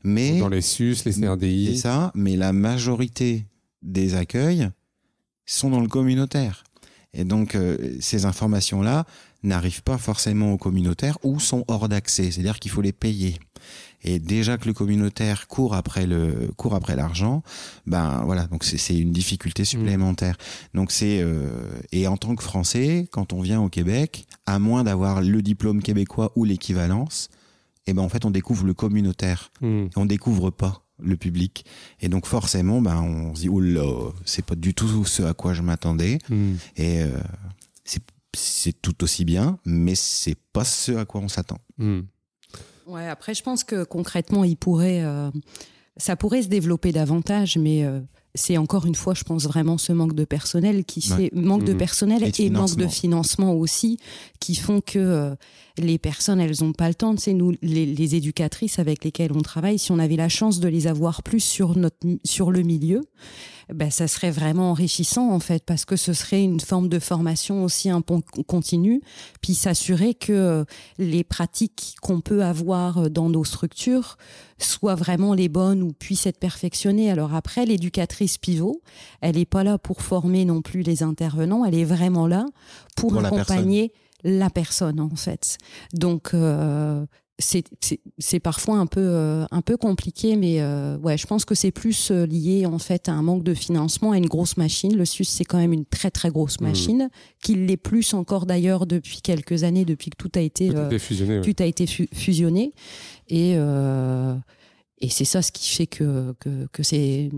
[0.03, 2.11] mais dans les SUS, les CRDI, c'est ça.
[2.15, 3.45] Mais la majorité
[3.83, 4.69] des accueils
[5.45, 6.63] sont dans le communautaire.
[7.13, 9.05] Et donc, euh, ces informations-là
[9.43, 13.39] n'arrivent pas forcément au communautaire ou sont hors d'accès, c'est-à-dire qu'il faut les payer.
[14.03, 17.41] Et déjà que le communautaire court après le court après l'argent,
[17.87, 19.65] ben voilà, donc c'est une difficulté mmh.
[19.65, 20.37] supplémentaire.
[20.73, 21.47] Donc c'est euh,
[21.91, 25.81] et en tant que Français, quand on vient au Québec, à moins d'avoir le diplôme
[25.81, 27.29] québécois ou l'équivalence,
[27.87, 29.85] et eh ben en fait on découvre le communautaire, mmh.
[29.95, 31.65] on découvre pas le public.
[32.01, 33.83] Et donc forcément, ben, on se dit, oula,
[34.25, 36.19] c'est pas du tout ce à quoi je m'attendais.
[36.29, 36.55] Hmm.
[36.77, 37.19] Et euh,
[38.35, 41.59] c'est tout aussi bien, mais c'est pas ce à quoi on s'attend.
[41.77, 42.01] Hmm.
[42.85, 45.31] Ouais, après, je pense que concrètement, il pourrait, euh,
[45.97, 48.01] ça pourrait se développer davantage, mais euh,
[48.35, 51.29] c'est encore une fois, je pense vraiment ce manque de personnel qui Ouais.
[51.31, 51.77] c'est manque de Mhm.
[51.79, 53.53] personnel Et manque de financement.
[53.53, 53.97] aussi,
[54.39, 55.35] qui font que euh,
[55.77, 57.15] les personnes, elles ont pas le temps.
[57.15, 60.59] Tu sais, nous, les, les éducatrices avec lesquelles on travaille, si on avait la chance
[60.59, 63.01] de les avoir plus sur notre sur le milieu,
[63.73, 67.63] ben ça serait vraiment enrichissant en fait, parce que ce serait une forme de formation
[67.63, 69.01] aussi un peu continue,
[69.41, 70.63] puis s'assurer que euh,
[70.99, 74.17] les pratiques qu'on peut avoir euh, dans nos structures
[74.59, 77.09] soient vraiment les bonnes ou puissent être perfectionnées.
[77.11, 78.81] Alors après, l'éducatrice pivot,
[79.21, 82.45] elle n'est pas là pour former non plus les intervenants, elle est vraiment là
[82.95, 83.91] pour, Pour la accompagner
[84.23, 85.57] la personne en fait.
[85.93, 87.05] Donc euh,
[87.37, 91.71] c'est parfois un peu euh, un peu compliqué, mais euh, ouais, je pense que c'est
[91.71, 94.95] plus euh, lié en fait à un manque de financement, à une grosse machine.
[94.95, 96.67] Le SUS c'est quand même une très très grosse Mhm.
[96.69, 97.09] machine,
[97.43, 101.61] qu'il l'est plus encore d'ailleurs depuis quelques années, depuis que tout a été Tout ouais.
[101.61, 102.73] a été fu- fusionné
[103.27, 103.55] et
[104.99, 107.29] et c'est ça ce qui fait que, que, que c'est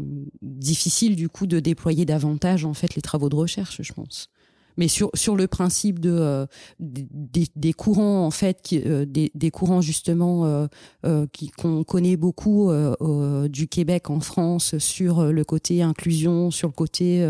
[0.42, 4.30] difficile du coup de déployer davantage en fait les travaux de recherche, je pense.
[4.78, 6.46] Mais sur, sur le principe de euh,
[6.80, 10.68] des, des courants en fait, qui, euh, des, des courants justement euh,
[11.06, 11.26] euh,
[11.58, 16.74] qu'on connaît beaucoup euh, du Québec en France sur euh, le côté inclusion, sur le
[16.74, 17.28] côté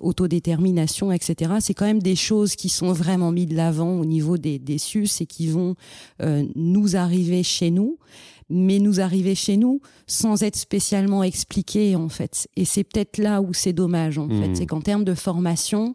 [0.00, 1.52] autodétermination, etc.
[1.60, 4.78] C'est quand même des choses qui sont vraiment mises de l'avant au niveau des, des
[4.78, 5.76] SUS et qui vont
[6.56, 7.98] nous arriver chez nous
[8.50, 12.48] mais nous arriver chez nous sans être spécialement expliqué en fait.
[12.56, 15.94] Et c'est peut-être là où c'est dommage en fait, c'est qu'en termes de formation,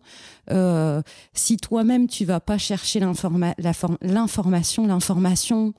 [0.51, 1.01] euh,
[1.33, 5.73] si toi-même tu vas pas chercher l'information, l'information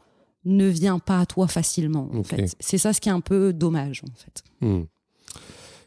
[0.45, 2.11] ne vient pas à toi facilement.
[2.15, 4.43] En fait, c'est ça ce qui est un peu dommage en fait.
[4.61, 4.85] Hmm.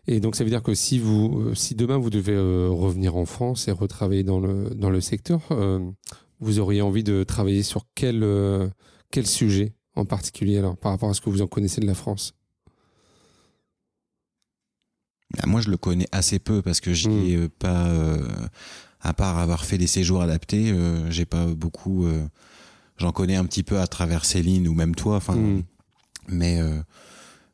[0.08, 3.18] Et donc ça veut dire que si vous, euh, si demain vous devez euh, revenir
[3.18, 5.80] en France et retravailler dans le dans le secteur, euh,
[6.40, 8.26] vous auriez envie de travailler sur quel
[9.12, 9.74] quel sujet?
[9.98, 12.34] En particulier alors par rapport à ce que vous en connaissez de la France?
[15.36, 17.26] Bah, Moi, je le connais assez peu parce que j'y Mm.
[17.26, 18.28] ai euh, pas, euh,
[19.02, 22.06] à part avoir fait des séjours adaptés, euh, j'ai pas beaucoup.
[22.06, 22.26] euh,
[22.98, 25.18] J'en connais un petit peu à travers Céline ou même toi.
[25.18, 25.62] Enfin, Mm.
[26.30, 26.60] mais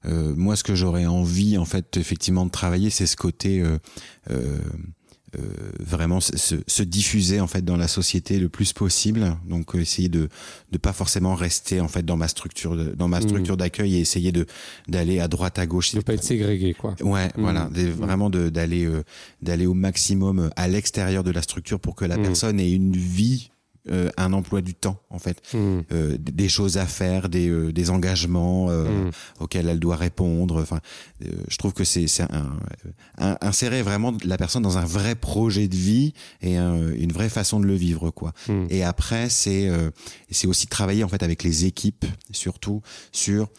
[0.06, 3.62] moi, ce que j'aurais envie, en fait, effectivement, de travailler, c'est ce côté
[5.80, 9.36] vraiment se, se- se diffuser en fait dans la société le plus possible.
[9.48, 10.30] Donc, euh, essayer de
[10.72, 13.24] de pas forcément rester en fait dans ma structure de- dans ma Mm.
[13.24, 14.46] structure d'accueil et essayer de
[14.88, 15.94] d'aller à droite à gauche.
[15.94, 16.96] De pas être ségrégué quoi.
[17.02, 17.42] Ouais, Mm.
[17.42, 19.04] voilà, des- vraiment de- d'aller euh,
[19.42, 22.24] d'aller au maximum euh, à l'extérieur de la structure pour que la Mm.
[22.24, 23.50] personne ait une vie,
[23.90, 25.82] euh, un emploi du temps en fait, Hmm.
[25.92, 29.12] Euh, des choses à faire, des euh, des engagements euh, Hmm.
[29.42, 30.62] auxquels elle doit répondre.
[30.62, 30.80] Enfin,
[31.26, 32.58] euh, je trouve que c'est c'est un,
[33.18, 37.30] un- insérer vraiment la personne dans un vrai projet de vie et un- une vraie
[37.30, 38.34] façon de le vivre quoi.
[38.48, 38.66] Hmm.
[38.70, 39.92] Et après, c'est euh,
[40.32, 42.82] c'est aussi travailler en fait avec les équipes, surtout
[43.12, 43.50] sur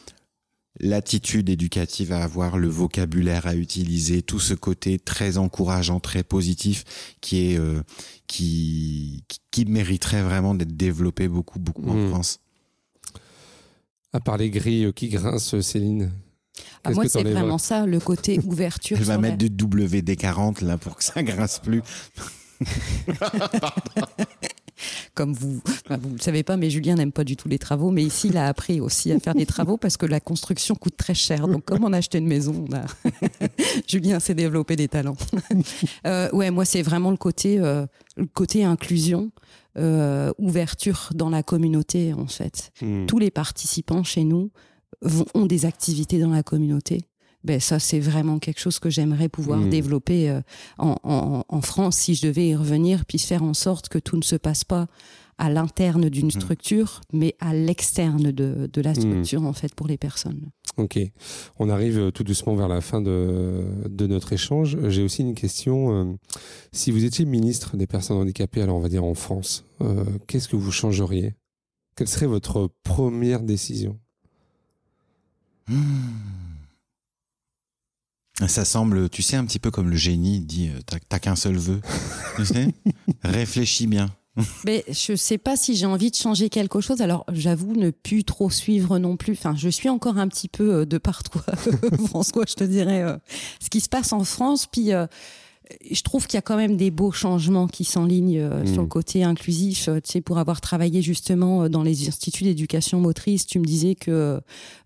[0.81, 6.83] l'attitude éducative à avoir, le vocabulaire à utiliser, tout ce côté très encourageant, très positif,
[7.21, 7.83] qui est euh,
[8.27, 9.25] qui,
[9.67, 12.09] mériterait vraiment d'être développé beaucoup beaucoup en Mm.
[12.11, 12.41] France.
[14.13, 16.11] À part les grilles qui grincent, Céline.
[16.85, 18.97] Ah, moi, c'est vraiment ça, le côté ouverture.
[18.97, 21.83] Elle va sur la- mettre du WD-40 là pour que ça grince plus.
[25.15, 27.91] comme vous, enfin, vous le savez pas, mais Julien n'aime pas du tout les travaux,
[27.91, 30.97] mais ici il a appris aussi à faire des travaux parce que la construction coûte
[30.97, 31.47] très cher.
[31.49, 32.85] Donc comme on a acheté une maison, on a...
[33.87, 35.17] Julien s'est développé des talents.
[36.07, 37.87] Euh, ouais, moi c'est vraiment le côté, euh,
[38.17, 39.31] le côté inclusion,
[39.79, 42.73] euh, ouverture dans la communauté en fait.
[42.83, 43.07] Hmm.
[43.07, 44.51] Tous les participants chez nous
[45.03, 47.03] vont- ont des activités dans la communauté.
[47.45, 49.69] Ben ça, c'est vraiment quelque chose que j'aimerais pouvoir Mm.
[49.71, 50.41] développer euh,
[50.79, 54.17] en, en- en France si je devais y revenir, puis faire en sorte que tout
[54.17, 54.87] ne se passe pas
[55.37, 59.97] à l'interne d'une structure, mais à l'externe de, de la structure, en fait, pour les
[59.99, 60.49] personnes.
[60.77, 60.97] Ok.
[61.59, 64.79] On arrive euh, tout doucement vers la fin de, de notre échange.
[64.89, 65.91] J'ai aussi une question.
[65.93, 66.15] euh,
[66.71, 70.49] Si vous étiez ministre des personnes handicapées, alors on va dire en France, euh, qu'est-ce
[70.49, 71.35] que vous changeriez?
[71.97, 73.99] Quelle serait votre première décision?
[78.49, 81.57] Ça semble, tu sais, un petit peu comme le génie dit, euh, t'as- qu'un seul
[81.57, 81.81] vœu.
[82.37, 82.75] tu sais?
[83.23, 84.11] Réfléchis bien.
[84.65, 87.01] Mais je sais pas si j'ai envie de changer quelque chose.
[87.01, 89.35] Alors, j'avoue ne plus trop suivre non plus.
[89.35, 91.45] Enfin, je suis encore un petit peu euh, de par toi,
[92.09, 93.17] François, je te dirais, euh,
[93.63, 94.67] ce qui se passe en France.
[94.67, 95.07] Puis, euh,
[95.91, 98.85] je trouve qu'il y a quand même des beaux changements qui s'enlignent euh, sur Mm.
[98.85, 99.89] le côté inclusif.
[99.89, 103.65] Euh, Tu sais, pour avoir travaillé justement euh, dans les instituts d'éducation motrice, tu me
[103.65, 104.41] disais que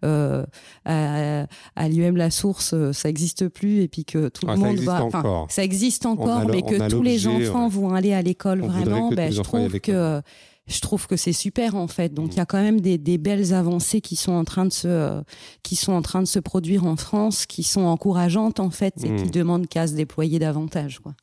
[0.05, 0.45] euh,
[0.85, 1.47] à,
[1.77, 4.67] à l'UM La Source, euh, ça existe plus et puis que tout Ah, le ça
[4.67, 5.05] monde va.
[5.05, 5.47] enfin, encore.
[5.51, 7.73] ça existe encore, mais a que tous les enfants ouais.
[7.75, 9.11] vont aller à l'école vraiment.
[9.11, 10.23] Ben, je trouve que
[10.69, 12.12] je trouve que c'est super en fait.
[12.15, 12.32] Donc Mm.
[12.32, 14.86] il y a quand même des, des belles avancées qui sont en train de se
[14.89, 15.20] euh,
[15.62, 19.16] qui sont en train de se produire en France, qui sont encourageantes en fait et
[19.16, 21.01] qui demandent qu'à se déployer davantage.
[21.01, 21.15] Quoi.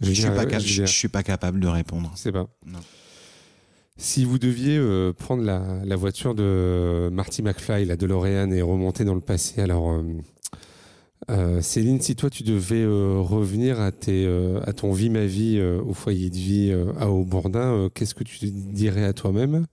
[0.00, 2.10] Je suis euh, cap- je suis pas capable de répondre.
[2.14, 2.46] je sais pas.
[2.66, 2.80] Non.
[3.96, 9.04] Si vous deviez euh, prendre la, la voiture de Marty McFly, la DeLorean, et remonter
[9.04, 10.02] dans le passé, alors euh,
[11.30, 15.24] euh, Céline, si toi tu devais euh, revenir à, tes, euh, à ton vie ma
[15.24, 19.04] vie euh, au foyer de vie euh, à Aubourdin, euh, qu'est-ce que tu te dirais
[19.04, 19.66] à toi-même?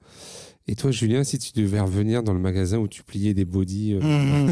[0.67, 3.99] Et toi, Julien, si tu devais revenir dans le magasin où tu pliais des bodys
[4.01, 4.51] euh,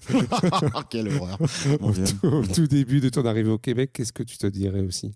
[0.90, 1.38] Quelle horreur.
[1.80, 4.80] Au, tout, au tout début de ton arrivée au Québec, qu'est-ce que tu te dirais
[4.80, 5.12] aussi?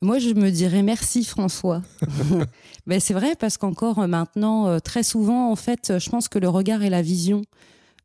[0.00, 1.82] Moi, je me dirais merci François.
[2.86, 6.82] ben, c'est vrai parce qu'encore maintenant, très souvent, en fait, je pense que le regard
[6.84, 7.42] et la vision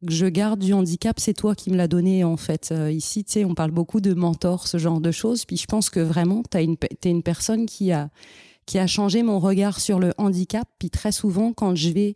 [0.08, 2.70] je garde du handicap, c'est toi qui me l'as donné en fait.
[2.72, 5.46] Euh, ici, tu sais, on parle beaucoup de mentor, ce genre de choses.
[5.46, 8.10] Puis je pense que vraiment, tu es une personne qui a,
[8.66, 10.68] qui a changé mon regard sur le handicap.
[10.80, 12.14] Puis très souvent, quand je vais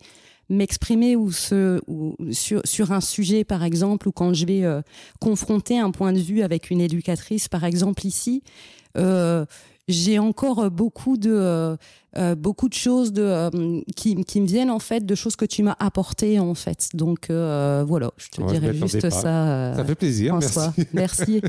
[0.50, 4.82] m'exprimer ou, sur un sujet, par exemple, ou quand je vais euh,
[5.20, 8.44] confronter un point de vue avec une éducatrice, par exemple ici,
[8.98, 9.46] euh,
[9.88, 11.78] j'ai encore beaucoup de euh,
[12.18, 15.46] euh, beaucoup de choses de, euh, qui, qui me viennent en fait de choses que
[15.46, 16.90] tu m'as apportées en fait.
[16.94, 19.28] Donc euh, voilà, je te Ouais, dirais juste ça.
[19.48, 21.42] euh, Ça fait plaisir, François, merci.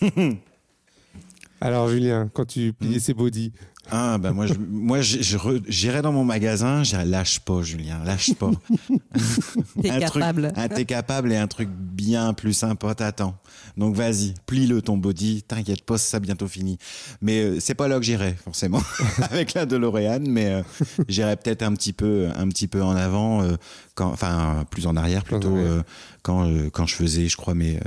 [0.00, 0.38] merci.
[1.60, 3.52] Alors Julien, quand tu pliais ces bodys,
[3.90, 7.40] Ah, bah moi, je, moi je- je re- j'irais dans mon magasin, je dirais, lâche
[7.40, 8.50] pas, Julien, lâche pas.
[9.82, 10.52] T'es Un truc- capable.
[10.56, 13.36] Ah, t'es capable et un truc bien plus sympa t'attend.
[13.76, 16.78] Donc vas-y, plie-le ton body, t'inquiète pas, ça bientôt fini.
[17.22, 18.82] Mais euh, c'est pas là que j'irai forcément
[19.30, 20.62] avec la DeLorean, mais euh,
[21.08, 23.54] j'irai peut-être un petit peu, un petit peu en avant, euh,
[23.94, 25.70] quand, enfin plus en arrière plutôt, arrière.
[25.72, 25.82] euh,
[26.22, 27.80] quand euh, quand je faisais, je crois, mes, euh,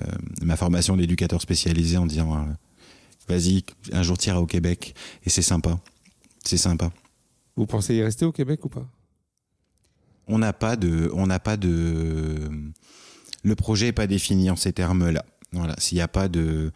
[0.43, 2.37] ma formation d'éducateur spécialisé en disant, euh,
[3.27, 3.63] vas-y,
[3.93, 4.95] un jour t'iras au Québec
[5.25, 5.77] et c'est sympa,
[6.45, 6.91] c'est sympa.
[7.55, 8.87] vous pensez y rester au Québec ou pas?
[10.27, 12.49] On n'a pas de, on n'a pas de,
[13.43, 15.25] le projet est pas défini en ces termes-là.
[15.51, 16.71] Voilà, s'il n'y a pas de,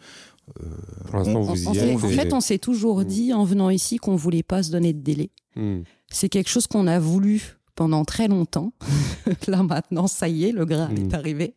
[1.06, 1.94] Pour l'instant, On- vous y s'est- êtes.
[2.04, 3.04] en fait, on s'est toujours Mm.
[3.04, 5.30] dit en venant ici qu'on voulait pas se donner de délai.
[5.56, 5.80] Hmm.
[6.10, 8.72] C'est quelque chose qu'on a voulu pendant très longtemps.
[9.48, 10.96] Là maintenant, ça y est, le grain Mm.
[10.98, 11.54] est arrivé.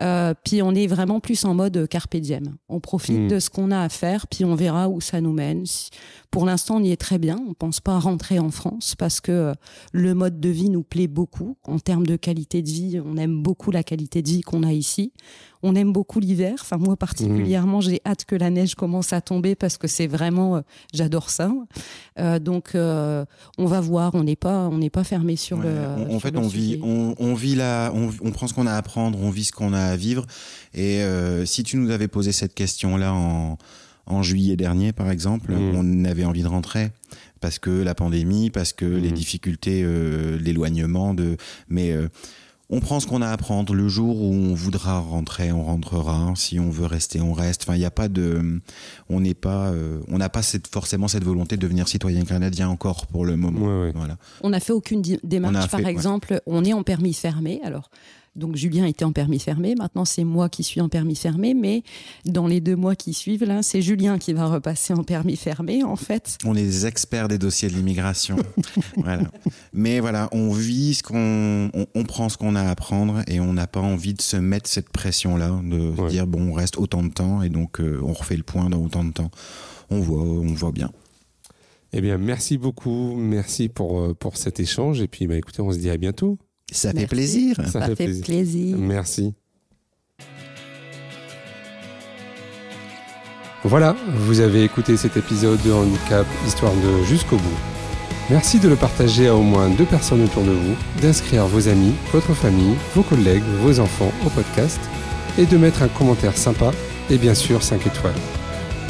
[0.00, 2.56] Euh, puis on est vraiment plus en mode carpe diem.
[2.68, 3.28] On profite Mm.
[3.28, 5.64] de ce qu'on a à faire, puis on verra où ça nous mène.
[6.30, 7.38] Pour l'instant, on y est très bien.
[7.48, 9.52] On pense pas rentrer en France parce que euh,
[9.92, 11.56] le mode de vie nous plaît beaucoup.
[11.66, 14.72] En termes de qualité de vie, on aime beaucoup la qualité de vie qu'on a
[14.72, 15.12] ici.
[15.62, 16.54] On aime beaucoup l'hiver.
[16.60, 20.56] Enfin, moi particulièrement, j'ai hâte que la neige commence à tomber parce que c'est vraiment,
[20.56, 20.60] euh,
[20.94, 21.52] j'adore ça.
[22.18, 23.24] Euh, donc, euh,
[23.58, 24.14] on va voir.
[24.14, 25.70] On n'est pas, on n'est pas fermé sur Ouais, le.
[25.98, 28.66] on- en sur fait, le on vit, on vit là, on, on prend ce qu'on
[28.66, 30.26] a à apprendre, on vit ce qu'on a à vivre.
[30.74, 33.58] Et euh, si tu nous avais posé cette question-là en,
[34.06, 35.76] en juillet dernier, par exemple, Mm.
[35.76, 36.90] on avait envie de rentrer
[37.40, 39.14] parce que la pandémie, parce que les Mm.
[39.14, 41.36] difficultés, euh, l'éloignement de.
[41.68, 42.08] Mais euh,
[42.72, 43.74] on prend ce qu'on a à apprendre.
[43.74, 46.32] Le jour où on voudra rentrer, on rentrera.
[46.36, 47.62] Si on veut rester, on reste.
[47.64, 48.60] Enfin, il n'y a pas de.
[49.08, 49.70] On n'est pas.
[49.70, 53.36] euh, on n'a pas cette, forcément cette volonté de devenir citoyen canadien encore pour le
[53.36, 53.60] moment.
[53.60, 53.92] Ouais, ouais.
[53.94, 54.18] Voilà.
[54.42, 55.68] On n'a fait aucune démarche.
[55.68, 55.90] Par fait, ouais.
[55.90, 57.60] exemple, on est en permis fermé.
[57.64, 57.90] Alors,
[58.36, 59.74] donc Julien était en permis fermé.
[59.74, 61.52] Maintenant, c'est moi qui suis en permis fermé.
[61.54, 61.82] Mais
[62.24, 65.82] dans les deux mois qui suivent, là, c'est Julien qui va repasser en permis fermé,
[65.82, 66.38] en fait.
[66.44, 68.36] On est des experts des dossiers de l'immigration.
[68.96, 69.30] voilà.
[69.72, 73.40] Mais voilà, on vit ce qu'on, on, on prend ce qu'on a à apprendre et
[73.40, 76.08] on n'a pas envie de se mettre cette pression-là, de Ouais.
[76.10, 78.80] dire bon, on reste autant de temps et donc euh, on refait le point dans
[78.82, 79.30] autant de temps.
[79.90, 80.90] On voit, on voit bien.
[81.92, 83.16] Eh bien, merci beaucoup.
[83.16, 85.00] Merci pour, euh, pour cet échange.
[85.00, 86.38] Et puis, bah, écoutez, on se dit à bientôt.
[86.72, 87.56] Ça fait plaisir.
[87.56, 88.24] Ça, Ça fait, fait plaisir.
[88.24, 88.76] plaisir.
[88.78, 89.34] Merci.
[93.64, 97.58] Voilà, vous avez écouté cet épisode de Handicap Histoire de jusqu'au bout.
[98.30, 101.92] Merci de le partager à au moins deux personnes autour de vous, d'inscrire vos amis,
[102.12, 104.80] votre famille, vos collègues, vos enfants au podcast
[105.36, 106.70] et de mettre un commentaire sympa
[107.10, 108.14] et bien sûr 5 étoiles.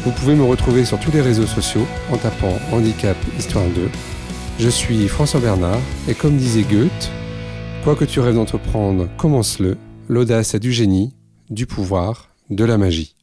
[0.05, 3.89] Vous pouvez me retrouver sur tous les réseaux sociaux en tapant Handicap Histoire 2.
[4.61, 7.11] Je suis François Bernard et comme disait Goethe,
[7.82, 9.78] Quoi que tu rêves d'entreprendre, commence-le.
[10.07, 11.15] L'audace a du génie,
[11.48, 13.15] du pouvoir, de la magie.